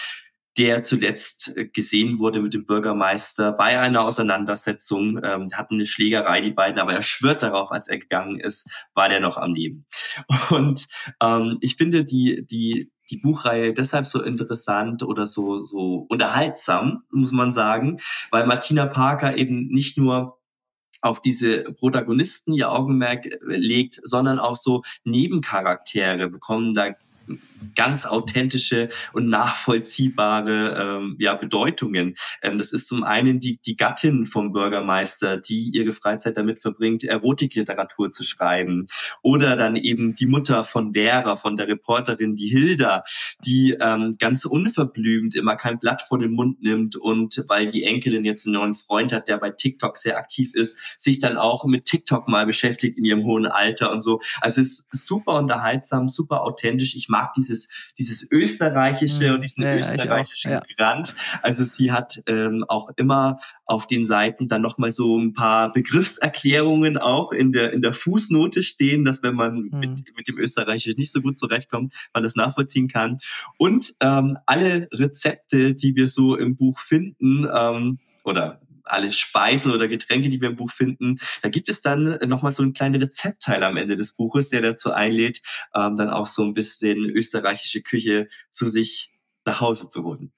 der 0.56 0.82
zuletzt 0.82 1.56
äh, 1.56 1.66
gesehen 1.66 2.18
wurde 2.18 2.40
mit 2.40 2.54
dem 2.54 2.66
Bürgermeister 2.66 3.52
bei 3.52 3.78
einer 3.80 4.02
Auseinandersetzung, 4.02 5.20
ähm, 5.22 5.48
hatten 5.52 5.74
eine 5.74 5.86
Schlägerei, 5.86 6.40
die 6.40 6.52
beiden, 6.52 6.78
aber 6.78 6.94
er 6.94 7.02
schwört 7.02 7.42
darauf, 7.42 7.72
als 7.72 7.88
er 7.88 7.98
gegangen 7.98 8.38
ist, 8.38 8.70
war 8.94 9.08
der 9.08 9.20
noch 9.20 9.36
am 9.36 9.54
Leben. 9.54 9.86
Und 10.50 10.86
ähm, 11.20 11.58
ich 11.60 11.76
finde 11.76 12.04
die, 12.04 12.46
die, 12.46 12.92
die 13.10 13.18
Buchreihe 13.18 13.72
deshalb 13.72 14.06
so 14.06 14.22
interessant 14.22 15.02
oder 15.02 15.26
so, 15.26 15.58
so 15.58 16.06
unterhaltsam, 16.08 17.02
muss 17.10 17.32
man 17.32 17.52
sagen, 17.52 18.00
weil 18.30 18.46
Martina 18.46 18.86
Parker 18.86 19.36
eben 19.36 19.68
nicht 19.68 19.98
nur 19.98 20.38
auf 21.04 21.20
diese 21.20 21.64
Protagonisten 21.64 22.54
ihr 22.54 22.72
Augenmerk 22.72 23.26
äh, 23.26 23.38
legt, 23.42 24.00
sondern 24.02 24.38
auch 24.38 24.56
so 24.56 24.82
Nebencharaktere 25.04 26.30
bekommen. 26.30 26.72
Da 26.72 26.94
ganz 27.74 28.06
authentische 28.06 28.88
und 29.12 29.28
nachvollziehbare 29.28 30.98
ähm, 30.98 31.16
ja, 31.18 31.34
Bedeutungen. 31.34 32.14
Ähm, 32.42 32.58
das 32.58 32.72
ist 32.72 32.88
zum 32.88 33.04
einen 33.04 33.40
die, 33.40 33.58
die 33.64 33.76
Gattin 33.76 34.26
vom 34.26 34.52
Bürgermeister, 34.52 35.36
die 35.36 35.70
ihre 35.72 35.92
Freizeit 35.92 36.36
damit 36.36 36.60
verbringt, 36.60 37.04
Erotikliteratur 37.04 38.10
zu 38.10 38.22
schreiben. 38.22 38.86
Oder 39.22 39.56
dann 39.56 39.76
eben 39.76 40.14
die 40.14 40.26
Mutter 40.26 40.64
von 40.64 40.94
Vera, 40.94 41.36
von 41.36 41.56
der 41.56 41.68
Reporterin, 41.68 42.34
die 42.34 42.48
Hilda, 42.48 43.04
die 43.44 43.76
ähm, 43.80 44.16
ganz 44.18 44.44
unverblümt 44.44 45.34
immer 45.34 45.56
kein 45.56 45.78
Blatt 45.78 46.02
vor 46.02 46.18
den 46.18 46.32
Mund 46.32 46.62
nimmt 46.62 46.96
und 46.96 47.44
weil 47.48 47.66
die 47.66 47.84
Enkelin 47.84 48.24
jetzt 48.24 48.46
einen 48.46 48.54
neuen 48.54 48.74
Freund 48.74 49.12
hat, 49.12 49.28
der 49.28 49.38
bei 49.38 49.50
TikTok 49.50 49.96
sehr 49.98 50.18
aktiv 50.18 50.54
ist, 50.54 50.78
sich 50.98 51.20
dann 51.20 51.36
auch 51.36 51.64
mit 51.64 51.84
TikTok 51.84 52.28
mal 52.28 52.46
beschäftigt 52.46 52.98
in 52.98 53.04
ihrem 53.04 53.24
hohen 53.24 53.46
Alter 53.46 53.90
und 53.90 54.00
so. 54.00 54.20
Also 54.40 54.60
es 54.60 54.80
ist 54.80 55.06
super 55.06 55.38
unterhaltsam, 55.38 56.08
super 56.08 56.42
authentisch. 56.42 56.94
Ich 56.96 57.08
mag 57.08 57.32
diese 57.34 57.53
dieses, 57.54 57.68
dieses 57.98 58.30
österreichische 58.30 59.28
mhm. 59.28 59.34
und 59.34 59.40
diesen 59.42 59.64
ja, 59.64 59.76
österreichischen 59.76 60.52
ja. 60.52 60.62
Grant. 60.76 61.14
Also 61.42 61.64
sie 61.64 61.92
hat 61.92 62.22
ähm, 62.26 62.64
auch 62.68 62.90
immer 62.96 63.38
auf 63.64 63.86
den 63.86 64.04
Seiten 64.04 64.48
dann 64.48 64.62
nochmal 64.62 64.90
so 64.90 65.18
ein 65.18 65.32
paar 65.32 65.72
Begriffserklärungen 65.72 66.98
auch 66.98 67.32
in 67.32 67.52
der, 67.52 67.72
in 67.72 67.82
der 67.82 67.92
Fußnote 67.92 68.62
stehen, 68.62 69.04
dass 69.04 69.22
wenn 69.22 69.34
man 69.34 69.68
mhm. 69.70 69.78
mit, 69.78 70.16
mit 70.16 70.28
dem 70.28 70.38
Österreichisch 70.38 70.96
nicht 70.96 71.12
so 71.12 71.20
gut 71.20 71.38
zurechtkommt, 71.38 71.94
man 72.12 72.22
das 72.22 72.36
nachvollziehen 72.36 72.88
kann. 72.88 73.18
Und 73.58 73.94
ähm, 74.00 74.38
alle 74.46 74.88
Rezepte, 74.92 75.74
die 75.74 75.96
wir 75.96 76.08
so 76.08 76.36
im 76.36 76.56
Buch 76.56 76.78
finden, 76.78 77.46
ähm, 77.52 77.98
oder 78.24 78.60
alle 78.84 79.12
Speisen 79.12 79.72
oder 79.72 79.88
Getränke, 79.88 80.28
die 80.28 80.40
wir 80.40 80.48
im 80.48 80.56
Buch 80.56 80.70
finden. 80.70 81.18
Da 81.42 81.48
gibt 81.48 81.68
es 81.68 81.80
dann 81.80 82.18
nochmal 82.26 82.52
so 82.52 82.62
einen 82.62 82.72
kleinen 82.72 83.00
Rezeptteil 83.00 83.62
am 83.62 83.76
Ende 83.76 83.96
des 83.96 84.14
Buches, 84.14 84.50
der 84.50 84.62
dazu 84.62 84.92
einlädt, 84.92 85.40
ähm, 85.74 85.96
dann 85.96 86.10
auch 86.10 86.26
so 86.26 86.42
ein 86.42 86.52
bisschen 86.52 87.10
österreichische 87.10 87.82
Küche 87.82 88.28
zu 88.50 88.66
sich 88.66 89.12
nach 89.44 89.60
Hause 89.60 89.88
zu 89.88 90.04
holen. 90.04 90.32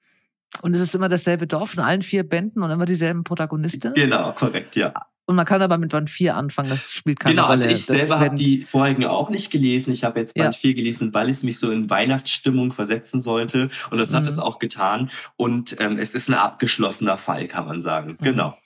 Und 0.61 0.73
es 0.73 0.81
ist 0.81 0.95
immer 0.95 1.09
dasselbe 1.09 1.47
Dorf 1.47 1.73
in 1.73 1.81
allen 1.81 2.01
vier 2.01 2.23
Bänden 2.23 2.63
und 2.63 2.71
immer 2.71 2.85
dieselben 2.85 3.23
Protagonisten? 3.23 3.93
Genau, 3.93 4.31
korrekt, 4.33 4.75
ja. 4.75 4.93
Und 5.27 5.35
man 5.35 5.45
kann 5.45 5.61
aber 5.61 5.77
mit 5.77 5.91
Band 5.91 6.09
4 6.09 6.37
anfangen, 6.37 6.69
das 6.69 6.93
spielt 6.93 7.19
keine 7.19 7.35
genau, 7.35 7.47
Rolle. 7.47 7.59
Genau, 7.59 7.69
also 7.69 7.79
ich 7.79 7.85
selber 7.85 8.21
habe 8.21 8.35
die 8.35 8.63
vorigen 8.63 9.05
auch 9.05 9.29
nicht 9.29 9.51
gelesen. 9.51 9.91
Ich 9.91 10.05
habe 10.05 10.19
jetzt 10.21 10.35
Band 10.35 10.55
ja. 10.55 10.59
4 10.59 10.73
gelesen, 10.73 11.13
weil 11.13 11.29
es 11.29 11.43
mich 11.43 11.59
so 11.59 11.69
in 11.69 11.89
Weihnachtsstimmung 11.89 12.71
versetzen 12.71 13.19
sollte. 13.19 13.69
Und 13.91 13.97
das 13.97 14.11
mhm. 14.11 14.15
hat 14.15 14.27
es 14.27 14.39
auch 14.39 14.57
getan. 14.57 15.09
Und 15.35 15.75
ähm, 15.81 15.99
es 15.99 16.13
ist 16.13 16.29
ein 16.29 16.33
abgeschlossener 16.33 17.17
Fall, 17.17 17.47
kann 17.47 17.67
man 17.67 17.81
sagen. 17.81 18.17
Mhm. 18.19 18.23
Genau 18.23 18.57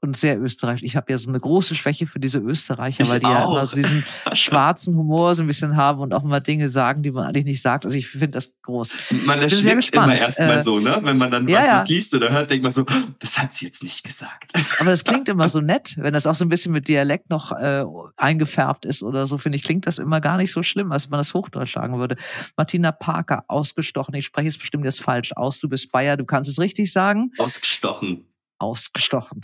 und 0.00 0.16
sehr 0.16 0.40
österreichisch. 0.40 0.82
Ich 0.82 0.96
habe 0.96 1.10
ja 1.10 1.18
so 1.18 1.28
eine 1.28 1.40
große 1.40 1.74
Schwäche 1.74 2.06
für 2.06 2.20
diese 2.20 2.38
Österreicher, 2.38 3.04
ich 3.04 3.10
weil 3.10 3.20
die 3.20 3.26
auch. 3.26 3.30
ja 3.30 3.44
immer 3.44 3.66
so 3.66 3.76
diesen 3.76 4.04
schwarzen 4.32 4.96
Humor 4.96 5.34
so 5.34 5.42
ein 5.42 5.46
bisschen 5.46 5.76
haben 5.76 6.00
und 6.00 6.12
auch 6.12 6.24
immer 6.24 6.40
Dinge 6.40 6.68
sagen, 6.68 7.02
die 7.02 7.10
man 7.10 7.24
eigentlich 7.26 7.44
nicht 7.44 7.62
sagt. 7.62 7.84
Also 7.84 7.96
ich 7.96 8.08
finde 8.08 8.28
das 8.28 8.54
groß. 8.62 8.92
Man 9.24 9.48
sehr 9.48 9.76
gespannt. 9.76 10.12
immer 10.12 10.20
erstmal 10.20 10.58
äh, 10.58 10.62
so, 10.62 10.78
ne? 10.78 10.98
Wenn 11.02 11.16
man 11.16 11.30
dann 11.30 11.48
ja, 11.48 11.60
was, 11.60 11.68
was 11.68 11.88
liest 11.88 12.14
oder 12.14 12.30
hört, 12.30 12.50
denkt 12.50 12.62
man 12.62 12.72
so, 12.72 12.82
oh, 12.82 13.10
das 13.18 13.38
hat 13.38 13.52
sie 13.52 13.64
jetzt 13.64 13.82
nicht 13.82 14.04
gesagt. 14.04 14.52
Aber 14.78 14.90
das 14.90 15.04
klingt 15.04 15.28
immer 15.28 15.48
so 15.48 15.60
nett, 15.60 15.96
wenn 15.98 16.14
das 16.14 16.26
auch 16.26 16.34
so 16.34 16.44
ein 16.44 16.48
bisschen 16.48 16.72
mit 16.72 16.88
Dialekt 16.88 17.30
noch 17.30 17.52
äh, 17.52 17.84
eingefärbt 18.16 18.84
ist 18.84 19.02
oder 19.02 19.26
so, 19.26 19.38
finde 19.38 19.56
ich, 19.56 19.64
klingt 19.64 19.86
das 19.86 19.98
immer 19.98 20.20
gar 20.20 20.36
nicht 20.36 20.52
so 20.52 20.62
schlimm, 20.62 20.92
als 20.92 21.04
wenn 21.04 21.10
man 21.10 21.20
das 21.20 21.34
Hochdeutsch 21.34 21.74
sagen 21.74 21.98
würde. 21.98 22.16
Martina 22.56 22.92
Parker, 22.92 23.44
ausgestochen. 23.48 24.14
Ich 24.14 24.26
spreche 24.26 24.48
es 24.48 24.58
bestimmt 24.58 24.84
jetzt 24.84 25.02
falsch 25.02 25.32
aus. 25.32 25.58
Du 25.58 25.68
bist 25.68 25.92
Bayer, 25.92 26.16
du 26.16 26.24
kannst 26.24 26.50
es 26.50 26.58
richtig 26.58 26.92
sagen. 26.92 27.30
Ausgestochen 27.38 28.24
ausgestochen. 28.58 29.40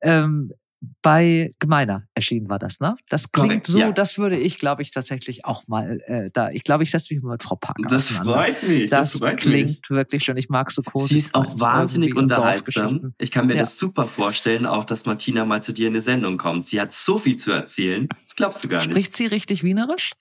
Ähm, 0.00 0.52
bei 1.00 1.54
Gemeiner 1.60 2.04
erschienen 2.14 2.48
war 2.48 2.58
das, 2.58 2.80
ne? 2.80 2.96
Das 3.08 3.30
klingt 3.30 3.48
Correct, 3.48 3.66
so, 3.68 3.78
ja. 3.78 3.92
das 3.92 4.18
würde 4.18 4.36
ich, 4.36 4.58
glaube 4.58 4.82
ich, 4.82 4.90
tatsächlich 4.90 5.44
auch 5.44 5.66
mal 5.68 6.00
äh, 6.06 6.30
da. 6.32 6.50
Ich 6.50 6.64
glaube, 6.64 6.82
ich 6.82 6.90
setze 6.90 7.14
mich 7.14 7.22
mal 7.22 7.32
mit 7.32 7.42
Frau 7.42 7.56
Parker 7.56 7.88
Das 7.88 8.08
freut 8.08 8.62
mich. 8.64 8.90
Das, 8.90 9.12
das 9.12 9.20
freut 9.20 9.36
klingt 9.38 9.68
mich. 9.68 9.90
wirklich 9.90 10.24
schön. 10.24 10.36
Ich 10.36 10.48
mag 10.48 10.70
so 10.72 10.82
groß. 10.82 11.08
Sie 11.08 11.18
ist 11.18 11.34
auch 11.34 11.60
wahnsinnig 11.60 12.16
unterhaltsam. 12.16 13.14
Ich 13.18 13.30
kann 13.30 13.46
mir 13.46 13.54
ja. 13.54 13.60
das 13.60 13.78
super 13.78 14.04
vorstellen, 14.04 14.66
auch 14.66 14.84
dass 14.84 15.06
Martina 15.06 15.44
mal 15.44 15.62
zu 15.62 15.72
dir 15.72 15.86
in 15.86 15.92
eine 15.92 16.00
Sendung 16.00 16.36
kommt. 16.36 16.66
Sie 16.66 16.80
hat 16.80 16.92
so 16.92 17.18
viel 17.18 17.36
zu 17.36 17.52
erzählen. 17.52 18.08
Das 18.24 18.34
glaubst 18.34 18.64
du 18.64 18.68
gar 18.68 18.78
nicht. 18.78 18.90
Spricht 18.90 19.16
sie 19.16 19.26
richtig 19.26 19.62
wienerisch? 19.62 20.12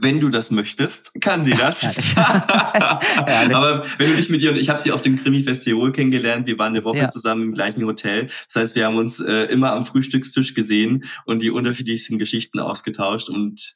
Wenn 0.00 0.20
du 0.20 0.28
das 0.28 0.50
möchtest, 0.50 1.20
kann 1.20 1.44
sie 1.44 1.52
das. 1.52 1.84
Aber 2.16 3.84
wenn 3.98 4.10
du 4.10 4.16
dich 4.16 4.30
mit 4.30 4.42
ihr 4.42 4.50
und 4.50 4.56
ich 4.56 4.68
habe 4.68 4.78
sie 4.78 4.92
auf 4.92 5.02
dem 5.02 5.22
Krimi-Fest 5.22 5.64
Tirol 5.64 5.92
kennengelernt, 5.92 6.46
wir 6.46 6.58
waren 6.58 6.74
eine 6.74 6.84
Woche 6.84 6.98
ja. 6.98 7.08
zusammen 7.08 7.42
im 7.42 7.54
gleichen 7.54 7.84
Hotel. 7.84 8.28
Das 8.46 8.56
heißt, 8.56 8.74
wir 8.74 8.86
haben 8.86 8.96
uns 8.96 9.20
äh, 9.20 9.44
immer 9.44 9.72
am 9.72 9.84
Frühstückstisch 9.84 10.54
gesehen 10.54 11.04
und 11.24 11.42
die 11.42 11.50
unterschiedlichsten 11.50 12.18
Geschichten 12.18 12.60
ausgetauscht 12.60 13.28
und 13.28 13.74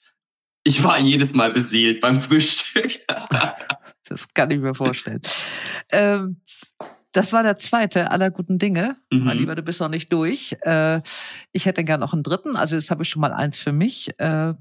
ich 0.65 0.85
war 0.85 0.99
jedes 1.01 1.35
Mal 1.35 1.53
beseelt 1.53 2.01
beim 2.01 2.21
Frühstück. 2.21 3.01
das 4.05 4.33
kann 4.33 4.51
ich 4.51 4.61
mir 4.61 4.75
vorstellen. 4.75 5.21
Ähm, 5.91 6.41
das 7.13 7.33
war 7.33 7.43
der 7.43 7.59
zweite 7.59 8.11
aller 8.11 8.31
guten 8.31 8.59
Dinge. 8.59 8.97
Mhm. 9.11 9.25
Mein 9.25 9.39
Lieber, 9.39 9.55
du 9.55 9.63
bist 9.63 9.81
noch 9.81 9.89
nicht 9.89 10.13
durch. 10.13 10.57
Äh, 10.63 11.03
ich 11.53 11.67
hätte 11.67 11.85
gern 11.85 12.01
noch 12.01 12.13
einen 12.13 12.23
dritten. 12.23 12.57
Also 12.57 12.77
jetzt 12.77 12.91
habe 12.91 13.03
ich 13.03 13.09
schon 13.09 13.21
mal 13.21 13.33
eins 13.33 13.61
für 13.61 13.73
mich. 13.73 14.19
Äh, 14.19 14.55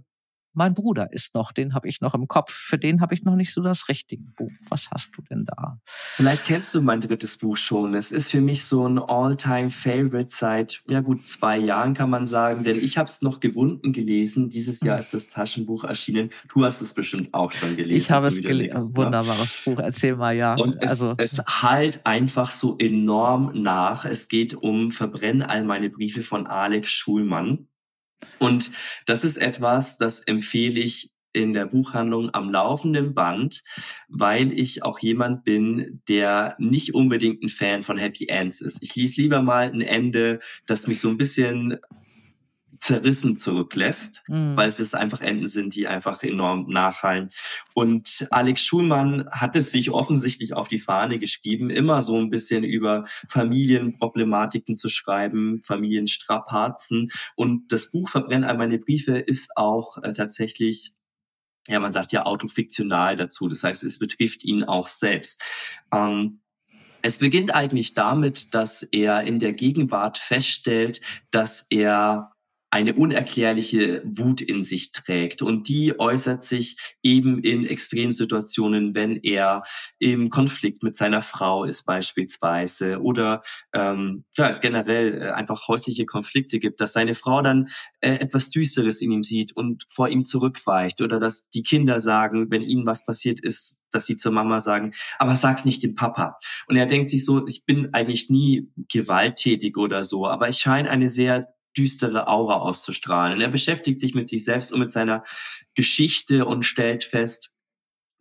mein 0.54 0.74
Bruder 0.74 1.12
ist 1.14 1.34
noch, 1.34 1.52
den 1.52 1.74
habe 1.74 1.88
ich 1.88 2.02
noch 2.02 2.14
im 2.14 2.28
Kopf. 2.28 2.52
Für 2.52 2.78
den 2.78 3.02
habe 3.02 3.14
ich 3.14 3.24
noch 3.24 3.36
nicht 3.36 3.54
so 3.54 3.62
das 3.62 3.88
richtige 3.88 4.24
Buch. 4.24 4.52
Was 4.70 4.92
hast 4.92 5.12
du 5.16 5.22
denn 5.30 5.46
da? 5.46 5.80
Vielleicht 5.86 6.46
kennst 6.46 6.74
du 6.76 6.82
mein 6.82 7.02
drittes 7.02 7.38
Buch 7.38 7.58
schon. 7.58 7.94
Es 7.96 8.12
ist 8.12 8.32
für 8.32 8.42
mich 8.42 8.66
so 8.66 8.88
ein 8.88 9.00
All-Time-Favorite 9.00 10.30
seit, 10.30 10.82
ja 10.88 11.00
gut, 11.02 11.28
zwei 11.28 11.58
Jahren 11.58 11.94
kann 11.94 12.10
man 12.10 12.26
sagen, 12.26 12.64
denn 12.64 12.78
ich 12.78 12.98
habe 12.98 13.08
es 13.08 13.22
noch 13.22 13.40
gewunden 13.40 13.94
gelesen. 13.94 14.50
Dieses 14.50 14.82
Jahr 14.82 14.98
hm. 14.98 15.00
ist 15.02 15.14
das 15.14 15.30
Taschenbuch 15.30 15.84
erschienen. 15.84 16.32
Du 16.54 16.66
hast 16.66 16.82
es 16.82 16.94
bestimmt 16.94 17.34
auch 17.34 17.52
schon 17.52 17.76
gelesen. 17.76 17.98
Ich 17.98 18.12
habe 18.12 18.28
es 18.28 18.42
gelesen. 18.42 18.90
Ne? 18.90 18.98
Wunderbares 18.98 19.62
Buch. 19.64 19.80
Erzähl 19.80 20.16
mal, 20.16 20.36
ja. 20.36 20.56
Und 20.56 20.78
es, 20.82 20.92
also. 20.92 21.16
es 21.18 21.40
halt 21.48 22.06
einfach 22.06 22.52
so 22.52 22.78
enorm 22.78 23.52
nach. 23.62 24.06
Es 24.06 24.28
geht 24.28 24.54
um 24.54 24.92
Verbrennen 24.92 25.42
all 25.42 25.64
meine 25.64 25.90
Briefe 25.90 26.24
von 26.24 26.48
Alex 26.48 26.92
Schulmann. 26.92 27.68
Und 28.40 28.72
das 29.06 29.24
ist 29.24 29.38
etwas, 29.38 29.98
das 29.98 30.20
empfehle 30.20 30.80
ich 30.80 31.12
in 31.34 31.54
der 31.54 31.66
Buchhandlung 31.66 32.34
am 32.34 32.52
laufenden 32.52 33.14
Band, 33.14 33.64
weil 34.10 34.52
ich 34.52 34.84
auch 34.84 35.00
jemand 35.00 35.44
bin, 35.44 36.02
der 36.08 36.56
nicht 36.60 36.94
unbedingt 36.94 37.42
ein 37.44 37.50
Fan 37.50 37.84
von 37.84 37.98
Happy 37.98 38.28
Ends 38.28 38.62
ist. 38.62 38.84
Ich 38.84 38.96
lese 38.96 39.22
lieber 39.22 39.42
mal 39.42 39.72
ein 39.72 39.82
Ende, 39.82 40.40
das 40.66 40.88
mich 40.88 41.00
so 41.00 41.10
ein 41.10 41.18
bisschen 41.18 41.78
zerrissen 42.82 43.38
zurücklässt, 43.38 44.24
mhm. 44.28 44.58
weil 44.58 44.70
es 44.70 44.94
einfach 44.94 45.22
Enden 45.22 45.46
sind, 45.46 45.76
die 45.76 45.88
einfach 45.88 46.22
enorm 46.24 46.68
nachhallen. 46.68 47.30
Und 47.74 48.28
Alex 48.32 48.66
Schulmann 48.66 49.30
hat 49.32 49.56
es 49.56 49.72
sich 49.72 49.92
offensichtlich 49.92 50.54
auf 50.54 50.68
die 50.68 50.80
Fahne 50.80 51.20
geschrieben, 51.20 51.70
immer 51.70 52.02
so 52.02 52.18
ein 52.18 52.32
bisschen 52.32 52.64
über 52.64 53.06
Familienproblematiken 53.30 54.76
zu 54.76 54.90
schreiben, 54.90 55.62
Familienstrapazen. 55.64 57.12
Und 57.36 57.72
das 57.72 57.92
Buch 57.92 58.10
Verbrenn 58.10 58.44
all 58.44 58.58
meine 58.58 58.80
Briefe 58.80 59.18
ist 59.18 59.52
auch 59.56 59.98
äh, 60.00 60.14
tatsächlich 60.14 60.94
ja, 61.68 61.80
man 61.80 61.92
sagt 61.92 62.12
ja 62.12 62.26
autofiktional 62.26 63.16
dazu. 63.16 63.48
Das 63.48 63.64
heißt, 63.64 63.84
es 63.84 64.00
betrifft 64.00 64.44
ihn 64.44 64.64
auch 64.64 64.88
selbst. 64.88 65.44
Ähm, 65.94 66.42
es 67.04 67.20
beginnt 67.20 67.54
eigentlich 67.54 67.94
damit, 67.94 68.56
dass 68.56 68.82
er 68.82 69.22
in 69.22 69.38
der 69.38 69.54
Gegenwart 69.54 70.18
feststellt, 70.18 71.02
dass 71.30 71.68
er 71.70 72.32
eine 72.72 72.94
unerklärliche 72.94 74.02
Wut 74.06 74.42
in 74.42 74.64
sich 74.64 74.94
trägt. 74.94 75.42
Und 75.42 75.68
die 75.68 76.00
äußert 76.00 76.42
sich 76.42 76.78
eben 77.04 77.44
in 77.44 77.66
Extremsituationen, 77.66 78.96
wenn 78.96 79.18
er 79.18 79.64
im 80.00 80.30
Konflikt 80.30 80.82
mit 80.82 80.96
seiner 80.96 81.22
Frau 81.22 81.66
ist 81.66 81.84
beispielsweise 81.84 83.02
oder 83.02 83.44
ähm, 83.74 84.24
ja, 84.38 84.48
es 84.48 84.62
generell 84.62 85.22
äh, 85.22 85.32
einfach 85.32 85.68
häusliche 85.68 86.06
Konflikte 86.06 86.60
gibt, 86.60 86.80
dass 86.80 86.94
seine 86.94 87.14
Frau 87.14 87.42
dann 87.42 87.68
äh, 88.00 88.14
etwas 88.14 88.50
Düsteres 88.50 89.02
in 89.02 89.12
ihm 89.12 89.24
sieht 89.24 89.56
und 89.56 89.86
vor 89.90 90.08
ihm 90.08 90.24
zurückweicht 90.24 91.02
oder 91.02 91.20
dass 91.20 91.50
die 91.50 91.64
Kinder 91.64 92.00
sagen, 92.00 92.52
wenn 92.52 92.62
ihnen 92.62 92.86
was 92.86 93.06
passiert 93.06 93.42
ist, 93.42 93.84
dass 93.92 94.06
sie 94.06 94.16
zur 94.16 94.32
Mama 94.32 94.62
sagen, 94.62 94.94
aber 95.20 95.36
sag's 95.36 95.66
nicht 95.66 95.84
dem 95.84 95.96
Papa. 95.96 96.38
Und 96.68 96.78
er 96.78 96.86
denkt 96.86 97.10
sich 97.10 97.26
so, 97.26 97.46
ich 97.48 97.66
bin 97.66 97.94
eigentlich 97.94 98.30
nie 98.30 98.72
gewalttätig 98.90 99.76
oder 99.78 100.04
so, 100.04 100.26
aber 100.26 100.48
ich 100.48 100.58
scheine 100.58 100.90
eine 100.90 101.10
sehr 101.10 101.54
düstere 101.78 102.28
Aura 102.28 102.58
auszustrahlen. 102.58 103.34
Und 103.34 103.42
er 103.42 103.50
beschäftigt 103.50 104.00
sich 104.00 104.14
mit 104.14 104.30
sich 104.30 104.44
selbst 104.44 104.72
und 104.72 104.80
mit 104.80 104.92
seiner 104.92 105.24
Geschichte 105.76 106.46
und 106.46 106.64
stellt 106.64 107.04
fest, 107.04 107.52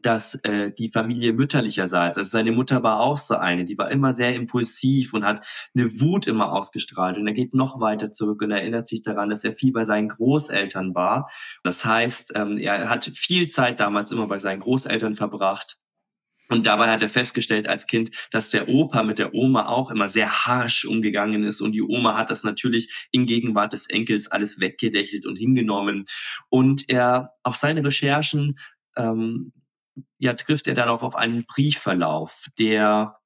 dass 0.02 0.34
äh, 0.44 0.72
die 0.72 0.88
Familie 0.88 1.32
mütterlicherseits, 1.32 2.16
also 2.16 2.28
seine 2.28 2.52
Mutter 2.52 2.82
war 2.82 3.00
auch 3.00 3.18
so 3.18 3.36
eine, 3.36 3.64
die 3.64 3.76
war 3.76 3.90
immer 3.90 4.12
sehr 4.12 4.34
impulsiv 4.34 5.12
und 5.14 5.24
hat 5.24 5.46
eine 5.74 6.00
Wut 6.00 6.26
immer 6.26 6.52
ausgestrahlt. 6.52 7.18
Und 7.18 7.26
er 7.26 7.34
geht 7.34 7.54
noch 7.54 7.80
weiter 7.80 8.12
zurück 8.12 8.42
und 8.42 8.50
erinnert 8.50 8.86
sich 8.86 9.02
daran, 9.02 9.30
dass 9.30 9.44
er 9.44 9.52
viel 9.52 9.72
bei 9.72 9.84
seinen 9.84 10.08
Großeltern 10.08 10.94
war. 10.94 11.30
Das 11.62 11.84
heißt, 11.84 12.32
ähm, 12.34 12.56
er 12.58 12.88
hat 12.88 13.10
viel 13.14 13.48
Zeit 13.48 13.80
damals 13.80 14.10
immer 14.10 14.26
bei 14.26 14.38
seinen 14.38 14.60
Großeltern 14.60 15.16
verbracht 15.16 15.79
und 16.50 16.66
dabei 16.66 16.90
hat 16.90 17.00
er 17.00 17.08
festgestellt 17.08 17.68
als 17.68 17.86
Kind, 17.86 18.10
dass 18.30 18.50
der 18.50 18.68
Opa 18.68 19.02
mit 19.02 19.18
der 19.18 19.34
Oma 19.34 19.66
auch 19.66 19.90
immer 19.90 20.08
sehr 20.08 20.46
harsch 20.46 20.84
umgegangen 20.84 21.44
ist. 21.44 21.60
Und 21.60 21.72
die 21.72 21.82
Oma 21.82 22.16
hat 22.16 22.30
das 22.30 22.44
natürlich 22.44 23.08
in 23.12 23.26
Gegenwart 23.26 23.72
des 23.72 23.88
Enkels 23.88 24.26
alles 24.26 24.60
weggedächelt 24.60 25.26
und 25.26 25.36
hingenommen. 25.36 26.04
Und 26.48 26.88
er 26.88 27.34
auf 27.44 27.56
seine 27.56 27.84
Recherchen 27.84 28.58
ähm, 28.96 29.52
ja, 30.18 30.34
trifft 30.34 30.66
er 30.66 30.74
dann 30.74 30.88
auch 30.88 31.02
auf 31.02 31.14
einen 31.14 31.44
Briefverlauf, 31.46 32.46
der 32.58 33.16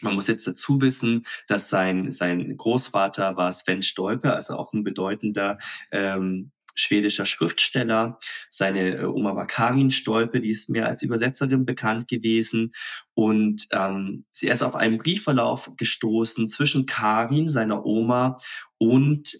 man 0.00 0.14
muss 0.14 0.26
jetzt 0.26 0.46
dazu 0.46 0.80
wissen, 0.80 1.26
dass 1.46 1.68
sein, 1.68 2.10
sein 2.10 2.56
Großvater 2.56 3.36
war 3.36 3.52
Sven 3.52 3.82
Stolpe, 3.82 4.34
also 4.34 4.54
auch 4.54 4.72
ein 4.72 4.82
bedeutender 4.82 5.58
ähm, 5.92 6.50
schwedischer 6.74 7.26
Schriftsteller. 7.26 8.18
Seine 8.50 8.96
äh, 8.96 9.04
Oma 9.04 9.34
war 9.34 9.46
Karin 9.46 9.90
Stolpe, 9.90 10.40
die 10.40 10.50
ist 10.50 10.68
mehr 10.68 10.86
als 10.86 11.02
Übersetzerin 11.02 11.64
bekannt 11.64 12.08
gewesen. 12.08 12.72
Und 13.14 13.66
ähm, 13.72 14.24
sie 14.30 14.48
ist 14.48 14.62
auf 14.62 14.74
einen 14.74 14.98
Briefverlauf 14.98 15.70
gestoßen 15.76 16.48
zwischen 16.48 16.86
Karin, 16.86 17.48
seiner 17.48 17.84
Oma, 17.84 18.36
und 18.78 19.36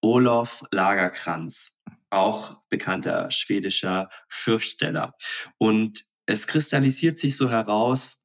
Olof 0.00 0.64
Lagerkranz, 0.70 1.72
auch 2.10 2.60
bekannter 2.68 3.30
schwedischer 3.30 4.10
Schriftsteller. 4.28 5.14
Und 5.58 6.04
es 6.26 6.46
kristallisiert 6.46 7.18
sich 7.18 7.36
so 7.36 7.50
heraus, 7.50 8.22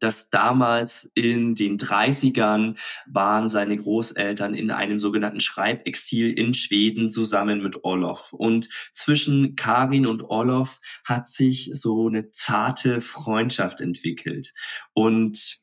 dass 0.00 0.30
damals 0.30 1.10
in 1.14 1.54
den 1.54 1.78
30ern 1.78 2.78
waren 3.06 3.48
seine 3.48 3.76
Großeltern 3.76 4.54
in 4.54 4.70
einem 4.70 4.98
sogenannten 4.98 5.40
Schreibexil 5.40 6.32
in 6.32 6.54
Schweden 6.54 7.10
zusammen 7.10 7.62
mit 7.62 7.84
Olof. 7.84 8.32
Und 8.32 8.68
zwischen 8.92 9.54
Karin 9.56 10.06
und 10.06 10.22
Olof 10.24 10.80
hat 11.04 11.28
sich 11.28 11.70
so 11.72 12.08
eine 12.08 12.30
zarte 12.32 13.00
Freundschaft 13.00 13.80
entwickelt. 13.80 14.52
Und 14.92 15.60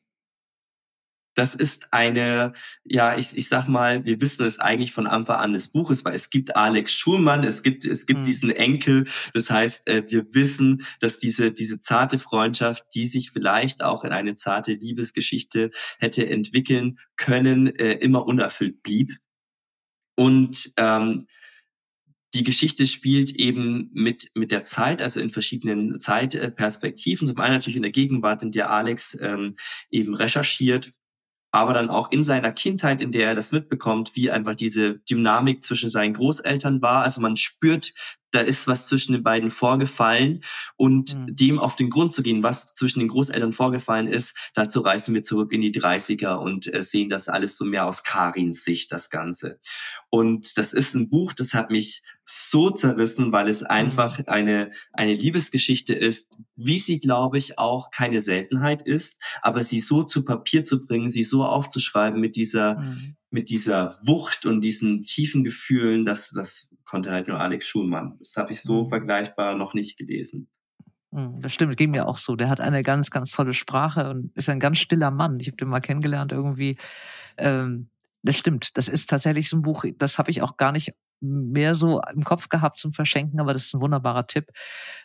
das 1.38 1.54
ist 1.54 1.92
eine, 1.92 2.52
ja, 2.82 3.16
ich, 3.16 3.36
ich 3.36 3.48
sag 3.48 3.68
mal, 3.68 4.04
wir 4.04 4.20
wissen 4.20 4.44
es 4.44 4.58
eigentlich 4.58 4.92
von 4.92 5.06
Anfang 5.06 5.36
an 5.36 5.52
des 5.52 5.68
Buches, 5.68 6.04
weil 6.04 6.14
es 6.14 6.30
gibt 6.30 6.56
Alex 6.56 6.94
Schulmann, 6.94 7.44
es 7.44 7.62
gibt, 7.62 7.84
es 7.84 8.06
gibt 8.06 8.20
mhm. 8.20 8.24
diesen 8.24 8.50
Enkel. 8.50 9.04
Das 9.34 9.48
heißt, 9.48 9.86
äh, 9.86 10.02
wir 10.08 10.34
wissen, 10.34 10.84
dass 10.98 11.18
diese, 11.18 11.52
diese 11.52 11.78
zarte 11.78 12.18
Freundschaft, 12.18 12.86
die 12.92 13.06
sich 13.06 13.30
vielleicht 13.30 13.84
auch 13.84 14.02
in 14.02 14.10
eine 14.10 14.34
zarte 14.34 14.72
Liebesgeschichte 14.72 15.70
hätte 16.00 16.28
entwickeln 16.28 16.98
können, 17.16 17.68
äh, 17.68 17.92
immer 17.92 18.26
unerfüllt 18.26 18.82
blieb. 18.82 19.16
Und 20.16 20.72
ähm, 20.76 21.28
die 22.34 22.42
Geschichte 22.42 22.84
spielt 22.86 23.30
eben 23.30 23.90
mit, 23.92 24.32
mit 24.34 24.50
der 24.50 24.64
Zeit, 24.64 25.02
also 25.02 25.20
in 25.20 25.30
verschiedenen 25.30 26.00
Zeitperspektiven. 26.00 27.28
Zum 27.28 27.38
einen 27.38 27.54
natürlich 27.54 27.76
in 27.76 27.82
der 27.82 27.92
Gegenwart, 27.92 28.42
in 28.42 28.50
der 28.50 28.70
Alex 28.70 29.16
ähm, 29.20 29.54
eben 29.88 30.14
recherchiert 30.14 30.90
aber 31.50 31.72
dann 31.72 31.90
auch 31.90 32.10
in 32.10 32.22
seiner 32.22 32.52
Kindheit, 32.52 33.00
in 33.00 33.12
der 33.12 33.28
er 33.28 33.34
das 33.34 33.52
mitbekommt, 33.52 34.14
wie 34.14 34.30
einfach 34.30 34.54
diese 34.54 34.98
Dynamik 35.00 35.62
zwischen 35.62 35.90
seinen 35.90 36.14
Großeltern 36.14 36.82
war. 36.82 37.02
Also 37.02 37.20
man 37.20 37.36
spürt 37.36 37.92
da 38.30 38.40
ist 38.40 38.68
was 38.68 38.86
zwischen 38.86 39.12
den 39.12 39.22
beiden 39.22 39.50
vorgefallen 39.50 40.40
und 40.76 41.16
mhm. 41.16 41.34
dem 41.34 41.58
auf 41.58 41.76
den 41.76 41.90
Grund 41.90 42.12
zu 42.12 42.22
gehen, 42.22 42.42
was 42.42 42.74
zwischen 42.74 43.00
den 43.00 43.08
Großeltern 43.08 43.52
vorgefallen 43.52 44.06
ist, 44.06 44.36
dazu 44.54 44.80
reisen 44.80 45.14
wir 45.14 45.22
zurück 45.22 45.52
in 45.52 45.62
die 45.62 45.72
30er 45.72 46.34
und 46.34 46.72
äh, 46.72 46.82
sehen 46.82 47.08
das 47.08 47.28
alles 47.28 47.56
so 47.56 47.64
mehr 47.64 47.86
aus 47.86 48.04
Karins 48.04 48.64
Sicht, 48.64 48.92
das 48.92 49.10
Ganze. 49.10 49.60
Und 50.10 50.58
das 50.58 50.72
ist 50.72 50.94
ein 50.94 51.08
Buch, 51.08 51.32
das 51.32 51.54
hat 51.54 51.70
mich 51.70 52.02
so 52.24 52.70
zerrissen, 52.70 53.32
weil 53.32 53.48
es 53.48 53.62
einfach 53.62 54.18
mhm. 54.18 54.24
eine, 54.26 54.72
eine 54.92 55.14
Liebesgeschichte 55.14 55.94
ist, 55.94 56.38
wie 56.56 56.78
sie, 56.78 57.00
glaube 57.00 57.38
ich, 57.38 57.58
auch 57.58 57.90
keine 57.90 58.20
Seltenheit 58.20 58.82
ist, 58.82 59.22
aber 59.40 59.62
sie 59.62 59.80
so 59.80 60.02
zu 60.02 60.24
Papier 60.24 60.64
zu 60.64 60.84
bringen, 60.84 61.08
sie 61.08 61.24
so 61.24 61.44
aufzuschreiben 61.44 62.20
mit 62.20 62.36
dieser, 62.36 62.80
mhm 62.80 63.16
mit 63.30 63.50
dieser 63.50 63.98
Wucht 64.02 64.46
und 64.46 64.62
diesen 64.62 65.02
tiefen 65.02 65.44
Gefühlen, 65.44 66.06
das, 66.06 66.30
das 66.30 66.74
konnte 66.84 67.10
halt 67.10 67.28
nur 67.28 67.38
Alex 67.38 67.66
Schulmann. 67.66 68.16
Das 68.20 68.36
habe 68.36 68.52
ich 68.52 68.62
so 68.62 68.84
mhm. 68.84 68.88
vergleichbar 68.88 69.54
noch 69.54 69.74
nicht 69.74 69.98
gelesen. 69.98 70.48
Mhm, 71.10 71.40
das 71.40 71.52
stimmt, 71.52 71.76
ging 71.76 71.90
mir 71.90 72.06
auch 72.06 72.18
so. 72.18 72.36
Der 72.36 72.48
hat 72.48 72.60
eine 72.60 72.82
ganz, 72.82 73.10
ganz 73.10 73.32
tolle 73.32 73.52
Sprache 73.52 74.10
und 74.10 74.34
ist 74.36 74.48
ein 74.48 74.60
ganz 74.60 74.78
stiller 74.78 75.10
Mann. 75.10 75.40
Ich 75.40 75.48
habe 75.48 75.56
den 75.56 75.68
mal 75.68 75.80
kennengelernt 75.80 76.32
irgendwie. 76.32 76.76
Ähm, 77.36 77.90
das 78.22 78.36
stimmt. 78.36 78.76
Das 78.76 78.88
ist 78.88 79.08
tatsächlich 79.08 79.48
so 79.48 79.56
ein 79.56 79.62
Buch, 79.62 79.84
das 79.96 80.18
habe 80.18 80.30
ich 80.30 80.42
auch 80.42 80.56
gar 80.56 80.72
nicht 80.72 80.92
mehr 81.20 81.74
so 81.74 82.00
im 82.14 82.24
Kopf 82.24 82.48
gehabt 82.48 82.78
zum 82.78 82.92
Verschenken, 82.92 83.40
aber 83.40 83.52
das 83.52 83.66
ist 83.66 83.74
ein 83.74 83.80
wunderbarer 83.80 84.26
Tipp 84.26 84.50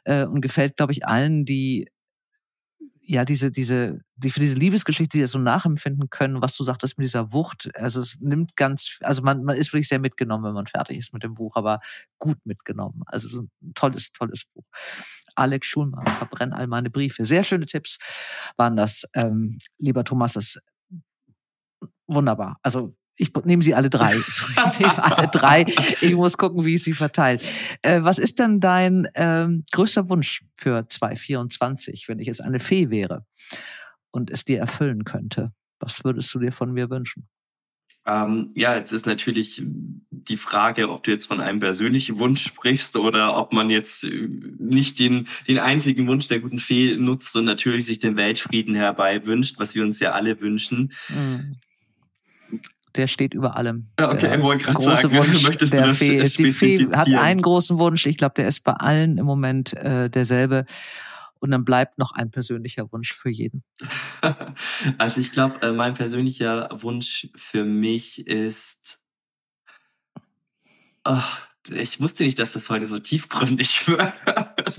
äh, 0.03 0.25
und 0.25 0.41
gefällt, 0.41 0.77
glaube 0.77 0.91
ich, 0.91 1.05
allen, 1.07 1.45
die 1.45 1.89
ja, 3.05 3.25
diese, 3.25 3.51
diese, 3.51 3.99
die 4.15 4.31
für 4.31 4.39
diese 4.39 4.55
Liebesgeschichte, 4.55 5.17
die 5.17 5.21
das 5.21 5.31
so 5.31 5.39
nachempfinden 5.39 6.09
können, 6.09 6.41
was 6.41 6.55
du 6.55 6.63
sagtest 6.63 6.97
mit 6.97 7.05
dieser 7.05 7.33
Wucht, 7.33 7.69
also 7.75 7.99
es 7.99 8.17
nimmt 8.19 8.55
ganz, 8.55 8.99
also 9.01 9.21
man, 9.23 9.43
man 9.43 9.57
ist 9.57 9.73
wirklich 9.73 9.89
sehr 9.89 9.99
mitgenommen, 9.99 10.45
wenn 10.45 10.53
man 10.53 10.67
fertig 10.67 10.97
ist 10.97 11.13
mit 11.13 11.23
dem 11.23 11.33
Buch, 11.33 11.55
aber 11.55 11.81
gut 12.17 12.37
mitgenommen. 12.45 13.01
Also 13.05 13.27
so 13.27 13.41
ein 13.41 13.73
tolles, 13.75 14.11
tolles 14.13 14.45
Buch. 14.53 14.63
Alex 15.35 15.67
Schulmann, 15.67 16.05
verbrenn 16.05 16.53
all 16.53 16.67
meine 16.67 16.89
Briefe. 16.89 17.25
Sehr 17.25 17.43
schöne 17.43 17.65
Tipps 17.65 17.97
waren 18.55 18.75
das, 18.77 19.05
ähm, 19.13 19.59
lieber 19.77 20.03
Thomas, 20.05 20.33
das 20.33 20.59
wunderbar. 22.07 22.57
Also 22.61 22.95
ich 23.15 23.31
nehme 23.45 23.63
sie 23.63 23.75
alle 23.75 23.89
drei. 23.89 24.15
Ich 24.73 24.79
nehme 24.79 25.03
alle 25.03 25.27
drei. 25.27 25.65
Ich 26.01 26.13
muss 26.13 26.37
gucken, 26.37 26.65
wie 26.65 26.75
ich 26.75 26.83
sie 26.83 26.93
verteilt. 26.93 27.43
Äh, 27.81 28.03
was 28.03 28.17
ist 28.17 28.39
denn 28.39 28.59
dein 28.59 29.07
ähm, 29.15 29.63
größter 29.71 30.09
Wunsch 30.09 30.43
für 30.55 30.87
2024, 30.87 32.07
wenn 32.07 32.19
ich 32.19 32.27
jetzt 32.27 32.41
eine 32.41 32.59
Fee 32.59 32.89
wäre 32.89 33.25
und 34.11 34.31
es 34.31 34.45
dir 34.45 34.59
erfüllen 34.59 35.03
könnte? 35.03 35.53
Was 35.79 36.03
würdest 36.03 36.33
du 36.33 36.39
dir 36.39 36.51
von 36.51 36.71
mir 36.71 36.89
wünschen? 36.89 37.27
Ähm, 38.05 38.51
ja, 38.55 38.75
jetzt 38.75 38.91
ist 38.91 39.05
natürlich 39.05 39.61
die 39.63 40.37
Frage, 40.37 40.89
ob 40.89 41.03
du 41.03 41.11
jetzt 41.11 41.27
von 41.27 41.39
einem 41.39 41.59
persönlichen 41.59 42.19
Wunsch 42.19 42.43
sprichst 42.43 42.97
oder 42.97 43.37
ob 43.37 43.53
man 43.53 43.69
jetzt 43.69 44.03
äh, 44.03 44.27
nicht 44.59 44.99
den, 44.99 45.27
den 45.47 45.59
einzigen 45.59 46.07
Wunsch 46.07 46.27
der 46.27 46.41
guten 46.41 46.59
Fee 46.59 46.97
nutzt 46.97 47.35
und 47.35 47.45
natürlich 47.45 47.85
sich 47.85 47.99
den 47.99 48.17
Weltfrieden 48.17 48.75
herbei 48.75 49.25
wünscht, 49.25 49.57
was 49.59 49.75
wir 49.75 49.83
uns 49.83 49.99
ja 49.99 50.11
alle 50.11 50.41
wünschen. 50.41 50.91
Mhm 51.09 51.51
der 52.95 53.07
steht 53.07 53.33
über 53.33 53.55
allem. 53.55 53.87
Ja, 53.99 54.11
okay, 54.11 54.29
der 54.29 54.41
wollte 54.41 54.65
gerade 54.65 54.83
sagen, 54.83 55.15
Wunsch 55.17 55.43
möchtest 55.43 55.73
der 55.73 55.81
du 55.81 55.87
das 55.87 55.97
Fee. 55.99 56.43
Die 56.43 56.51
Fee 56.51 56.87
hat 56.93 57.07
einen 57.07 57.41
großen 57.41 57.77
Wunsch. 57.77 58.05
Ich 58.05 58.17
glaube, 58.17 58.35
der 58.35 58.47
ist 58.47 58.63
bei 58.63 58.73
allen 58.73 59.17
im 59.17 59.25
Moment 59.25 59.73
äh, 59.73 60.09
derselbe. 60.09 60.65
Und 61.39 61.51
dann 61.51 61.65
bleibt 61.65 61.97
noch 61.97 62.13
ein 62.13 62.31
persönlicher 62.31 62.91
Wunsch 62.91 63.13
für 63.13 63.29
jeden. 63.29 63.63
Also 64.97 65.21
ich 65.21 65.31
glaube, 65.31 65.61
äh, 65.61 65.71
mein 65.71 65.93
persönlicher 65.93 66.69
Wunsch 66.81 67.29
für 67.35 67.65
mich 67.65 68.25
ist, 68.27 69.03
Ach, 71.03 71.47
ich 71.69 72.01
wusste 72.01 72.23
nicht, 72.23 72.39
dass 72.39 72.53
das 72.53 72.69
heute 72.69 72.87
so 72.87 72.99
tiefgründig 72.99 73.87
wird. 73.87 74.13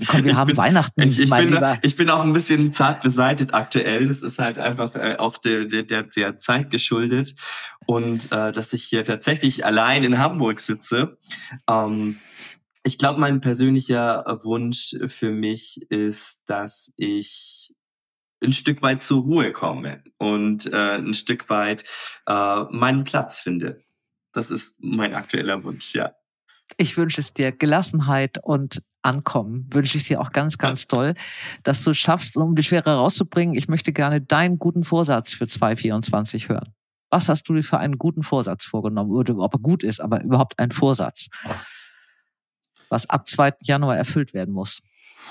Komm, 0.07 0.23
wir 0.23 0.31
ich 0.31 0.37
haben 0.37 0.47
bin, 0.47 0.57
Weihnachten. 0.57 1.01
Ich, 1.01 1.19
ich, 1.19 1.29
bin, 1.29 1.59
ich, 1.81 1.95
bin, 1.95 2.09
auch 2.09 2.21
ein 2.21 2.33
bisschen 2.33 2.71
zart 2.71 3.01
beseitet 3.01 3.53
aktuell. 3.53 4.07
Das 4.07 4.21
ist 4.21 4.39
halt 4.39 4.57
einfach 4.57 4.95
äh, 4.95 5.15
auch 5.17 5.37
der, 5.37 5.65
der, 5.65 5.83
der, 5.83 6.03
der 6.03 6.37
Zeit 6.37 6.71
geschuldet. 6.71 7.35
Und 7.85 8.31
äh, 8.31 8.51
dass 8.51 8.73
ich 8.73 8.83
hier 8.83 9.05
tatsächlich 9.05 9.65
allein 9.65 10.03
in 10.03 10.19
Hamburg 10.19 10.59
sitze. 10.59 11.17
Ähm, 11.69 12.19
ich 12.83 12.97
glaube, 12.97 13.19
mein 13.19 13.41
persönlicher 13.41 14.39
Wunsch 14.43 14.95
für 15.07 15.31
mich 15.31 15.81
ist, 15.89 16.43
dass 16.47 16.93
ich 16.97 17.73
ein 18.43 18.53
Stück 18.53 18.81
weit 18.81 19.01
zur 19.01 19.23
Ruhe 19.23 19.51
komme 19.51 20.03
und 20.19 20.71
äh, 20.71 20.97
ein 20.97 21.13
Stück 21.13 21.49
weit 21.49 21.83
äh, 22.27 22.63
meinen 22.69 23.03
Platz 23.03 23.39
finde. 23.39 23.83
Das 24.33 24.51
ist 24.51 24.77
mein 24.81 25.15
aktueller 25.15 25.63
Wunsch, 25.63 25.95
ja. 25.95 26.13
Ich 26.77 26.97
wünsche 26.97 27.21
es 27.21 27.33
dir 27.33 27.51
Gelassenheit 27.51 28.37
und 28.43 28.81
Ankommen. 29.01 29.67
Wünsche 29.71 29.97
ich 29.97 30.05
dir 30.05 30.19
auch 30.19 30.31
ganz, 30.31 30.57
ganz 30.57 30.87
toll, 30.87 31.13
dass 31.63 31.83
du 31.83 31.93
schaffst, 31.93 32.37
um 32.37 32.55
die 32.55 32.63
Schwere 32.63 32.95
rauszubringen. 32.95 33.55
Ich 33.55 33.67
möchte 33.67 33.93
gerne 33.93 34.19
deinen 34.19 34.57
guten 34.57 34.83
Vorsatz 34.83 35.33
für 35.33 35.47
2024 35.47 36.49
hören. 36.49 36.73
Was 37.11 37.29
hast 37.29 37.47
du 37.47 37.53
dir 37.53 37.63
für 37.63 37.77
einen 37.77 37.97
guten 37.97 38.23
Vorsatz 38.23 38.65
vorgenommen? 38.65 39.11
Oder 39.11 39.37
ob 39.37 39.53
er 39.53 39.59
gut 39.59 39.83
ist, 39.83 40.01
aber 40.01 40.23
überhaupt 40.23 40.57
ein 40.57 40.71
Vorsatz, 40.71 41.29
was 42.89 43.09
ab 43.09 43.29
2. 43.29 43.53
Januar 43.61 43.95
erfüllt 43.95 44.33
werden 44.33 44.53
muss. 44.53 44.81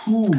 Puh, 0.04 0.30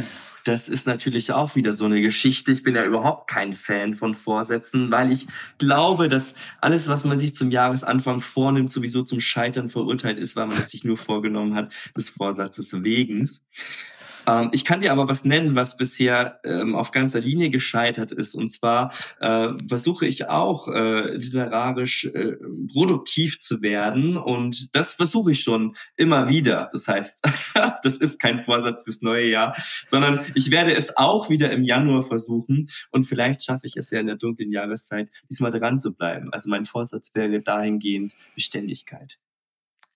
das 0.45 0.69
ist 0.69 0.85
natürlich 0.85 1.33
auch 1.33 1.55
wieder 1.55 1.73
so 1.73 1.85
eine 1.85 2.01
Geschichte. 2.01 2.51
Ich 2.51 2.63
bin 2.63 2.75
ja 2.75 2.85
überhaupt 2.85 3.27
kein 3.27 3.53
Fan 3.53 3.95
von 3.95 4.13
Vorsätzen, 4.13 4.91
weil 4.91 5.11
ich 5.11 5.27
glaube, 5.57 6.07
dass 6.07 6.35
alles, 6.61 6.87
was 6.87 7.03
man 7.03 7.17
sich 7.17 7.35
zum 7.35 7.49
Jahresanfang 7.49 8.21
vornimmt, 8.21 8.69
sowieso 8.69 9.01
zum 9.01 9.19
Scheitern 9.19 9.71
verurteilt 9.71 10.19
ist, 10.19 10.35
weil 10.35 10.45
man 10.45 10.57
es 10.57 10.69
sich 10.69 10.83
nur 10.83 10.97
vorgenommen 10.97 11.55
hat, 11.55 11.73
des 11.97 12.11
Vorsatzes 12.11 12.83
wegens. 12.83 13.45
Ähm, 14.28 14.49
ich 14.51 14.65
kann 14.65 14.80
dir 14.80 14.91
aber 14.91 15.07
was 15.07 15.26
nennen, 15.26 15.55
was 15.55 15.78
bisher 15.78 16.39
ähm, 16.43 16.76
auf 16.76 16.91
ganzer 16.91 17.19
Linie 17.19 17.49
gescheitert 17.49 18.11
ist. 18.11 18.36
Und 18.36 18.51
zwar 18.51 18.93
äh, 19.19 19.49
versuche 19.67 20.05
ich 20.05 20.28
auch 20.28 20.67
äh, 20.67 21.15
literarisch 21.15 22.05
äh, 22.05 22.38
produktiv 22.71 23.39
zu 23.39 23.61
werden. 23.61 24.17
Und 24.17 24.76
das 24.76 24.93
versuche 24.93 25.32
ich 25.32 25.43
schon 25.43 25.76
immer 25.95 26.30
wieder. 26.30 26.69
Das 26.71 26.88
heißt, 26.88 27.28
das 27.84 27.97
ist 27.97 28.19
kein 28.19 28.41
Vorsatz 28.41 28.84
fürs 28.84 29.01
neue 29.01 29.30
Jahr, 29.30 29.55
sondern 29.86 30.19
ich 30.36 30.51
werde 30.51 30.76
es 30.76 30.97
auch 30.97 31.30
wieder 31.30 31.51
im 31.51 31.63
Januar 31.63 32.03
versuchen. 32.03 32.69
Und 32.91 33.05
vielleicht 33.05 33.43
schaffe 33.43 33.67
ich 33.67 33.78
es 33.78 33.91
ja 33.91 33.99
in 33.99 34.07
der 34.07 34.17
dunklen 34.17 34.51
Jahreszeit, 34.51 35.09
diesmal 35.30 35.51
dran 35.51 35.80
zu 35.80 35.93
bleiben. 35.93 36.32
Also 36.32 36.49
mein 36.49 36.65
Vorsatz 36.65 37.11
wäre 37.13 37.41
dahingehend 37.41 38.15
Beständigkeit. 38.36 39.17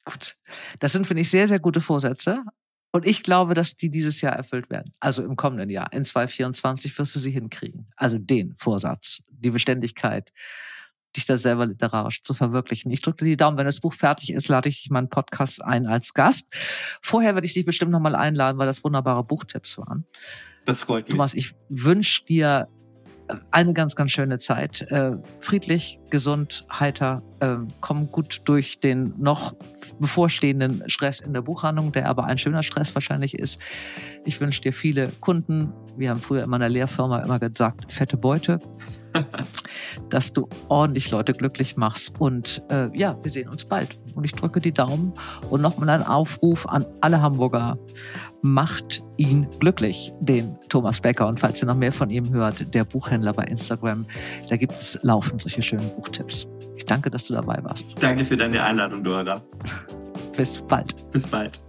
Gut. 0.05 0.37
Das 0.79 0.93
sind, 0.93 1.05
finde 1.05 1.21
ich, 1.21 1.29
sehr, 1.29 1.47
sehr 1.47 1.59
gute 1.59 1.81
Vorsätze. 1.81 2.43
Und 2.91 3.05
ich 3.05 3.23
glaube, 3.23 3.53
dass 3.53 3.75
die 3.75 3.89
dieses 3.89 4.21
Jahr 4.21 4.33
erfüllt 4.33 4.69
werden. 4.69 4.93
Also 4.99 5.23
im 5.23 5.35
kommenden 5.35 5.69
Jahr. 5.69 5.93
In 5.93 6.05
2024 6.05 6.97
wirst 6.97 7.15
du 7.15 7.19
sie 7.19 7.31
hinkriegen. 7.31 7.87
Also 7.95 8.17
den 8.17 8.55
Vorsatz, 8.55 9.21
die 9.29 9.51
Beständigkeit, 9.51 10.31
dich 11.15 11.25
da 11.25 11.37
selber 11.37 11.65
literarisch 11.65 12.21
zu 12.21 12.33
verwirklichen. 12.33 12.91
Ich 12.91 13.01
drücke 13.01 13.25
dir 13.25 13.31
die 13.31 13.37
Daumen. 13.37 13.57
Wenn 13.57 13.65
das 13.65 13.79
Buch 13.79 13.93
fertig 13.93 14.33
ist, 14.33 14.47
lade 14.47 14.69
ich 14.69 14.81
dich 14.81 14.91
meinen 14.91 15.09
Podcast 15.09 15.63
ein 15.63 15.85
als 15.85 16.13
Gast. 16.13 16.47
Vorher 17.01 17.35
werde 17.35 17.45
ich 17.45 17.53
dich 17.53 17.65
bestimmt 17.65 17.91
nochmal 17.91 18.15
einladen, 18.15 18.57
weil 18.57 18.67
das 18.67 18.83
wunderbare 18.83 19.23
Buchtipps 19.23 19.77
waren. 19.77 20.05
Das 20.65 20.83
freut 20.83 21.05
mich. 21.05 21.11
Thomas, 21.11 21.33
ich 21.33 21.53
wünsche 21.69 22.25
dir 22.25 22.67
eine 23.51 23.73
ganz, 23.73 23.95
ganz 23.95 24.11
schöne 24.11 24.39
Zeit. 24.39 24.81
Äh, 24.83 25.17
friedlich, 25.39 25.99
gesund, 26.09 26.65
heiter, 26.71 27.23
äh, 27.39 27.57
komm 27.81 28.11
gut 28.11 28.41
durch 28.45 28.79
den 28.79 29.13
noch 29.17 29.53
bevorstehenden 29.99 30.83
Stress 30.87 31.19
in 31.19 31.33
der 31.33 31.41
Buchhandlung, 31.41 31.91
der 31.91 32.07
aber 32.07 32.25
ein 32.25 32.37
schöner 32.37 32.63
Stress 32.63 32.93
wahrscheinlich 32.95 33.37
ist. 33.37 33.61
Ich 34.25 34.39
wünsche 34.41 34.61
dir 34.61 34.73
viele 34.73 35.11
Kunden. 35.19 35.73
Wir 35.97 36.09
haben 36.09 36.21
früher 36.21 36.43
in 36.43 36.49
meiner 36.49 36.69
Lehrfirma 36.69 37.19
immer 37.19 37.39
gesagt, 37.39 37.91
fette 37.91 38.17
Beute. 38.17 38.59
dass 40.09 40.33
du 40.33 40.47
ordentlich 40.67 41.11
Leute 41.11 41.33
glücklich 41.33 41.77
machst. 41.77 42.19
Und 42.19 42.61
äh, 42.69 42.89
ja, 42.97 43.17
wir 43.21 43.31
sehen 43.31 43.49
uns 43.49 43.65
bald. 43.65 43.99
Und 44.15 44.23
ich 44.23 44.31
drücke 44.33 44.59
die 44.59 44.71
Daumen. 44.71 45.13
Und 45.49 45.61
nochmal 45.61 45.89
ein 45.89 46.03
Aufruf 46.03 46.67
an 46.67 46.85
alle 47.01 47.21
Hamburger. 47.21 47.77
Macht 48.41 49.01
ihn 49.17 49.47
glücklich, 49.59 50.13
den 50.19 50.57
Thomas 50.69 50.99
Becker. 51.01 51.27
Und 51.27 51.39
falls 51.39 51.61
ihr 51.61 51.67
noch 51.67 51.75
mehr 51.75 51.91
von 51.91 52.09
ihm 52.09 52.31
hört, 52.31 52.73
der 52.73 52.85
Buchhändler 52.85 53.33
bei 53.33 53.43
Instagram, 53.43 54.05
da 54.49 54.57
gibt 54.57 54.73
es 54.73 54.99
laufend 55.03 55.41
solche 55.41 55.61
schönen 55.61 55.89
Buchtipps. 55.95 56.47
Ich 56.79 56.85
danke, 56.85 57.09
dass 57.09 57.25
du 57.25 57.33
dabei 57.33 57.59
warst. 57.61 57.85
Danke 57.99 58.23
für 58.23 58.37
deine 58.37 58.63
Einladung, 58.63 59.03
Dora. 59.03 59.41
Bis 60.35 60.61
bald. 60.61 61.11
Bis 61.11 61.27
bald. 61.27 61.59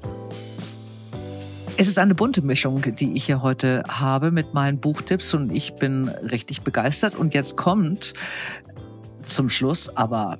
Es 1.77 1.89
ist 1.89 1.99
eine 1.99 2.15
bunte 2.15 2.43
Mischung, 2.43 2.81
die 2.81 3.17
ich 3.17 3.25
hier 3.25 3.43
heute 3.43 3.83
habe 3.89 4.31
mit 4.31 4.55
meinen 4.55 4.79
Buchtipps 4.79 5.35
und 5.35 5.53
ich 5.53 5.75
bin 5.75 6.09
richtig 6.09 6.63
begeistert. 6.63 7.17
Und 7.17 7.35
jetzt 7.35 7.57
kommt 7.57 8.15
zum 9.25 9.51
Schluss, 9.51 9.89
aber 9.97 10.39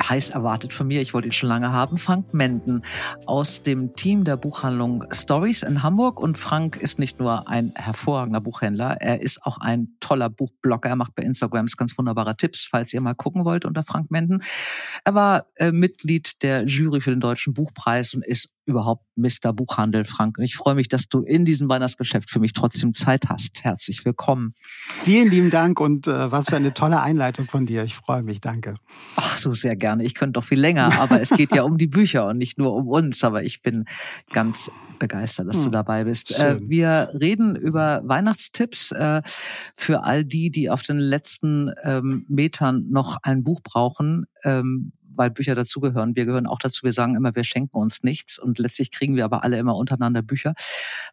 heiß 0.00 0.30
erwartet 0.30 0.72
von 0.72 0.86
mir, 0.86 1.00
ich 1.00 1.14
wollte 1.14 1.28
ihn 1.28 1.32
schon 1.32 1.48
lange 1.48 1.72
haben, 1.72 1.96
Frank 1.96 2.32
Menden 2.34 2.82
aus 3.26 3.62
dem 3.62 3.94
Team 3.94 4.24
der 4.24 4.36
Buchhandlung 4.36 5.04
Stories 5.12 5.62
in 5.62 5.82
Hamburg. 5.82 6.20
Und 6.20 6.38
Frank 6.38 6.76
ist 6.76 6.98
nicht 6.98 7.18
nur 7.18 7.48
ein 7.48 7.72
hervorragender 7.74 8.40
Buchhändler, 8.40 8.96
er 9.00 9.20
ist 9.20 9.44
auch 9.44 9.58
ein 9.58 9.88
toller 10.00 10.30
Buchblogger. 10.30 10.88
Er 10.88 10.96
macht 10.96 11.14
bei 11.14 11.22
Instagram 11.22 11.66
ganz 11.76 11.96
wunderbare 11.96 12.36
Tipps, 12.36 12.68
falls 12.70 12.92
ihr 12.92 13.00
mal 13.00 13.14
gucken 13.14 13.44
wollt 13.44 13.64
unter 13.64 13.82
Frank 13.82 14.10
Menden. 14.10 14.42
Er 15.04 15.14
war 15.14 15.46
äh, 15.56 15.72
Mitglied 15.72 16.42
der 16.42 16.64
Jury 16.64 17.00
für 17.00 17.10
den 17.10 17.20
Deutschen 17.20 17.54
Buchpreis 17.54 18.14
und 18.14 18.24
ist 18.24 18.50
überhaupt 18.64 19.04
Mr. 19.16 19.52
Buchhandel, 19.52 20.04
Frank. 20.04 20.38
Und 20.38 20.44
ich 20.44 20.56
freue 20.56 20.74
mich, 20.74 20.88
dass 20.88 21.08
du 21.08 21.22
in 21.22 21.44
diesem 21.44 21.68
Weihnachtsgeschäft 21.68 22.30
für 22.30 22.40
mich 22.40 22.52
trotzdem 22.52 22.94
Zeit 22.94 23.28
hast. 23.28 23.64
Herzlich 23.64 24.04
willkommen. 24.04 24.54
Vielen 24.62 25.30
lieben 25.30 25.50
Dank 25.50 25.80
und 25.80 26.06
äh, 26.06 26.30
was 26.30 26.46
für 26.46 26.56
eine 26.56 26.72
tolle 26.74 27.00
Einleitung 27.00 27.46
von 27.46 27.66
dir. 27.66 27.84
Ich 27.84 27.94
freue 27.94 28.22
mich, 28.22 28.40
danke. 28.40 28.74
Ach 29.16 29.38
so, 29.38 29.54
sehr 29.54 29.76
gerne. 29.76 30.04
Ich 30.04 30.14
könnte 30.14 30.34
doch 30.34 30.44
viel 30.44 30.60
länger, 30.60 31.00
aber 31.00 31.20
es 31.20 31.30
geht 31.30 31.54
ja 31.54 31.62
um 31.62 31.78
die 31.78 31.88
Bücher 31.88 32.26
und 32.26 32.38
nicht 32.38 32.58
nur 32.58 32.74
um 32.74 32.88
uns. 32.88 33.24
Aber 33.24 33.42
ich 33.42 33.62
bin 33.62 33.84
ganz 34.30 34.70
begeistert, 34.98 35.48
dass 35.48 35.56
hm, 35.56 35.64
du 35.64 35.70
dabei 35.70 36.04
bist. 36.04 36.38
Äh, 36.38 36.60
wir 36.62 37.10
reden 37.20 37.56
über 37.56 38.02
Weihnachtstipps 38.04 38.92
äh, 38.92 39.22
für 39.76 40.04
all 40.04 40.24
die, 40.24 40.50
die 40.50 40.70
auf 40.70 40.82
den 40.82 40.98
letzten 40.98 41.72
ähm, 41.82 42.24
Metern 42.28 42.86
noch 42.88 43.18
ein 43.22 43.42
Buch 43.42 43.60
brauchen. 43.62 44.26
Ähm, 44.44 44.92
weil 45.14 45.30
Bücher 45.30 45.54
dazugehören. 45.54 46.16
Wir 46.16 46.26
gehören 46.26 46.46
auch 46.46 46.58
dazu. 46.58 46.84
Wir 46.84 46.92
sagen 46.92 47.14
immer, 47.14 47.34
wir 47.34 47.44
schenken 47.44 47.76
uns 47.76 48.02
nichts 48.02 48.38
und 48.38 48.58
letztlich 48.58 48.90
kriegen 48.90 49.16
wir 49.16 49.24
aber 49.24 49.44
alle 49.44 49.58
immer 49.58 49.76
untereinander 49.76 50.22
Bücher, 50.22 50.54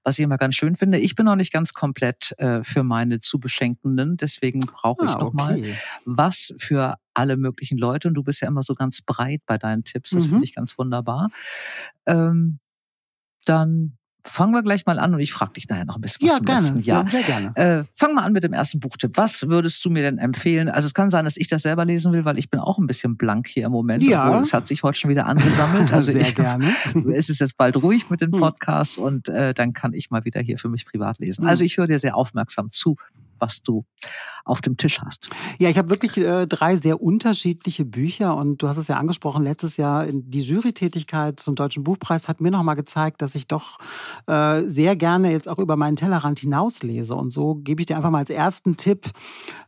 was 0.03 0.17
ich 0.17 0.23
immer 0.23 0.37
ganz 0.37 0.55
schön 0.55 0.75
finde. 0.75 0.99
Ich 0.99 1.15
bin 1.15 1.25
noch 1.25 1.35
nicht 1.35 1.53
ganz 1.53 1.73
komplett 1.73 2.33
äh, 2.37 2.63
für 2.63 2.83
meine 2.83 3.19
zu 3.19 3.39
Beschenkenden, 3.39 4.17
deswegen 4.17 4.61
brauche 4.61 5.05
ich 5.05 5.11
ah, 5.11 5.19
noch 5.19 5.33
okay. 5.33 5.35
mal 5.35 5.63
was 6.05 6.53
für 6.57 6.95
alle 7.13 7.37
möglichen 7.37 7.77
Leute 7.77 8.07
und 8.07 8.13
du 8.13 8.23
bist 8.23 8.41
ja 8.41 8.47
immer 8.47 8.63
so 8.63 8.75
ganz 8.75 9.01
breit 9.01 9.41
bei 9.45 9.57
deinen 9.57 9.83
Tipps. 9.83 10.11
Das 10.11 10.25
mhm. 10.25 10.29
finde 10.29 10.43
ich 10.45 10.55
ganz 10.55 10.77
wunderbar. 10.77 11.29
Ähm, 12.05 12.59
dann 13.45 13.98
Fangen 14.25 14.53
wir 14.53 14.63
gleich 14.63 14.85
mal 14.85 14.99
an 14.99 15.13
und 15.13 15.21
ich 15.21 15.31
frage 15.31 15.53
dich 15.53 15.69
nachher 15.69 15.85
noch 15.85 15.95
ein 15.95 16.01
bisschen 16.01 16.27
was 16.27 16.31
ja, 16.31 16.37
zum 16.37 16.45
gerne, 16.45 16.59
letzten 16.59 16.79
Jahr. 16.79 17.07
Sehr, 17.07 17.21
sehr 17.21 17.41
gerne. 17.41 17.55
Äh, 17.55 17.83
fang 17.95 18.13
mal 18.13 18.23
an 18.23 18.33
mit 18.33 18.43
dem 18.43 18.51
ersten 18.51 18.79
Buchtipp. 18.81 19.11
Was 19.15 19.47
würdest 19.47 19.83
du 19.85 19.89
mir 19.89 20.03
denn 20.03 20.17
empfehlen? 20.17 20.67
Also 20.67 20.87
es 20.87 20.93
kann 20.93 21.09
sein, 21.09 21.23
dass 21.23 21.37
ich 21.37 21.47
das 21.47 21.61
selber 21.61 21.85
lesen 21.85 22.11
will, 22.11 22.25
weil 22.25 22.37
ich 22.37 22.49
bin 22.49 22.59
auch 22.59 22.77
ein 22.77 22.85
bisschen 22.85 23.15
blank 23.15 23.47
hier 23.47 23.65
im 23.65 23.71
Moment. 23.71 24.03
Ja. 24.03 24.39
es 24.41 24.53
hat 24.53 24.67
sich 24.67 24.83
heute 24.83 24.99
schon 24.99 25.09
wieder 25.09 25.25
angesammelt. 25.25 25.89
Also 25.99 26.11
sehr 26.11 26.21
ich, 26.21 26.35
gerne. 26.35 26.73
es 27.13 27.29
ist 27.29 27.39
jetzt 27.39 27.57
bald 27.57 27.75
ruhig 27.77 28.09
mit 28.09 28.21
den 28.21 28.31
hm. 28.31 28.39
Podcasts 28.39 28.97
und 28.97 29.27
äh, 29.27 29.53
dann 29.53 29.73
kann 29.73 29.93
ich 29.93 30.11
mal 30.11 30.23
wieder 30.23 30.39
hier 30.39 30.57
für 30.57 30.69
mich 30.69 30.85
privat 30.85 31.19
lesen. 31.19 31.43
Hm. 31.43 31.49
Also 31.49 31.63
ich 31.63 31.77
höre 31.77 31.87
dir 31.87 31.99
sehr 31.99 32.15
aufmerksam 32.15 32.71
zu 32.71 32.95
was 33.39 33.61
du 33.61 33.85
auf 34.45 34.61
dem 34.61 34.77
Tisch 34.77 35.01
hast. 35.01 35.29
Ja, 35.59 35.69
ich 35.69 35.77
habe 35.77 35.89
wirklich 35.89 36.17
äh, 36.17 36.47
drei 36.47 36.77
sehr 36.77 37.01
unterschiedliche 37.01 37.85
Bücher 37.85 38.35
und 38.35 38.61
du 38.61 38.67
hast 38.67 38.77
es 38.77 38.87
ja 38.87 38.97
angesprochen, 38.97 39.43
letztes 39.43 39.77
Jahr 39.77 40.07
die 40.07 40.41
Jurytätigkeit 40.41 41.39
zum 41.39 41.55
Deutschen 41.55 41.83
Buchpreis 41.83 42.27
hat 42.27 42.41
mir 42.41 42.51
nochmal 42.51 42.75
gezeigt, 42.75 43.21
dass 43.21 43.35
ich 43.35 43.47
doch 43.47 43.77
äh, 44.27 44.63
sehr 44.63 44.95
gerne 44.95 45.31
jetzt 45.31 45.47
auch 45.47 45.59
über 45.59 45.75
meinen 45.75 45.95
Tellerrand 45.95 46.39
hinauslese 46.39 47.15
und 47.15 47.31
so 47.31 47.55
gebe 47.55 47.81
ich 47.81 47.87
dir 47.87 47.97
einfach 47.97 48.11
mal 48.11 48.19
als 48.19 48.29
ersten 48.29 48.77
Tipp 48.77 49.09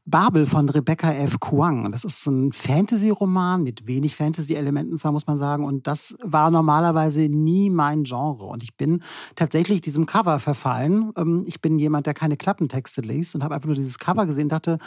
Babel 0.06 0.46
von 0.46 0.68
Rebecca 0.68 1.14
F. 1.14 1.40
Kuang. 1.40 1.92
Das 1.92 2.04
ist 2.04 2.26
ein 2.26 2.52
Fantasy-Roman 2.52 3.62
mit 3.62 3.88
wenig 3.88 4.16
Fantasy-Elementen 4.16 4.98
zwar, 4.98 5.12
muss 5.12 5.28
man 5.28 5.38
sagen 5.38 5.64
und 5.64 5.86
das 5.88 6.16
war 6.24 6.50
normalerweise 6.50 7.22
nie 7.30 7.70
mein 7.70 8.04
Genre 8.04 8.46
und 8.46 8.64
ich 8.64 8.76
bin 8.76 9.04
tatsächlich 9.36 9.82
diesem 9.82 10.06
Cover 10.06 10.40
verfallen. 10.40 11.12
Ähm, 11.18 11.44
ich 11.48 11.62
bin 11.62 11.78
jemand, 11.78 12.08
der 12.08 12.14
keine 12.14 12.38
Klappentexte 12.38 13.02
liest 13.02 13.36
und 13.36 13.44
habe 13.44 13.56
einfach 13.62 13.68
nur 13.68 13.76
dieses 13.76 14.00
Cover 14.00 14.26
gesehen, 14.26 14.50
dachte, 14.50 14.80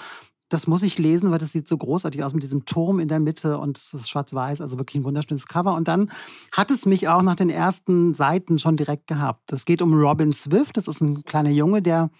das 0.49 0.67
muss 0.67 0.83
ich 0.83 0.99
lesen, 0.99 1.31
weil 1.31 1.39
das 1.39 1.53
sieht 1.53 1.67
so 1.67 1.77
großartig 1.77 2.23
aus 2.23 2.35
mit 2.35 2.43
diesem 2.43 2.65
Turm 2.65 3.01
in 3.01 3.09
der 3.09 3.19
Mitte 3.19 3.59
und 3.59 3.79
es 3.79 3.95
ist 3.95 4.11
schwarz-weiß, 4.11 4.61
also 4.61 4.79
wirklich 4.79 5.01
ein 5.01 5.05
wunderschönes 5.05 5.47
Cover. 5.47 5.75
Und 5.75 5.89
dann 5.89 6.11
hat 6.53 6.71
es 6.71 6.87
mich 6.87 7.09
auch 7.09 7.23
nach 7.23 7.35
den 7.35 7.51
ersten 7.51 8.15
Seiten 8.15 8.59
schon 8.59 8.77
direkt 8.77 9.07
gehabt. 9.07 9.53
Es 9.53 9.65
geht 9.65 9.81
um 9.81 9.95
Robin 9.95 10.33
Swift, 10.33 10.77
das 10.77 10.87
ist 10.87 11.01
ein 11.01 11.25
kleiner 11.25 11.51
Junge, 11.51 11.83
der 11.83 12.11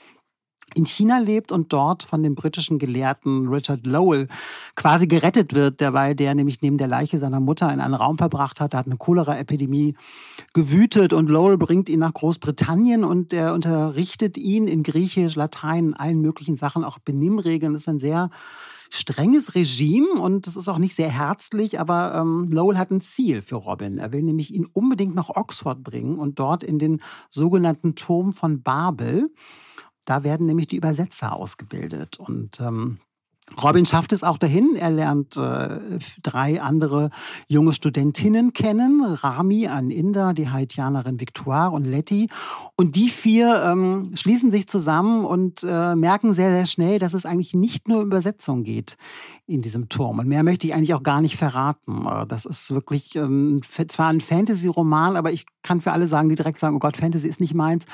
in 0.75 0.85
China 0.87 1.19
lebt 1.19 1.53
und 1.53 1.73
dort 1.73 2.03
von 2.03 2.23
dem 2.23 2.35
britischen 2.35 2.79
Gelehrten 2.79 3.49
Richard 3.49 3.87
Lowell 3.87 4.29
quasi 4.75 5.07
gerettet 5.07 5.55
wird, 5.55 5.81
derweil 5.81 6.15
der 6.15 6.35
nämlich 6.35 6.63
neben 6.63 6.79
der 6.79 6.89
Leiche 6.89 7.19
seiner 7.19 7.41
Mutter 7.41 7.73
in 7.73 7.81
einen 7.81 7.95
Raum 7.95 8.19
verbracht 8.19 8.61
hat. 8.61 8.75
Da 8.75 8.79
hat 8.79 8.87
eine 8.87 8.97
Cholera-Epidemie 8.97 9.95
gewütet 10.53 11.13
und 11.13 11.29
Lowell 11.29 11.59
bringt 11.59 11.89
ihn 11.89 12.01
nach 12.01 12.15
Großbritannien 12.15 13.05
und 13.05 13.33
er 13.33 13.55
unterrichtet 13.55 14.37
ihn 14.37 14.69
in 14.69 14.83
Griechisch, 14.83 15.37
Latein, 15.37 15.95
allen 15.95 16.21
möglichen 16.21 16.57
Sachen, 16.57 16.85
auch 16.85 16.99
Benimmregeln. 16.99 17.73
Das 17.73 17.83
ist 17.83 17.89
ein 17.89 17.99
sehr 17.99 18.31
strenges 18.95 19.55
Regime 19.55 20.21
und 20.21 20.47
das 20.47 20.57
ist 20.57 20.69
auch 20.69 20.79
nicht 20.79 20.95
sehr 20.95 21.11
herzlich, 21.11 21.81
aber 21.81 22.15
ähm, 22.15 22.49
Lowell 22.51 22.79
hat 22.79 22.91
ein 22.91 23.01
Ziel 23.01 23.43
für 23.43 23.57
Robin. 23.57 23.99
Er 23.99 24.13
will 24.13 24.23
nämlich 24.23 24.55
ihn 24.55 24.67
unbedingt 24.67 25.15
nach 25.15 25.31
Oxford 25.31 25.83
bringen 25.83 26.19
und 26.19 26.39
dort 26.39 26.63
in 26.63 26.79
den 26.79 27.01
sogenannten 27.29 27.97
Turm 27.97 28.33
von 28.33 28.63
Babel. 28.63 29.31
Da 30.05 30.25
werden 30.25 30.47
nämlich 30.47 30.67
die 30.67 30.77
Übersetzer 30.77 31.35
ausgebildet. 31.35 32.19
Und 32.19 32.61
ähm, 32.61 32.99
Robin 33.63 33.85
schafft 33.85 34.13
es 34.15 34.25
auch 34.25 34.39
dahin. 34.39 34.75
Er 34.75 34.91
lernt 34.91 35.37
äh, 35.37 35.99
drei 36.23 36.63
andere 36.63 37.11
junge 37.47 37.75
Studentinnen 37.75 38.55
kennen. 38.55 39.05
Rami, 39.05 39.69
ein 39.69 39.91
Inder, 39.91 40.33
die 40.33 40.49
Haitianerin 40.49 41.21
Victoire 41.21 41.71
und 41.71 41.85
Letty. 41.85 42.31
Und 42.77 42.97
die 42.97 43.11
vier 43.11 43.63
ähm, 43.67 44.13
schließen 44.15 44.51
sich 44.51 44.67
zusammen 44.67 45.27
und 45.27 45.63
äh, 45.63 45.95
merken 45.95 46.33
sehr, 46.33 46.51
sehr 46.51 46.67
schnell, 46.67 46.99
dass 46.99 47.13
es 47.13 47.27
eigentlich 47.27 47.53
nicht 47.55 47.87
nur 47.87 48.01
um 48.01 48.07
Übersetzung 48.07 48.65
geht 48.65 48.97
in 49.47 49.61
diesem 49.61 49.91
Turm. 49.91 50.21
Und 50.21 50.27
mehr 50.27 50.43
möchte 50.43 50.67
ich 50.67 50.75
eigentlich 50.75 50.95
auch 50.95 51.03
gar 51.03 51.21
nicht 51.21 51.37
verraten. 51.37 52.07
Äh, 52.07 52.27
das 52.27 52.47
ist 52.47 52.73
wirklich 52.73 53.15
ähm, 53.15 53.61
zwar 53.89 54.09
ein 54.09 54.21
Fantasy-Roman, 54.21 55.17
aber 55.17 55.33
ich 55.33 55.45
kann 55.65 55.81
für 55.81 55.91
alle 55.91 56.07
sagen, 56.07 56.29
die 56.29 56.37
direkt 56.37 56.61
sagen, 56.61 56.77
oh 56.77 56.79
Gott, 56.79 56.97
Fantasy 56.97 57.27
ist 57.27 57.41
nicht 57.41 57.55
meins. 57.55 57.87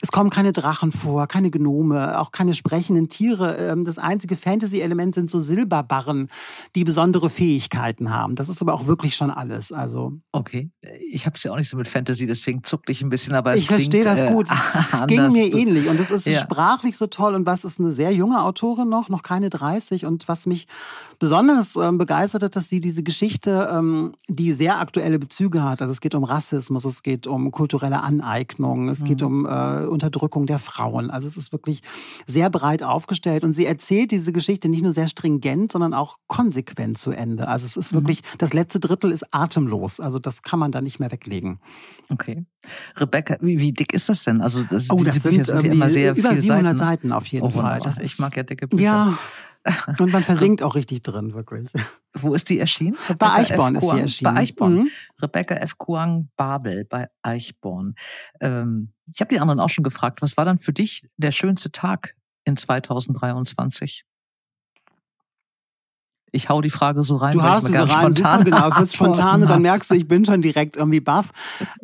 Es 0.00 0.12
kommen 0.12 0.30
keine 0.30 0.52
Drachen 0.52 0.92
vor, 0.92 1.26
keine 1.26 1.50
Gnome, 1.50 2.20
auch 2.20 2.30
keine 2.30 2.54
sprechenden 2.54 3.08
Tiere. 3.08 3.56
Ähm, 3.56 3.84
das 3.84 3.98
einzige 3.98 4.36
Fantasy-Element 4.36 5.14
sind 5.16 5.30
so 5.30 5.40
Silberbarren, 5.40 6.28
die 6.76 6.84
besondere 6.84 7.30
Fähigkeiten 7.30 8.10
haben. 8.10 8.36
Das 8.36 8.48
ist 8.48 8.60
aber 8.62 8.74
auch 8.74 8.86
wirklich 8.86 9.16
schon 9.16 9.30
alles. 9.30 9.72
Also 9.72 10.12
okay, 10.30 10.70
ich 11.10 11.26
habe 11.26 11.36
es 11.36 11.42
ja 11.42 11.52
auch 11.52 11.56
nicht 11.56 11.68
so 11.68 11.76
mit 11.76 11.88
Fantasy, 11.88 12.26
deswegen 12.26 12.62
zuckte 12.62 12.92
ich 12.92 13.02
ein 13.02 13.08
bisschen, 13.08 13.34
aber 13.34 13.56
ich 13.56 13.66
verstehe 13.66 14.04
das 14.04 14.22
äh, 14.22 14.30
gut. 14.30 14.48
es 14.92 15.06
ging 15.06 15.32
mir 15.32 15.52
ähnlich 15.52 15.88
und 15.88 15.98
es 15.98 16.10
ist 16.10 16.26
ja. 16.26 16.38
sprachlich 16.38 16.96
so 16.96 17.06
toll 17.06 17.34
und 17.34 17.46
was 17.46 17.64
ist 17.64 17.80
eine 17.80 17.92
sehr 17.92 18.12
junge 18.12 18.42
Autorin 18.42 18.88
noch, 18.88 19.08
noch 19.08 19.22
keine 19.22 19.48
30 19.48 20.04
und 20.04 20.28
was 20.28 20.46
mich 20.46 20.66
besonders 21.18 21.76
ähm, 21.76 21.96
begeistert 21.96 22.42
hat, 22.42 22.56
dass 22.56 22.68
sie 22.68 22.80
diese 22.80 23.02
Geschichte, 23.02 23.70
ähm, 23.72 24.14
die 24.28 24.52
sehr 24.52 24.78
aktuelle 24.78 25.18
Bezüge 25.18 25.62
hat. 25.62 25.80
Also 25.80 25.92
es 25.92 26.00
geht 26.00 26.14
um 26.14 26.24
Rassismus, 26.24 26.84
es 26.84 27.02
geht 27.02 27.13
um 27.26 27.50
kulturelle 27.50 28.02
Aneignung, 28.02 28.88
es 28.88 29.00
mhm. 29.00 29.04
geht 29.04 29.22
um 29.22 29.46
äh, 29.46 29.84
Unterdrückung 29.86 30.46
der 30.46 30.58
Frauen. 30.58 31.10
Also 31.10 31.28
es 31.28 31.36
ist 31.36 31.52
wirklich 31.52 31.82
sehr 32.26 32.50
breit 32.50 32.82
aufgestellt 32.82 33.44
und 33.44 33.52
sie 33.52 33.66
erzählt 33.66 34.10
diese 34.10 34.32
Geschichte 34.32 34.68
nicht 34.68 34.82
nur 34.82 34.92
sehr 34.92 35.06
stringent, 35.06 35.72
sondern 35.72 35.94
auch 35.94 36.18
konsequent 36.26 36.98
zu 36.98 37.12
Ende. 37.12 37.48
Also 37.48 37.66
es 37.66 37.76
ist 37.76 37.92
mhm. 37.92 37.98
wirklich, 37.98 38.22
das 38.38 38.52
letzte 38.52 38.80
Drittel 38.80 39.10
ist 39.10 39.24
atemlos. 39.32 40.00
Also 40.00 40.18
das 40.18 40.42
kann 40.42 40.58
man 40.58 40.72
da 40.72 40.80
nicht 40.80 41.00
mehr 41.00 41.10
weglegen. 41.10 41.60
Okay. 42.08 42.44
Rebecca, 42.96 43.36
wie, 43.40 43.60
wie 43.60 43.72
dick 43.72 43.92
ist 43.92 44.08
das 44.08 44.24
denn? 44.24 44.40
Also 44.40 44.64
das, 44.64 44.90
oh, 44.90 45.02
das 45.04 45.22
sind, 45.22 45.46
sind 45.46 45.64
ja 45.64 45.72
immer 45.72 45.90
sehr 45.90 46.16
über 46.16 46.36
700 46.36 46.76
Seiten, 46.76 46.78
Seiten 46.78 47.12
auf 47.12 47.26
jeden 47.26 47.46
oh, 47.46 47.50
Fall. 47.50 47.80
Das 47.80 47.98
ich 47.98 48.18
mag 48.18 48.36
ja 48.36 48.42
dicke 48.42 48.68
Bücher. 48.68 48.82
Ja, 48.82 49.18
und 49.98 50.12
man 50.12 50.22
versinkt 50.22 50.62
auch 50.62 50.74
richtig 50.74 51.02
drin, 51.02 51.34
wirklich. 51.34 51.70
Wo 52.12 52.34
ist 52.34 52.48
die 52.50 52.58
erschienen? 52.58 52.96
Rebecca 53.08 53.14
bei 53.14 53.32
Eichborn 53.40 53.74
ist 53.76 53.88
sie 53.88 53.98
erschienen. 53.98 54.34
Bei 54.34 54.40
Eichborn. 54.40 54.74
Mhm. 54.74 54.88
Rebecca 55.22 55.54
F. 55.54 55.78
Kuang 55.78 56.28
Babel 56.36 56.84
bei 56.84 57.08
Eichborn. 57.22 57.94
Ähm, 58.40 58.92
ich 59.12 59.20
habe 59.20 59.34
die 59.34 59.40
anderen 59.40 59.60
auch 59.60 59.70
schon 59.70 59.84
gefragt, 59.84 60.22
was 60.22 60.36
war 60.36 60.44
dann 60.44 60.58
für 60.58 60.72
dich 60.72 61.08
der 61.16 61.30
schönste 61.30 61.72
Tag 61.72 62.14
in 62.44 62.56
2023? 62.56 64.04
Ich 66.30 66.48
hau 66.48 66.60
die 66.60 66.70
Frage 66.70 67.04
so 67.04 67.16
rein. 67.16 67.32
Du 67.32 67.42
hast 67.42 67.66
sie 67.66 67.72
so 67.72 67.84
rein, 67.84 68.10
super, 68.12 68.42
genau. 68.42 68.70
Du 68.70 68.76
wirst 68.80 68.96
spontan 68.96 69.42
und 69.42 69.48
dann 69.48 69.62
merkst 69.62 69.90
du, 69.90 69.94
ich 69.94 70.08
bin 70.08 70.24
schon 70.24 70.42
direkt 70.42 70.76
irgendwie 70.76 71.00
baff. 71.00 71.30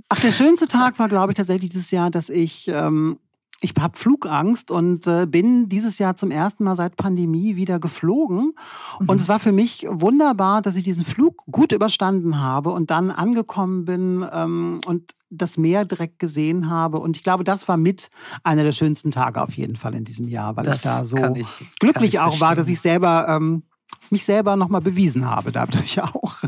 Ach, 0.09 0.21
der 0.21 0.33
schönste 0.33 0.67
Tag 0.67 0.99
war, 0.99 1.09
glaube 1.09 1.33
ich, 1.33 1.37
tatsächlich 1.37 1.71
dieses 1.71 1.93
Jahr, 1.93 2.11
dass 2.11 2.29
ich 2.29 2.67
ähm, 2.69 3.21
ich 3.61 3.75
habe 3.79 3.99
Flugangst 3.99 4.71
und 4.71 5.07
äh, 5.07 5.27
bin 5.27 5.69
dieses 5.69 5.99
Jahr 5.99 6.17
zum 6.17 6.31
ersten 6.31 6.65
Mal 6.65 6.77
seit 6.77 6.97
Pandemie 6.97 7.57
wieder 7.57 7.79
geflogen. 7.79 8.55
Mhm. 8.99 9.09
Und 9.09 9.21
es 9.21 9.29
war 9.29 9.39
für 9.39 9.53
mich 9.53 9.87
wunderbar, 9.89 10.63
dass 10.63 10.77
ich 10.77 10.83
diesen 10.83 11.05
Flug 11.05 11.45
gut 11.51 11.73
überstanden 11.73 12.41
habe 12.41 12.71
und 12.71 12.91
dann 12.91 13.11
angekommen 13.11 13.85
bin 13.85 14.27
ähm, 14.33 14.81
und 14.87 15.13
das 15.29 15.59
Meer 15.59 15.85
direkt 15.85 16.19
gesehen 16.19 16.71
habe. 16.71 16.99
Und 16.99 17.17
ich 17.17 17.23
glaube, 17.23 17.45
das 17.45 17.69
war 17.69 17.77
mit 17.77 18.09
einer 18.43 18.65
der 18.65 18.73
schönsten 18.73 19.11
Tage 19.11 19.41
auf 19.41 19.55
jeden 19.55 19.77
Fall 19.77 19.95
in 19.95 20.05
diesem 20.05 20.27
Jahr, 20.29 20.57
weil 20.57 20.65
das 20.65 20.77
ich 20.77 20.83
da 20.83 21.05
so 21.05 21.17
ich, 21.35 21.47
glücklich 21.79 22.19
auch 22.19 22.25
verstehen. 22.25 22.41
war, 22.41 22.55
dass 22.55 22.69
ich 22.69 22.81
selber 22.81 23.27
ähm, 23.29 23.63
mich 24.11 24.25
selber 24.25 24.57
nochmal 24.57 24.81
bewiesen 24.81 25.29
habe, 25.29 25.53
dadurch 25.53 26.03
auch. 26.03 26.39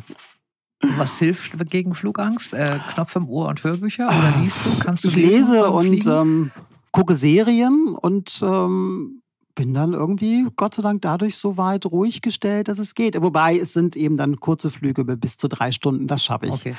Was 0.97 1.19
hilft 1.19 1.53
gegen 1.71 1.95
Flugangst? 1.95 2.55
Äh, 2.55 2.81
Knopf 2.93 3.15
im 3.15 3.29
Ohr 3.29 3.49
und 3.49 3.63
Hörbücher? 3.63 4.07
Oder 4.07 4.41
liest 4.43 4.59
du? 4.65 4.79
Kannst 4.81 5.05
du 5.05 5.09
ich 5.09 5.17
lese 5.17 5.71
und 5.71 6.05
ähm, 6.09 6.51
gucke 6.93 7.15
Serien 7.15 7.97
und 8.01 8.41
ähm, 8.43 9.23
bin 9.55 9.75
dann 9.75 9.93
irgendwie, 9.93 10.47
Gott 10.57 10.75
sei 10.75 10.83
Dank, 10.83 11.03
dadurch 11.03 11.37
so 11.37 11.57
weit 11.57 11.87
ruhig 11.87 12.23
gestellt, 12.23 12.69
dass 12.69 12.79
es 12.79 12.95
geht. 12.95 13.21
Wobei 13.21 13.59
es 13.59 13.73
sind 13.73 13.97
eben 13.97 14.17
dann 14.17 14.41
kurze 14.41 14.71
Flüge 14.71 15.05
bis 15.05 15.37
zu 15.37 15.49
drei 15.49 15.73
Stunden, 15.73 16.07
das 16.07 16.25
schaffe 16.25 16.47
ich. 16.47 16.53
Okay. 16.53 16.75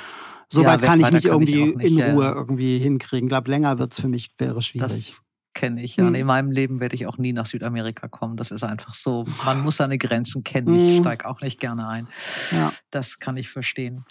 Soweit 0.50 0.82
ja, 0.82 0.88
kann 0.88 1.00
ich 1.00 1.12
mich 1.12 1.26
irgendwie 1.26 1.70
ich 1.70 1.76
nicht, 1.76 1.98
in 1.98 2.12
Ruhe 2.12 2.26
ja. 2.26 2.36
irgendwie 2.36 2.78
hinkriegen. 2.78 3.28
Ich 3.28 3.30
glaube, 3.30 3.50
länger 3.50 3.80
wird 3.80 3.94
es 3.94 4.00
für 4.00 4.08
mich, 4.08 4.32
wäre 4.38 4.62
schwierig. 4.62 5.10
Das 5.10 5.22
kenne 5.54 5.82
ich. 5.84 5.96
Ja. 5.96 6.04
Mhm. 6.04 6.10
Und 6.10 6.16
in 6.16 6.28
meinem 6.28 6.52
Leben 6.52 6.80
werde 6.80 6.96
ich 6.96 7.08
auch 7.08 7.18
nie 7.18 7.34
nach 7.34 7.46
Südamerika 7.46 8.08
kommen. 8.08 8.38
Das 8.38 8.52
ist 8.52 8.64
einfach 8.64 8.94
so. 8.94 9.26
Man 9.46 9.62
muss 9.62 9.78
seine 9.78 9.98
Grenzen 9.98 10.44
kennen. 10.44 10.76
Ich 10.76 11.00
mhm. 11.00 11.02
steige 11.02 11.28
auch 11.28 11.42
nicht 11.42 11.60
gerne 11.60 11.88
ein. 11.88 12.08
Ja. 12.52 12.72
Das 12.92 13.20
kann 13.20 13.38
ich 13.38 13.50
verstehen. 13.50 14.06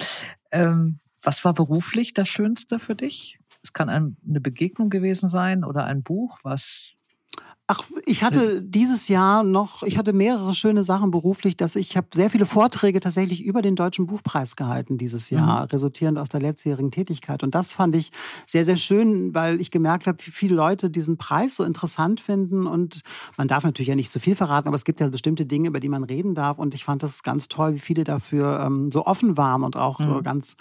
Ähm, 0.50 0.98
was 1.22 1.44
war 1.44 1.54
beruflich 1.54 2.14
das 2.14 2.28
Schönste 2.28 2.78
für 2.78 2.96
dich? 2.96 3.38
Es 3.62 3.72
kann 3.72 3.88
eine 3.88 4.40
Begegnung 4.40 4.90
gewesen 4.90 5.30
sein 5.30 5.64
oder 5.64 5.84
ein 5.84 6.02
Buch, 6.02 6.38
was 6.42 6.92
Ach, 7.68 7.84
ich 8.04 8.22
hatte 8.22 8.60
dieses 8.60 9.08
Jahr 9.08 9.44
noch, 9.44 9.82
ich 9.84 9.96
hatte 9.96 10.12
mehrere 10.12 10.52
schöne 10.52 10.82
Sachen 10.84 11.10
beruflich, 11.10 11.56
dass 11.56 11.76
ich 11.76 11.96
habe 11.96 12.08
sehr 12.12 12.28
viele 12.28 12.44
Vorträge 12.44 13.00
tatsächlich 13.00 13.42
über 13.42 13.62
den 13.62 13.76
Deutschen 13.76 14.06
Buchpreis 14.06 14.56
gehalten 14.56 14.98
dieses 14.98 15.30
Jahr, 15.30 15.62
mhm. 15.62 15.66
resultierend 15.68 16.18
aus 16.18 16.28
der 16.28 16.40
letztjährigen 16.40 16.90
Tätigkeit. 16.90 17.42
Und 17.42 17.54
das 17.54 17.72
fand 17.72 17.94
ich 17.94 18.10
sehr, 18.46 18.66
sehr 18.66 18.76
schön, 18.76 19.32
weil 19.32 19.60
ich 19.60 19.70
gemerkt 19.70 20.06
habe, 20.06 20.18
wie 20.22 20.32
viele 20.32 20.56
Leute 20.56 20.90
diesen 20.90 21.16
Preis 21.16 21.56
so 21.56 21.64
interessant 21.64 22.20
finden. 22.20 22.66
Und 22.66 23.00
man 23.38 23.48
darf 23.48 23.62
natürlich 23.64 23.88
ja 23.88 23.94
nicht 23.94 24.12
zu 24.12 24.20
viel 24.20 24.34
verraten, 24.34 24.68
aber 24.68 24.76
es 24.76 24.84
gibt 24.84 25.00
ja 25.00 25.08
bestimmte 25.08 25.46
Dinge, 25.46 25.68
über 25.68 25.80
die 25.80 25.88
man 25.88 26.04
reden 26.04 26.34
darf. 26.34 26.58
Und 26.58 26.74
ich 26.74 26.84
fand 26.84 27.02
das 27.02 27.22
ganz 27.22 27.48
toll, 27.48 27.74
wie 27.74 27.78
viele 27.78 28.04
dafür 28.04 28.60
ähm, 28.66 28.90
so 28.90 29.06
offen 29.06 29.38
waren 29.38 29.62
und 29.62 29.76
auch 29.76 30.00
mhm. 30.00 30.22
ganz 30.22 30.56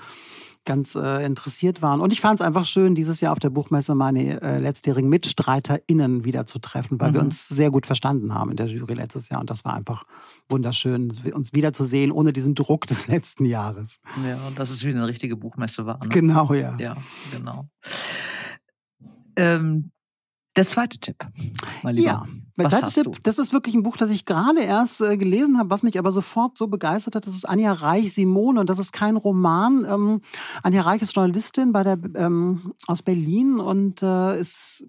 ganz 0.65 0.95
äh, 0.95 1.25
interessiert 1.25 1.81
waren. 1.81 2.01
Und 2.01 2.13
ich 2.13 2.21
fand 2.21 2.39
es 2.39 2.45
einfach 2.45 2.65
schön, 2.65 2.95
dieses 2.95 3.21
Jahr 3.21 3.31
auf 3.31 3.39
der 3.39 3.49
Buchmesse 3.49 3.95
meine 3.95 4.41
äh, 4.41 4.59
letztjährigen 4.59 5.09
MitstreiterInnen 5.09 6.23
wieder 6.23 6.45
zu 6.45 6.59
treffen, 6.59 6.99
weil 6.99 7.09
mhm. 7.09 7.13
wir 7.15 7.21
uns 7.21 7.47
sehr 7.47 7.71
gut 7.71 7.85
verstanden 7.85 8.33
haben 8.33 8.51
in 8.51 8.57
der 8.57 8.67
Jury 8.67 8.93
letztes 8.93 9.29
Jahr. 9.29 9.41
Und 9.41 9.49
das 9.49 9.65
war 9.65 9.73
einfach 9.73 10.05
wunderschön, 10.49 11.11
uns 11.33 11.53
wiederzusehen, 11.53 12.11
ohne 12.11 12.33
diesen 12.33 12.55
Druck 12.55 12.85
des 12.87 13.07
letzten 13.07 13.45
Jahres. 13.45 13.99
Ja, 14.27 14.37
und 14.47 14.59
dass 14.59 14.69
es 14.69 14.83
wieder 14.83 14.97
eine 14.97 15.07
richtige 15.07 15.35
Buchmesse 15.35 15.85
war. 15.85 15.99
Ne? 16.03 16.09
Genau, 16.09 16.53
ja. 16.53 16.77
Ja, 16.77 16.95
genau. 17.31 17.67
Ähm, 19.35 19.91
der 20.55 20.67
zweite 20.67 20.99
Tipp, 20.99 21.15
mein 21.83 21.95
Lieber. 21.95 22.07
Ja, 22.07 22.25
der 22.57 22.69
zweite 22.69 23.03
Tipp, 23.03 23.23
das 23.23 23.39
ist 23.39 23.53
wirklich 23.53 23.75
ein 23.75 23.83
Buch, 23.83 23.97
das 23.97 24.09
ich 24.09 24.25
gerade 24.25 24.61
erst 24.61 25.01
äh, 25.01 25.17
gelesen 25.17 25.57
habe, 25.57 25.69
was 25.69 25.83
mich 25.83 25.97
aber 25.97 26.11
sofort 26.11 26.57
so 26.57 26.67
begeistert 26.67 27.15
hat. 27.15 27.25
Das 27.25 27.35
ist 27.35 27.47
Anja 27.47 27.71
Reich 27.71 28.13
Simone 28.13 28.59
und 28.59 28.69
das 28.69 28.79
ist 28.79 28.91
kein 28.91 29.17
Roman. 29.17 29.85
Ähm, 29.89 30.21
Anja 30.63 30.81
Reich 30.81 31.01
ist 31.01 31.15
Journalistin 31.15 31.71
bei 31.71 31.83
der, 31.83 31.97
ähm, 32.15 32.73
aus 32.87 33.01
Berlin 33.01 33.59
und 33.59 34.03
äh, 34.03 34.39
ist 34.39 34.85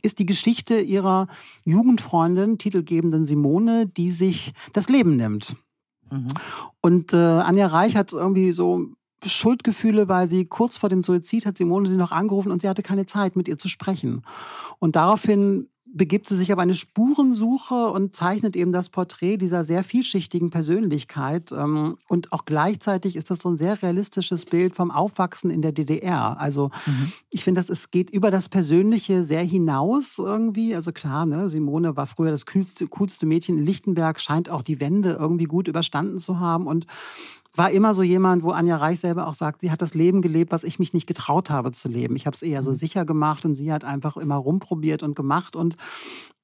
ist 0.00 0.20
die 0.20 0.26
Geschichte 0.26 0.80
ihrer 0.80 1.26
Jugendfreundin, 1.64 2.56
titelgebenden 2.56 3.26
Simone, 3.26 3.86
die 3.88 4.10
sich 4.10 4.52
das 4.72 4.88
Leben 4.88 5.16
nimmt. 5.16 5.56
Mhm. 6.10 6.28
Und 6.80 7.12
äh, 7.12 7.16
Anja 7.16 7.66
Reich 7.66 7.96
hat 7.96 8.12
irgendwie 8.12 8.52
so 8.52 8.86
Schuldgefühle, 9.24 10.08
weil 10.08 10.28
sie 10.28 10.44
kurz 10.44 10.76
vor 10.76 10.88
dem 10.88 11.02
Suizid 11.02 11.46
hat 11.46 11.58
Simone 11.58 11.88
sie 11.88 11.96
noch 11.96 12.12
angerufen 12.12 12.52
und 12.52 12.62
sie 12.62 12.68
hatte 12.68 12.82
keine 12.82 13.06
Zeit, 13.06 13.36
mit 13.36 13.48
ihr 13.48 13.58
zu 13.58 13.68
sprechen. 13.68 14.22
Und 14.78 14.96
daraufhin 14.96 15.68
begibt 15.92 16.28
sie 16.28 16.36
sich 16.36 16.52
auf 16.52 16.58
eine 16.58 16.74
Spurensuche 16.74 17.90
und 17.90 18.14
zeichnet 18.14 18.56
eben 18.56 18.72
das 18.72 18.88
Porträt 18.88 19.38
dieser 19.38 19.64
sehr 19.64 19.84
vielschichtigen 19.84 20.50
Persönlichkeit. 20.50 21.52
Ähm, 21.52 21.96
und 22.08 22.32
auch 22.32 22.44
gleichzeitig 22.44 23.16
ist 23.16 23.30
das 23.30 23.38
so 23.40 23.48
ein 23.48 23.58
sehr 23.58 23.82
realistisches 23.82 24.44
Bild 24.44 24.74
vom 24.74 24.90
Aufwachsen 24.90 25.50
in 25.50 25.62
der 25.62 25.72
DDR. 25.72 26.38
Also 26.38 26.70
mhm. 26.86 27.12
ich 27.30 27.44
finde, 27.44 27.60
es 27.60 27.90
geht 27.90 28.10
über 28.10 28.30
das 28.30 28.48
Persönliche 28.48 29.24
sehr 29.24 29.42
hinaus 29.42 30.18
irgendwie. 30.18 30.74
Also 30.74 30.92
klar, 30.92 31.26
ne, 31.26 31.48
Simone 31.48 31.96
war 31.96 32.06
früher 32.06 32.30
das 32.30 32.46
coolste, 32.46 32.86
coolste 32.86 33.26
Mädchen 33.26 33.58
in 33.58 33.64
Lichtenberg, 33.64 34.20
scheint 34.20 34.50
auch 34.50 34.62
die 34.62 34.80
Wende 34.80 35.16
irgendwie 35.18 35.46
gut 35.46 35.68
überstanden 35.68 36.18
zu 36.18 36.38
haben. 36.38 36.66
Und 36.66 36.86
war 37.58 37.70
immer 37.70 37.92
so 37.94 38.02
jemand, 38.02 38.42
wo 38.42 38.50
Anja 38.50 38.76
Reich 38.76 39.00
selber 39.00 39.26
auch 39.26 39.34
sagt, 39.34 39.60
sie 39.60 39.70
hat 39.70 39.82
das 39.82 39.94
Leben 39.94 40.22
gelebt, 40.22 40.52
was 40.52 40.64
ich 40.64 40.78
mich 40.78 40.94
nicht 40.94 41.06
getraut 41.06 41.50
habe 41.50 41.72
zu 41.72 41.88
leben. 41.88 42.16
Ich 42.16 42.26
habe 42.26 42.34
es 42.34 42.42
eher 42.42 42.62
so 42.62 42.70
mhm. 42.70 42.76
sicher 42.76 43.04
gemacht 43.04 43.44
und 43.44 43.54
sie 43.54 43.72
hat 43.72 43.84
einfach 43.84 44.16
immer 44.16 44.36
rumprobiert 44.36 45.02
und 45.02 45.16
gemacht 45.16 45.56
und 45.56 45.76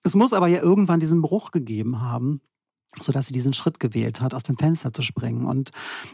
Es 0.03 0.15
muss 0.15 0.33
aber 0.33 0.49
ja 0.49 0.61
irgendwann 0.61 1.01
diesen 1.01 1.23
Bruch 1.23 1.51
gegeben 1.51 2.03
haben 2.03 2.41
so 3.01 3.13
dass 3.13 3.27
sie 3.27 3.33
diesen 3.33 3.53
Schritt 3.53 3.81
gewählt 3.81 4.21
hat, 4.21 4.35
aus 4.35 4.43
dem 4.43 4.57
Fenster 4.57 4.93
zu 4.93 5.03
springen. 5.03 5.47
Und 5.47 5.71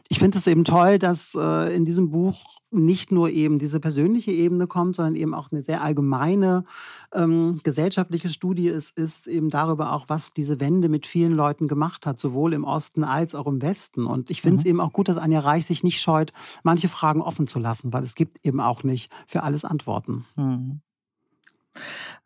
ich 0.09 0.19
finde 0.19 0.39
es 0.39 0.47
eben 0.47 0.65
toll, 0.65 0.99
dass 0.99 1.37
äh, 1.39 1.75
in 1.75 1.85
diesem 1.85 2.11
Buch 2.11 2.61
nicht 2.71 3.11
nur 3.11 3.31
eben 3.31 3.59
diese 3.59 3.81
persönliche 3.81 4.31
Ebene 4.31 4.67
kommt, 4.67 4.95
sondern 4.95 5.17
eben 5.17 5.35
auch 5.35 5.51
eine 5.51 5.63
sehr 5.63 5.83
allgemeine 5.83 6.65
ähm, 7.13 7.61
gesellschaftliche 7.65 8.29
Studie 8.29 8.69
ist, 8.69 8.97
ist 8.97 9.27
eben 9.27 9.51
darüber 9.51 9.93
auch, 9.93 10.05
was 10.09 10.33
diese 10.33 10.61
Wende 10.61 10.89
mit 10.89 11.07
vielen 11.07 11.33
Leuten 11.33 11.69
gemacht 11.69 12.07
hat, 12.07 12.21
sowohl 12.21 12.53
im 12.53 12.65
Osten 12.65 13.03
als 13.03 13.35
auch 13.35 13.47
im 13.47 13.61
Westen. 13.61 14.07
Und 14.07 14.31
ich 14.31 14.41
finde 14.43 14.59
es 14.59 14.65
mhm. 14.65 14.71
eben 14.71 14.81
auch 14.81 14.93
gut, 14.93 15.09
dass 15.09 15.17
Anja 15.17 15.41
Reich 15.41 15.67
sich 15.67 15.83
nicht 15.83 16.01
scheut, 16.01 16.33
manche 16.63 16.89
Fragen 16.89 17.23
offen 17.23 17.47
zu 17.47 17.59
lassen, 17.59 17.93
weil 17.93 18.05
es 18.05 18.15
gibt 18.15 18.45
eben 18.47 18.61
auch 18.61 18.85
nicht 18.85 19.11
für 19.27 19.43
alles 19.43 19.65
Antworten. 19.65 20.25
Mhm. 20.37 20.81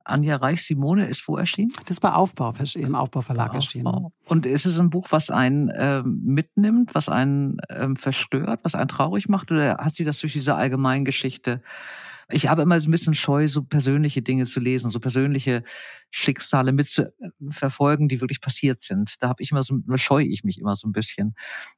Anja 0.05 0.36
Reich-Simone 0.36 1.07
ist 1.07 1.26
wo 1.26 1.38
erschienen? 1.38 1.72
Das 1.80 1.92
ist 1.92 2.01
bei 2.01 2.12
Aufbau, 2.12 2.53
im 2.74 2.95
Aufbauverlag 2.95 3.47
Aufbau. 3.47 3.57
erschienen. 3.57 4.07
Und 4.26 4.45
ist 4.45 4.66
es 4.66 4.78
ein 4.78 4.90
Buch, 4.90 5.07
was 5.11 5.30
einen 5.30 5.72
ähm, 5.74 6.20
mitnimmt, 6.22 6.95
was 6.95 7.09
einen 7.09 7.57
ähm, 7.70 7.97
verstört, 7.97 8.61
was 8.64 8.74
einen 8.74 8.88
traurig 8.88 9.28
macht? 9.28 9.51
Oder 9.51 9.78
hat 9.78 9.97
sie 9.97 10.05
das 10.05 10.18
durch 10.18 10.34
diese 10.34 10.57
Allgemeingeschichte 10.57 11.62
ich 12.29 12.49
habe 12.49 12.62
immer 12.62 12.79
so 12.81 12.89
ein 12.89 12.91
bisschen 12.91 13.14
Scheu, 13.14 13.47
so 13.49 13.62
persönliche 13.62 14.22
Dinge 14.22 14.47
zu 14.47 14.61
lesen, 14.61 14.91
so 14.91 15.01
persönliche 15.01 15.62
Schicksale 16.11 16.72
mitzuverfolgen, 16.72 18.09
die 18.09 18.20
wirklich 18.20 18.41
passiert 18.41 18.83
sind. 18.83 19.16
Da 19.20 19.29
habe 19.29 19.43
ich 19.43 19.51
immer 19.51 19.62
so, 19.62 19.77
scheue 19.97 20.27
ich 20.27 20.45
mich 20.45 20.59
immer 20.59 20.77
so 20.77 20.89
ein 20.89 20.93
bisschen, 20.93 21.35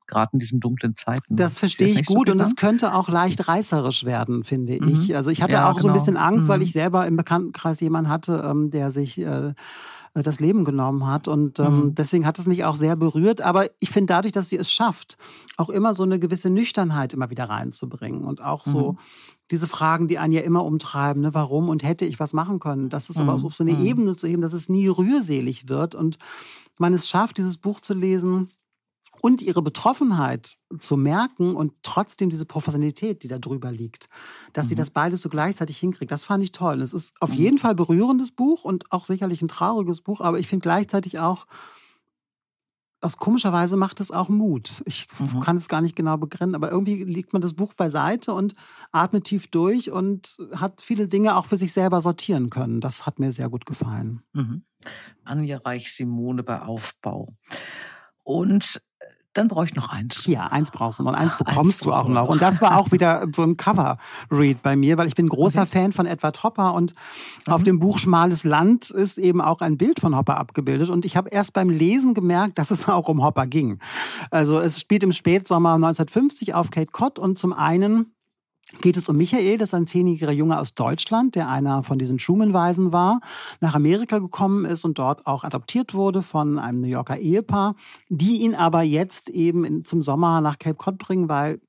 gerade 0.07 0.30
in 0.34 0.38
diesen 0.38 0.61
dunklen 0.61 0.94
Zeiten. 0.94 1.36
Das 1.36 1.59
verstehe 1.59 1.88
ich 1.88 2.05
gut 2.07 2.28
so 2.28 2.32
und 2.32 2.40
es 2.40 2.57
könnte 2.57 2.94
auch 2.94 3.09
leicht 3.09 3.49
reißerisch 3.49 4.05
werden, 4.05 4.44
finde 4.44 4.78
mhm. 4.80 4.88
ich. 4.88 5.16
Also 5.16 5.30
ich 5.30 5.42
hatte 5.42 5.55
ja, 5.55 5.70
auch 5.70 5.76
genau. 5.76 5.82
so 5.82 5.88
ein 5.88 5.92
genau. 5.92 6.05
bisschen 6.05 6.16
Angst, 6.16 6.47
mhm. 6.47 6.49
weil 6.53 6.62
ich 6.62 6.72
selber 6.72 7.07
im 7.07 7.16
Bekanntenkreis 7.16 7.80
jemanden 7.80 8.11
hatte, 8.11 8.44
ähm, 8.47 8.70
der 8.70 8.90
sich 8.90 9.18
äh, 9.18 9.53
das 10.22 10.40
Leben 10.40 10.64
genommen 10.64 11.06
hat. 11.06 11.28
Und 11.28 11.58
ähm, 11.58 11.78
mhm. 11.78 11.94
deswegen 11.94 12.26
hat 12.26 12.38
es 12.38 12.46
mich 12.46 12.64
auch 12.64 12.76
sehr 12.76 12.96
berührt. 12.96 13.40
Aber 13.40 13.66
ich 13.80 13.90
finde, 13.90 14.12
dadurch, 14.12 14.32
dass 14.32 14.48
sie 14.48 14.56
es 14.56 14.70
schafft, 14.70 15.18
auch 15.56 15.68
immer 15.68 15.94
so 15.94 16.02
eine 16.02 16.18
gewisse 16.18 16.50
Nüchternheit 16.50 17.12
immer 17.12 17.30
wieder 17.30 17.44
reinzubringen 17.44 18.24
und 18.24 18.42
auch 18.42 18.64
so 18.64 18.92
mhm 18.92 18.98
diese 19.50 19.66
Fragen, 19.66 20.08
die 20.08 20.18
einen 20.18 20.32
ja 20.32 20.40
immer 20.40 20.64
umtreiben, 20.64 21.22
ne, 21.22 21.34
warum 21.34 21.68
und 21.68 21.84
hätte 21.84 22.04
ich 22.04 22.18
was 22.18 22.32
machen 22.32 22.58
können. 22.58 22.88
Das 22.88 23.10
ist 23.10 23.18
mhm. 23.18 23.28
aber 23.28 23.44
auf 23.44 23.54
so 23.54 23.62
eine 23.62 23.74
mhm. 23.74 23.86
Ebene 23.86 24.16
zu 24.16 24.26
heben, 24.26 24.42
dass 24.42 24.52
es 24.52 24.68
nie 24.68 24.88
rührselig 24.88 25.68
wird 25.68 25.94
und 25.94 26.18
man 26.78 26.92
es 26.92 27.08
schafft, 27.08 27.38
dieses 27.38 27.56
Buch 27.56 27.80
zu 27.80 27.94
lesen 27.94 28.48
und 29.26 29.42
ihre 29.42 29.60
Betroffenheit 29.60 30.56
zu 30.78 30.96
merken 30.96 31.56
und 31.56 31.72
trotzdem 31.82 32.30
diese 32.30 32.44
Professionalität, 32.44 33.24
die 33.24 33.28
da 33.28 33.40
drüber 33.40 33.72
liegt, 33.72 34.08
dass 34.52 34.66
mhm. 34.66 34.68
sie 34.68 34.74
das 34.76 34.90
beides 34.90 35.20
so 35.20 35.28
gleichzeitig 35.28 35.78
hinkriegt. 35.78 36.12
Das 36.12 36.24
fand 36.24 36.44
ich 36.44 36.52
toll. 36.52 36.80
Es 36.80 36.92
ist 36.92 37.12
auf 37.18 37.30
mhm. 37.30 37.36
jeden 37.36 37.58
Fall 37.58 37.74
berührendes 37.74 38.30
Buch 38.30 38.64
und 38.64 38.92
auch 38.92 39.04
sicherlich 39.04 39.42
ein 39.42 39.48
trauriges 39.48 40.00
Buch, 40.00 40.20
aber 40.20 40.38
ich 40.38 40.46
finde 40.46 40.62
gleichzeitig 40.62 41.18
auch 41.18 41.46
aus 43.00 43.16
komischer 43.16 43.52
Weise 43.52 43.76
macht 43.76 44.00
es 44.00 44.12
auch 44.12 44.28
Mut. 44.28 44.82
Ich 44.86 45.08
mhm. 45.18 45.40
kann 45.40 45.56
es 45.56 45.66
gar 45.66 45.80
nicht 45.80 45.96
genau 45.96 46.18
begrennen, 46.18 46.54
aber 46.54 46.70
irgendwie 46.70 47.02
legt 47.02 47.32
man 47.32 47.42
das 47.42 47.54
Buch 47.54 47.74
beiseite 47.74 48.32
und 48.32 48.54
atmet 48.92 49.24
tief 49.24 49.48
durch 49.48 49.90
und 49.90 50.36
hat 50.54 50.82
viele 50.82 51.08
Dinge 51.08 51.34
auch 51.34 51.46
für 51.46 51.56
sich 51.56 51.72
selber 51.72 52.00
sortieren 52.00 52.48
können. 52.48 52.80
Das 52.80 53.06
hat 53.06 53.18
mir 53.18 53.32
sehr 53.32 53.48
gut 53.48 53.66
gefallen. 53.66 54.22
Mhm. 54.34 54.62
Anja 55.24 55.58
Reich-Simone 55.58 56.44
bei 56.44 56.62
Aufbau. 56.62 57.34
Und 58.22 58.80
dann 59.37 59.49
brauche 59.49 59.64
ich 59.66 59.74
noch 59.74 59.89
eins. 59.89 60.26
Ja, 60.26 60.47
eins 60.47 60.70
brauchst 60.70 60.99
du 60.99 61.03
noch. 61.03 61.11
Und 61.11 61.16
eins 61.16 61.37
bekommst 61.37 61.80
eins 61.80 61.80
du 61.80 61.93
auch 61.93 62.09
noch. 62.09 62.28
Und 62.28 62.41
das 62.43 62.61
war 62.61 62.78
auch 62.78 62.91
wieder 62.93 63.26
so 63.34 63.43
ein 63.43 63.57
Cover-Read 63.57 64.62
bei 64.62 64.76
mir, 64.76 64.99
weil 64.99 65.07
ich 65.07 65.14
bin 65.14 65.28
großer 65.28 65.62
okay. 65.62 65.82
Fan 65.82 65.93
von 65.93 66.07
Edward 66.07 66.43
Hopper 66.43 66.74
und 66.74 66.95
mhm. 67.47 67.53
auf 67.53 67.62
dem 67.62 67.78
Buch 67.78 67.99
Schmales 67.99 68.45
Land 68.45 68.91
ist 68.91 69.18
eben 69.18 69.41
auch 69.41 69.61
ein 69.61 69.76
Bild 69.76 70.01
von 70.01 70.16
Hopper 70.16 70.39
abgebildet. 70.39 70.91
Und 70.91 71.05
ich 71.05 71.16
habe 71.16 71.28
erst 71.30 71.53
beim 71.53 71.70
Lesen 71.70 72.14
gemerkt, 72.14 72.59
dass 72.59 72.70
es 72.70 72.89
auch 72.89 73.09
um 73.09 73.22
Hopper 73.22 73.47
ging. 73.47 73.78
Also 74.30 74.59
es 74.59 74.80
spielt 74.80 75.03
im 75.03 75.12
Spätsommer 75.12 75.74
1950 75.74 76.55
auf 76.55 76.70
Cape 76.70 76.91
Cod 76.91 77.18
und 77.18 77.39
zum 77.39 77.53
einen 77.53 78.15
geht 78.80 78.96
es 78.96 79.08
um 79.08 79.16
Michael, 79.16 79.58
das 79.58 79.70
ist 79.70 79.74
ein 79.74 79.86
zehnjähriger 79.86 80.32
Junge 80.32 80.58
aus 80.58 80.74
Deutschland, 80.74 81.34
der 81.34 81.48
einer 81.48 81.82
von 81.82 81.98
diesen 81.98 82.18
Schumann-Weisen 82.18 82.92
war, 82.92 83.20
nach 83.60 83.74
Amerika 83.74 84.18
gekommen 84.18 84.64
ist 84.64 84.84
und 84.84 84.98
dort 84.98 85.26
auch 85.26 85.44
adoptiert 85.44 85.94
wurde 85.94 86.22
von 86.22 86.58
einem 86.58 86.80
New 86.80 86.88
Yorker 86.88 87.18
Ehepaar, 87.18 87.76
die 88.08 88.40
ihn 88.40 88.54
aber 88.54 88.82
jetzt 88.82 89.30
eben 89.30 89.64
in, 89.64 89.84
zum 89.84 90.02
Sommer 90.02 90.40
nach 90.40 90.58
Cape 90.58 90.76
Cod 90.76 90.98
bringen, 90.98 91.28
weil 91.28 91.60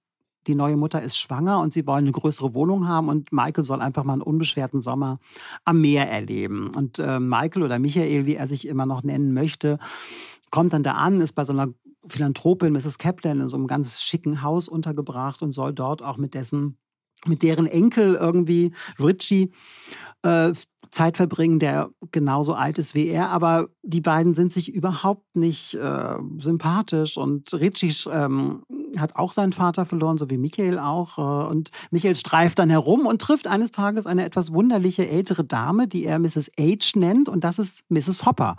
die 0.47 0.55
neue 0.55 0.77
Mutter 0.77 1.01
ist 1.01 1.17
schwanger 1.17 1.59
und 1.59 1.73
sie 1.73 1.85
wollen 1.85 2.05
eine 2.05 2.13
größere 2.13 2.53
Wohnung 2.55 2.87
haben 2.87 3.09
und 3.09 3.31
Michael 3.31 3.63
soll 3.63 3.81
einfach 3.81 4.03
mal 4.03 4.13
einen 4.13 4.21
unbeschwerten 4.21 4.81
Sommer 4.81 5.19
am 5.65 5.81
Meer 5.81 6.09
erleben. 6.09 6.71
Und 6.73 6.99
äh, 6.99 7.19
Michael 7.19 7.63
oder 7.63 7.79
Michael, 7.79 8.25
wie 8.25 8.35
er 8.35 8.47
sich 8.47 8.67
immer 8.67 8.85
noch 8.85 9.03
nennen 9.03 9.33
möchte, 9.33 9.77
kommt 10.49 10.71
dann 10.73 10.83
da 10.83 10.93
an, 10.93 11.19
ist 11.19 11.33
bei 11.33 11.43
so 11.43 11.51
einer 11.51 11.67
Philanthropin 12.05 12.71
Mrs. 12.71 12.97
Kaplan 12.97 13.41
in 13.41 13.47
so 13.49 13.57
einem 13.57 13.67
ganz 13.67 14.01
schicken 14.01 14.41
Haus 14.41 14.69
untergebracht 14.69 15.41
und 15.41 15.51
soll 15.51 15.73
dort 15.73 16.01
auch 16.01 16.17
mit 16.17 16.33
dessen 16.33 16.77
mit 17.25 17.43
deren 17.43 17.67
Enkel 17.67 18.15
irgendwie, 18.15 18.71
Richie, 18.99 19.51
äh, 20.21 20.53
Zeit 20.91 21.17
verbringen, 21.17 21.59
der 21.59 21.89
genauso 22.11 22.53
alt 22.53 22.77
ist 22.77 22.95
wie 22.95 23.07
er. 23.07 23.29
Aber 23.29 23.67
die 23.83 24.01
beiden 24.01 24.33
sind 24.33 24.53
sich 24.53 24.73
überhaupt 24.73 25.35
nicht 25.35 25.73
äh, 25.75 26.15
sympathisch. 26.37 27.17
Und 27.17 27.53
Richie 27.53 27.93
ähm, 28.11 28.63
hat 28.97 29.15
auch 29.15 29.31
seinen 29.31 29.53
Vater 29.53 29.85
verloren, 29.85 30.17
so 30.17 30.29
wie 30.29 30.37
Michael 30.37 30.79
auch. 30.79 31.17
Äh, 31.17 31.51
und 31.51 31.69
Michael 31.91 32.15
streift 32.15 32.59
dann 32.59 32.69
herum 32.69 33.05
und 33.05 33.21
trifft 33.21 33.47
eines 33.47 33.71
Tages 33.71 34.05
eine 34.05 34.25
etwas 34.25 34.53
wunderliche 34.53 35.07
ältere 35.07 35.43
Dame, 35.43 35.87
die 35.87 36.05
er 36.05 36.19
Mrs. 36.19 36.51
H 36.59 36.97
nennt. 36.97 37.29
Und 37.29 37.43
das 37.43 37.59
ist 37.59 37.83
Mrs. 37.89 38.25
Hopper. 38.25 38.55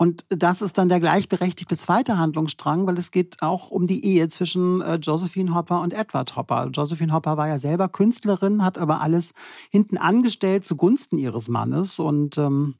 Und 0.00 0.26
das 0.28 0.62
ist 0.62 0.78
dann 0.78 0.88
der 0.88 1.00
gleichberechtigte 1.00 1.76
zweite 1.76 2.18
Handlungsstrang, 2.18 2.86
weil 2.86 2.96
es 2.98 3.10
geht 3.10 3.42
auch 3.42 3.72
um 3.72 3.88
die 3.88 4.04
Ehe 4.04 4.28
zwischen 4.28 4.80
äh, 4.80 4.94
Josephine 4.94 5.54
Hopper 5.56 5.80
und 5.80 5.92
Edward 5.92 6.36
Hopper. 6.36 6.68
Josephine 6.72 7.12
Hopper 7.12 7.36
war 7.36 7.48
ja 7.48 7.58
selber 7.58 7.88
Künstlerin, 7.88 8.64
hat 8.64 8.78
aber 8.78 9.00
alles 9.00 9.32
hinten 9.70 9.98
angestellt 9.98 10.64
zugunsten 10.64 11.18
ihres 11.18 11.48
Mannes 11.48 11.98
und 11.98 12.38
ähm, 12.38 12.76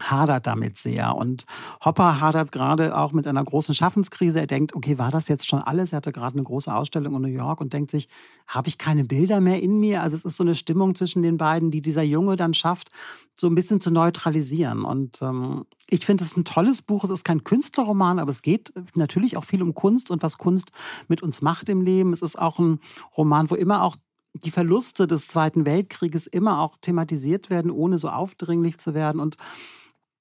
hadert 0.00 0.46
damit 0.46 0.76
sehr. 0.76 1.14
Und 1.16 1.44
Hopper 1.84 2.20
hadert 2.20 2.52
gerade 2.52 2.96
auch 2.96 3.12
mit 3.12 3.26
einer 3.26 3.44
großen 3.44 3.74
Schaffenskrise. 3.74 4.40
Er 4.40 4.46
denkt, 4.46 4.74
okay, 4.74 4.98
war 4.98 5.10
das 5.10 5.28
jetzt 5.28 5.48
schon 5.48 5.60
alles? 5.60 5.92
Er 5.92 5.96
hatte 5.96 6.12
gerade 6.12 6.34
eine 6.34 6.44
große 6.44 6.72
Ausstellung 6.72 7.16
in 7.16 7.22
New 7.22 7.28
York 7.28 7.60
und 7.60 7.72
denkt 7.72 7.90
sich, 7.90 8.08
habe 8.46 8.68
ich 8.68 8.78
keine 8.78 9.04
Bilder 9.04 9.40
mehr 9.40 9.62
in 9.62 9.80
mir? 9.80 10.02
Also 10.02 10.16
es 10.16 10.24
ist 10.24 10.36
so 10.36 10.44
eine 10.44 10.54
Stimmung 10.54 10.94
zwischen 10.94 11.22
den 11.22 11.36
beiden, 11.36 11.70
die 11.70 11.82
dieser 11.82 12.02
Junge 12.02 12.36
dann 12.36 12.54
schafft, 12.54 12.90
so 13.34 13.46
ein 13.46 13.54
bisschen 13.54 13.80
zu 13.80 13.90
neutralisieren. 13.90 14.84
Und 14.84 15.22
ähm, 15.22 15.64
ich 15.88 16.04
finde 16.04 16.24
es 16.24 16.36
ein 16.36 16.44
tolles 16.44 16.82
Buch. 16.82 17.04
Es 17.04 17.10
ist 17.10 17.24
kein 17.24 17.44
Künstlerroman, 17.44 18.18
aber 18.18 18.30
es 18.30 18.42
geht 18.42 18.72
natürlich 18.94 19.36
auch 19.36 19.44
viel 19.44 19.62
um 19.62 19.74
Kunst 19.74 20.10
und 20.10 20.22
was 20.22 20.38
Kunst 20.38 20.70
mit 21.08 21.22
uns 21.22 21.42
macht 21.42 21.68
im 21.68 21.82
Leben. 21.82 22.12
Es 22.12 22.22
ist 22.22 22.38
auch 22.38 22.58
ein 22.58 22.80
Roman, 23.16 23.50
wo 23.50 23.54
immer 23.54 23.82
auch 23.82 23.96
die 24.34 24.50
Verluste 24.50 25.06
des 25.06 25.28
Zweiten 25.28 25.64
Weltkrieges 25.64 26.26
immer 26.26 26.60
auch 26.60 26.76
thematisiert 26.80 27.50
werden, 27.50 27.70
ohne 27.70 27.98
so 27.98 28.08
aufdringlich 28.08 28.78
zu 28.78 28.94
werden. 28.94 29.20
Und 29.20 29.36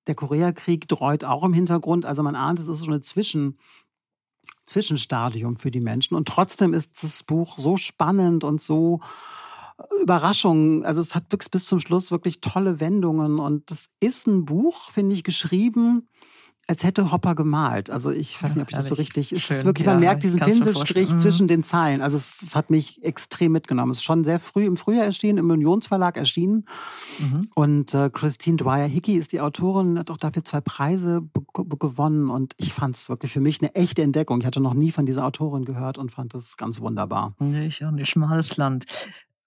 der 0.07 0.15
Koreakrieg 0.15 0.87
dreut 0.87 1.23
auch 1.23 1.43
im 1.43 1.53
Hintergrund. 1.53 2.05
Also 2.05 2.23
man 2.23 2.35
ahnt, 2.35 2.59
es 2.59 2.67
ist 2.67 2.79
so 2.79 2.87
eine 2.87 3.01
Zwischen, 3.01 3.57
Zwischenstadium 4.65 5.57
für 5.57 5.71
die 5.71 5.79
Menschen. 5.79 6.15
Und 6.15 6.27
trotzdem 6.27 6.73
ist 6.73 7.03
das 7.03 7.23
Buch 7.23 7.57
so 7.57 7.77
spannend 7.77 8.43
und 8.43 8.61
so 8.61 9.01
äh, 9.77 10.01
Überraschungen. 10.01 10.85
Also 10.85 11.01
es 11.01 11.15
hat 11.15 11.25
bis 11.29 11.65
zum 11.65 11.79
Schluss 11.79 12.11
wirklich 12.11 12.41
tolle 12.41 12.79
Wendungen. 12.79 13.39
Und 13.39 13.69
das 13.71 13.89
ist 13.99 14.27
ein 14.27 14.45
Buch, 14.45 14.91
finde 14.91 15.15
ich, 15.15 15.23
geschrieben 15.23 16.07
als 16.67 16.83
hätte 16.83 17.11
Hopper 17.13 17.33
gemalt. 17.33 17.89
Also 17.89 18.11
ich 18.11 18.41
weiß 18.43 18.55
nicht, 18.55 18.63
ob 18.63 18.69
ich 18.69 18.75
das 18.75 18.87
so 18.87 18.95
richtig. 18.95 19.31
Es 19.31 19.49
ist 19.49 19.63
wirklich, 19.63 19.85
man 19.85 19.95
ja, 19.95 20.09
merkt 20.09 20.23
diesen 20.23 20.41
Pinselstrich 20.41 21.13
mhm. 21.13 21.17
zwischen 21.17 21.47
den 21.47 21.63
Zeilen. 21.63 22.01
Also 22.01 22.17
es, 22.17 22.41
es, 22.41 22.55
hat 22.55 22.69
mich 22.69 23.01
extrem 23.03 23.53
mitgenommen. 23.53 23.91
Es 23.91 23.97
ist 23.97 24.03
schon 24.03 24.25
sehr 24.25 24.39
früh 24.41 24.65
im 24.65 24.75
Frühjahr 24.75 25.05
erschienen, 25.05 25.37
im 25.37 25.49
Unionsverlag 25.49 26.17
erschienen. 26.17 26.65
Mhm. 27.19 27.47
Und 27.55 27.93
äh, 27.93 28.09
Christine 28.11 28.57
Dwyer 28.57 28.85
Hickey 28.85 29.13
ist 29.13 29.31
die 29.31 29.39
Autorin, 29.39 29.97
hat 29.97 30.11
auch 30.11 30.17
dafür 30.17 30.43
zwei 30.43 30.59
Preise 30.59 31.21
gewonnen. 31.53 32.29
Und 32.29 32.53
ich 32.57 32.73
fand 32.73 32.95
es 32.95 33.07
wirklich 33.07 33.31
für 33.31 33.41
mich 33.41 33.61
eine 33.61 33.73
echte 33.73 34.01
Entdeckung. 34.01 34.41
Ich 34.41 34.45
hatte 34.45 34.59
noch 34.59 34.73
nie 34.73 34.91
von 34.91 35.05
dieser 35.05 35.25
Autorin 35.25 35.63
gehört 35.63 35.97
und 35.97 36.11
fand 36.11 36.33
das 36.33 36.57
ganz 36.57 36.81
wunderbar. 36.81 37.33
Nee, 37.39 37.67
ich 37.67 37.85
auch 37.85 37.91
nicht. 37.91 38.09
Schmales 38.09 38.57
Land. 38.57 38.85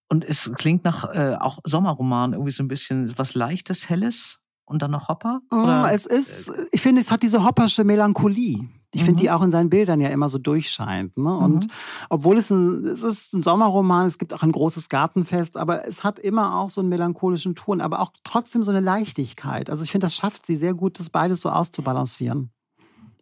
Und 0.09 0.25
es 0.25 0.51
klingt 0.57 0.85
nach 0.85 1.05
äh, 1.15 1.37
auch 1.39 1.59
Sommerroman, 1.65 2.33
irgendwie 2.33 2.51
so 2.51 2.65
ein 2.65 2.69
bisschen 2.69 3.13
was 3.17 3.35
Leichtes, 3.35 3.89
Helles 3.91 4.40
und 4.71 4.83
dann 4.83 4.93
noch 4.93 5.09
Hopper? 5.09 5.41
Oh? 5.51 5.87
Es 5.91 6.07
ist, 6.07 6.53
ich 6.71 6.81
finde, 6.81 7.01
es 7.01 7.11
hat 7.11 7.23
diese 7.23 7.45
hoppersche 7.45 7.83
Melancholie. 7.83 8.69
Ich 8.95 9.03
mhm. 9.03 9.05
finde, 9.05 9.23
die 9.23 9.31
auch 9.31 9.43
in 9.43 9.51
seinen 9.51 9.69
Bildern 9.69 10.01
ja 10.01 10.09
immer 10.09 10.29
so 10.29 10.39
durchscheint. 10.39 11.17
Ne? 11.17 11.37
Und 11.37 11.67
mhm. 11.67 11.71
obwohl 12.09 12.39
es 12.39 12.51
ein, 12.51 12.85
es 12.87 13.03
ist 13.03 13.35
ein 13.35 13.43
Sommerroman, 13.43 14.07
es 14.07 14.19
gibt 14.19 14.33
auch 14.33 14.43
ein 14.43 14.53
großes 14.53 14.89
Gartenfest, 14.89 15.57
aber 15.57 15.87
es 15.87 16.05
hat 16.05 16.19
immer 16.19 16.57
auch 16.57 16.71
so 16.71 16.81
einen 16.81 16.89
melancholischen 16.89 17.57
Ton, 17.57 17.81
aber 17.81 18.01
auch 18.01 18.13
trotzdem 18.25 18.63
so 18.63 18.71
eine 18.71 18.81
Leichtigkeit. 18.81 19.71
Also 19.71 19.83
ich 19.83 19.91
finde, 19.91 20.07
das 20.07 20.15
schafft 20.15 20.47
sie 20.47 20.57
sehr 20.57 20.75
gut, 20.75 21.01
das 21.01 21.11
beides 21.11 21.41
so 21.41 21.51
auszubalancieren. 21.51 22.51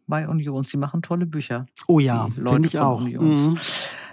Bei 0.06 0.28
Union, 0.28 0.64
sie 0.64 0.78
machen 0.78 1.02
tolle 1.02 1.26
Bücher. 1.26 1.66
Oh 1.86 1.98
ja, 1.98 2.28
finde 2.34 2.68
ich 2.68 2.78
auch. 2.78 3.06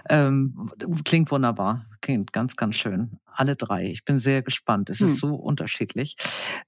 Ähm, 0.08 0.70
klingt 1.04 1.30
wunderbar. 1.30 1.86
Klingt 2.00 2.32
ganz, 2.32 2.56
ganz 2.56 2.76
schön. 2.76 3.18
Alle 3.26 3.56
drei. 3.56 3.86
Ich 3.90 4.04
bin 4.04 4.18
sehr 4.18 4.42
gespannt. 4.42 4.90
Es 4.90 5.00
hm. 5.00 5.08
ist 5.08 5.18
so 5.18 5.34
unterschiedlich. 5.34 6.16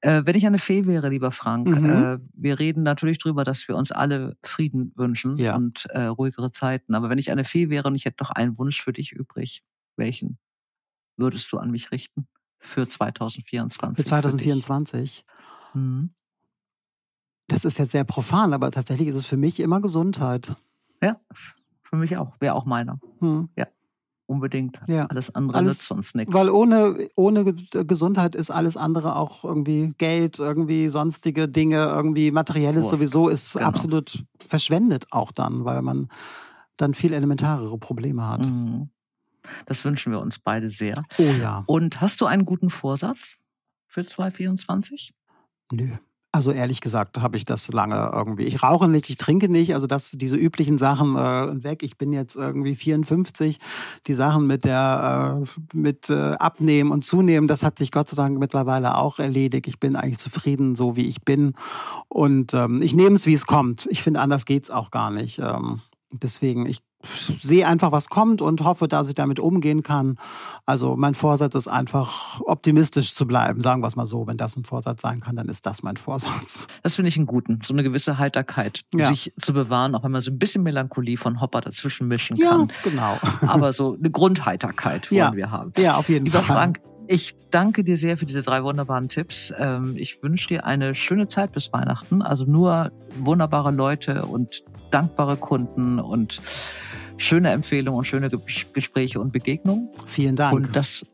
Äh, 0.00 0.22
wenn 0.24 0.36
ich 0.36 0.46
eine 0.46 0.58
Fee 0.58 0.86
wäre, 0.86 1.08
lieber 1.08 1.30
Frank, 1.30 1.68
mhm. 1.68 1.90
äh, 1.90 2.18
wir 2.32 2.58
reden 2.58 2.82
natürlich 2.82 3.18
drüber, 3.18 3.44
dass 3.44 3.68
wir 3.68 3.76
uns 3.76 3.92
alle 3.92 4.36
Frieden 4.42 4.92
wünschen 4.96 5.36
ja. 5.36 5.56
und 5.56 5.86
äh, 5.86 6.04
ruhigere 6.04 6.50
Zeiten. 6.50 6.94
Aber 6.94 7.10
wenn 7.10 7.18
ich 7.18 7.30
eine 7.30 7.44
Fee 7.44 7.70
wäre 7.70 7.88
und 7.88 7.94
ich 7.94 8.04
hätte 8.04 8.22
noch 8.22 8.30
einen 8.30 8.58
Wunsch 8.58 8.82
für 8.82 8.92
dich 8.92 9.12
übrig, 9.12 9.62
welchen 9.96 10.38
würdest 11.16 11.52
du 11.52 11.58
an 11.58 11.70
mich 11.70 11.90
richten 11.92 12.28
für 12.58 12.86
2024? 12.86 13.96
Für 13.96 14.08
2024? 14.08 15.24
Für 15.72 15.78
mhm. 15.78 16.10
Das 17.48 17.64
ist 17.64 17.78
jetzt 17.78 17.92
sehr 17.92 18.04
profan, 18.04 18.52
aber 18.52 18.70
tatsächlich 18.70 19.08
ist 19.08 19.16
es 19.16 19.24
für 19.24 19.38
mich 19.38 19.58
immer 19.58 19.80
Gesundheit. 19.80 20.54
Ja, 21.02 21.18
für 21.88 21.96
mich 21.96 22.16
auch. 22.16 22.34
Wäre 22.40 22.54
auch 22.54 22.66
meiner. 22.66 22.98
Hm. 23.20 23.48
Ja, 23.56 23.66
unbedingt. 24.26 24.78
Ja. 24.86 25.06
Alles 25.06 25.34
andere 25.34 25.58
alles, 25.58 25.78
nützt 25.78 25.90
uns 25.90 26.14
nichts. 26.14 26.32
Weil 26.34 26.50
ohne, 26.50 27.08
ohne 27.16 27.54
Gesundheit 27.54 28.34
ist 28.34 28.50
alles 28.50 28.76
andere 28.76 29.16
auch 29.16 29.44
irgendwie 29.44 29.94
Geld, 29.98 30.38
irgendwie 30.38 30.88
sonstige 30.88 31.48
Dinge, 31.48 31.76
irgendwie 31.76 32.30
materielles 32.30 32.84
Boah. 32.84 32.90
sowieso 32.90 33.28
ist 33.28 33.54
genau. 33.54 33.66
absolut 33.66 34.24
verschwendet 34.46 35.06
auch 35.10 35.32
dann, 35.32 35.64
weil 35.64 35.82
man 35.82 36.08
dann 36.76 36.94
viel 36.94 37.12
elementarere 37.12 37.78
Probleme 37.78 38.28
hat. 38.28 38.46
Mhm. 38.46 38.90
Das 39.64 39.84
wünschen 39.84 40.12
wir 40.12 40.20
uns 40.20 40.38
beide 40.38 40.68
sehr. 40.68 41.02
Oh 41.18 41.22
ja. 41.40 41.64
Und 41.66 42.00
hast 42.02 42.20
du 42.20 42.26
einen 42.26 42.44
guten 42.44 42.68
Vorsatz 42.68 43.36
für 43.86 44.04
2024? 44.04 45.14
Nö. 45.72 45.96
Also 46.30 46.52
ehrlich 46.52 46.82
gesagt 46.82 47.20
habe 47.20 47.38
ich 47.38 47.46
das 47.46 47.68
lange 47.68 48.10
irgendwie. 48.12 48.44
Ich 48.44 48.62
rauche 48.62 48.86
nicht, 48.86 49.08
ich 49.08 49.16
trinke 49.16 49.48
nicht, 49.48 49.74
also 49.74 49.86
das 49.86 50.10
diese 50.10 50.36
üblichen 50.36 50.76
Sachen 50.76 51.16
äh, 51.16 51.64
weg. 51.64 51.82
Ich 51.82 51.96
bin 51.96 52.12
jetzt 52.12 52.36
irgendwie 52.36 52.76
54. 52.76 53.58
Die 54.06 54.14
Sachen 54.14 54.46
mit 54.46 54.66
der 54.66 55.42
äh, 55.42 55.76
mit 55.76 56.10
äh, 56.10 56.34
abnehmen 56.38 56.90
und 56.90 57.02
zunehmen, 57.02 57.48
das 57.48 57.62
hat 57.62 57.78
sich 57.78 57.90
Gott 57.90 58.10
sei 58.10 58.16
Dank 58.16 58.38
mittlerweile 58.38 58.98
auch 58.98 59.18
erledigt. 59.18 59.66
Ich 59.68 59.80
bin 59.80 59.96
eigentlich 59.96 60.18
zufrieden, 60.18 60.74
so 60.74 60.96
wie 60.96 61.06
ich 61.06 61.22
bin 61.22 61.54
und 62.08 62.52
ähm, 62.52 62.82
ich 62.82 62.94
nehme 62.94 63.16
es, 63.16 63.24
wie 63.24 63.34
es 63.34 63.46
kommt. 63.46 63.86
Ich 63.90 64.02
finde, 64.02 64.20
anders 64.20 64.44
geht's 64.44 64.70
auch 64.70 64.90
gar 64.90 65.10
nicht. 65.10 65.38
Ähm, 65.38 65.80
deswegen, 66.12 66.66
ich 66.66 66.82
sehe 67.02 67.66
einfach, 67.66 67.92
was 67.92 68.08
kommt 68.08 68.42
und 68.42 68.62
hoffe, 68.62 68.88
dass 68.88 69.08
ich 69.08 69.14
damit 69.14 69.38
umgehen 69.38 69.82
kann. 69.82 70.18
Also 70.66 70.96
mein 70.96 71.14
Vorsatz 71.14 71.54
ist 71.54 71.68
einfach, 71.68 72.40
optimistisch 72.40 73.14
zu 73.14 73.26
bleiben, 73.26 73.60
sagen 73.60 73.82
wir 73.82 73.86
es 73.86 73.96
mal 73.96 74.06
so. 74.06 74.26
Wenn 74.26 74.36
das 74.36 74.56
ein 74.56 74.64
Vorsatz 74.64 75.02
sein 75.02 75.20
kann, 75.20 75.36
dann 75.36 75.48
ist 75.48 75.66
das 75.66 75.82
mein 75.82 75.96
Vorsatz. 75.96 76.66
Das 76.82 76.96
finde 76.96 77.08
ich 77.08 77.16
einen 77.16 77.26
guten, 77.26 77.60
so 77.64 77.72
eine 77.72 77.82
gewisse 77.82 78.18
Heiterkeit, 78.18 78.82
ja. 78.94 79.06
sich 79.06 79.32
zu 79.40 79.52
bewahren, 79.52 79.94
auch 79.94 80.02
wenn 80.02 80.10
man 80.10 80.20
so 80.20 80.30
ein 80.30 80.38
bisschen 80.38 80.62
Melancholie 80.62 81.16
von 81.16 81.40
Hopper 81.40 81.60
dazwischen 81.60 82.08
mischen 82.08 82.38
kann. 82.38 82.68
Ja, 82.68 82.90
genau. 82.90 83.18
Aber 83.46 83.72
so 83.72 83.94
eine 83.94 84.10
Grundheiterkeit 84.10 85.10
wollen 85.10 85.18
ja. 85.18 85.36
wir 85.36 85.50
haben. 85.50 85.72
Ja, 85.78 85.96
auf 85.96 86.08
jeden 86.08 86.24
Lieber 86.24 86.42
Fall. 86.42 86.56
Frank, 86.56 86.80
ich 87.06 87.34
danke 87.50 87.84
dir 87.84 87.96
sehr 87.96 88.18
für 88.18 88.26
diese 88.26 88.42
drei 88.42 88.62
wunderbaren 88.62 89.08
Tipps. 89.08 89.52
Ähm, 89.56 89.94
ich 89.96 90.22
wünsche 90.22 90.48
dir 90.48 90.66
eine 90.66 90.94
schöne 90.94 91.26
Zeit 91.26 91.52
bis 91.52 91.72
Weihnachten. 91.72 92.20
Also 92.20 92.44
nur 92.44 92.92
wunderbare 93.18 93.70
Leute 93.70 94.26
und 94.26 94.62
dankbare 94.90 95.36
Kunden 95.36 95.98
und 95.98 96.40
schöne 97.16 97.50
Empfehlungen 97.50 97.98
und 97.98 98.04
schöne 98.04 98.30
Gespräche 98.30 99.20
und 99.20 99.32
Begegnungen. 99.32 99.90
Vielen 100.06 100.36
Dank. 100.36 100.54
Und 100.54 100.76
dass 100.76 101.04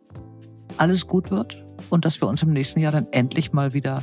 alles 0.76 1.06
gut 1.06 1.30
wird 1.30 1.64
und 1.90 2.04
dass 2.04 2.20
wir 2.20 2.28
uns 2.28 2.42
im 2.42 2.52
nächsten 2.52 2.80
Jahr 2.80 2.92
dann 2.92 3.06
endlich 3.12 3.52
mal 3.52 3.72
wieder 3.72 4.02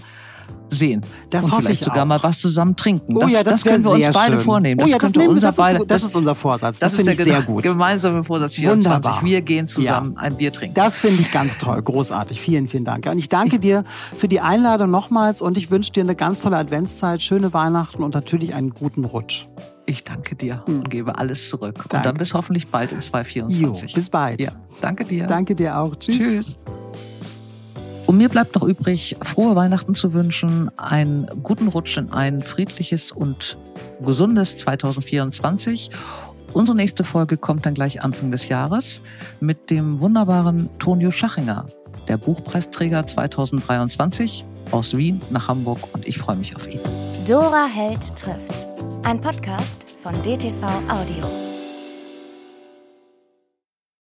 sehen. 0.72 1.02
Das 1.30 1.46
und 1.46 1.52
hoffe 1.52 1.64
vielleicht 1.64 1.82
ich 1.82 1.86
sogar 1.86 2.04
auch. 2.04 2.08
mal 2.08 2.24
was 2.24 2.40
zusammen 2.40 2.76
trinken. 2.76 3.16
Oh 3.16 3.20
das, 3.20 3.32
ja, 3.32 3.44
das, 3.44 3.62
das 3.62 3.64
können 3.64 3.84
wir 3.84 3.92
uns 3.92 4.10
beide 4.12 4.36
schön. 4.36 4.42
vornehmen. 4.42 4.82
Oh 4.82 4.88
ja, 4.88 4.98
das, 4.98 5.14
nehmen, 5.14 5.40
das, 5.40 5.58
beide, 5.58 5.80
ist, 5.80 5.92
das 5.92 6.04
ist 6.04 6.16
unser 6.16 6.34
Vorsatz. 6.34 6.80
Das, 6.80 6.94
das 6.94 6.96
finde 6.96 7.12
ich 7.12 7.18
sehr 7.18 7.42
gut. 7.42 7.64
Gemeinsame 7.64 8.24
Vorsatz 8.24 8.56
24. 8.56 8.86
Wunderbar. 8.86 9.24
Wir 9.24 9.42
gehen 9.42 9.68
zusammen 9.68 10.14
ja. 10.16 10.22
ein 10.22 10.38
Bier 10.38 10.54
trinken. 10.54 10.74
Das 10.74 10.98
finde 10.98 11.22
ich 11.22 11.32
ganz 11.32 11.58
toll, 11.58 11.82
großartig. 11.82 12.40
Vielen, 12.40 12.68
vielen 12.68 12.86
Dank. 12.86 13.06
Und 13.06 13.20
ich 13.20 13.30
danke 13.30 13.60
dir 13.60 13.84
für 14.16 14.28
die 14.28 14.40
Einladung 14.40 14.90
nochmals 14.90 15.42
und 15.42 15.58
ich 15.58 15.70
wünsche 15.70 15.92
dir 15.92 16.04
eine 16.04 16.16
ganz 16.16 16.40
tolle 16.40 16.58
Adventszeit, 16.58 17.22
schöne 17.22 17.54
Weihnachten 17.54 18.02
und 18.04 18.16
natürlich 18.16 18.54
einen 18.54 18.72
guten 18.72 19.06
Rutsch. 19.06 19.48
Ich 19.86 20.04
danke 20.04 20.36
dir 20.36 20.64
und 20.68 20.90
gebe 20.90 21.18
alles 21.18 21.50
zurück. 21.50 21.76
Danke. 21.76 21.98
Und 21.98 22.06
dann 22.06 22.16
bis 22.16 22.34
hoffentlich 22.34 22.68
bald 22.68 22.92
in 22.92 23.02
2024. 23.02 23.90
Jo, 23.90 23.96
bis 23.96 24.10
bald. 24.10 24.40
Ja, 24.40 24.52
danke 24.80 25.04
dir. 25.04 25.26
Danke 25.26 25.56
dir 25.56 25.78
auch. 25.78 25.96
Tschüss. 25.96 26.18
Tschüss. 26.18 27.11
Und 28.12 28.18
mir 28.18 28.28
bleibt 28.28 28.56
noch 28.56 28.64
übrig, 28.64 29.16
frohe 29.22 29.56
Weihnachten 29.56 29.96
zu 29.96 30.12
wünschen, 30.12 30.70
einen 30.78 31.28
guten 31.44 31.70
Rutsch 31.70 31.96
in 31.98 32.12
ein 32.12 32.42
friedliches 32.42 33.14
und 33.14 33.58
gesundes 34.02 34.58
2024. 34.58 35.90
Unsere 36.52 36.76
nächste 36.76 37.06
Folge 37.06 37.38
kommt 37.38 37.66
dann 37.66 37.74
gleich 37.74 38.04
Anfang 38.04 38.30
des 38.30 38.50
Jahres 38.50 39.02
mit 39.40 39.70
dem 39.70 40.02
wunderbaren 40.02 40.70
Tonio 40.78 41.10
Schachinger, 41.10 41.66
der 42.10 42.18
Buchpreisträger 42.18 43.08
2023 43.08 44.44
aus 44.72 44.98
Wien 44.98 45.22
nach 45.30 45.48
Hamburg 45.48 45.80
und 45.94 46.06
ich 46.06 46.18
freue 46.18 46.36
mich 46.36 46.54
auf 46.54 46.68
ihn. 46.68 46.82
Dora 47.26 47.66
Held 47.66 48.14
trifft. 48.18 48.68
Ein 49.04 49.22
Podcast 49.22 49.86
von 50.04 50.12
DTV 50.22 50.66
Audio. 50.90 51.51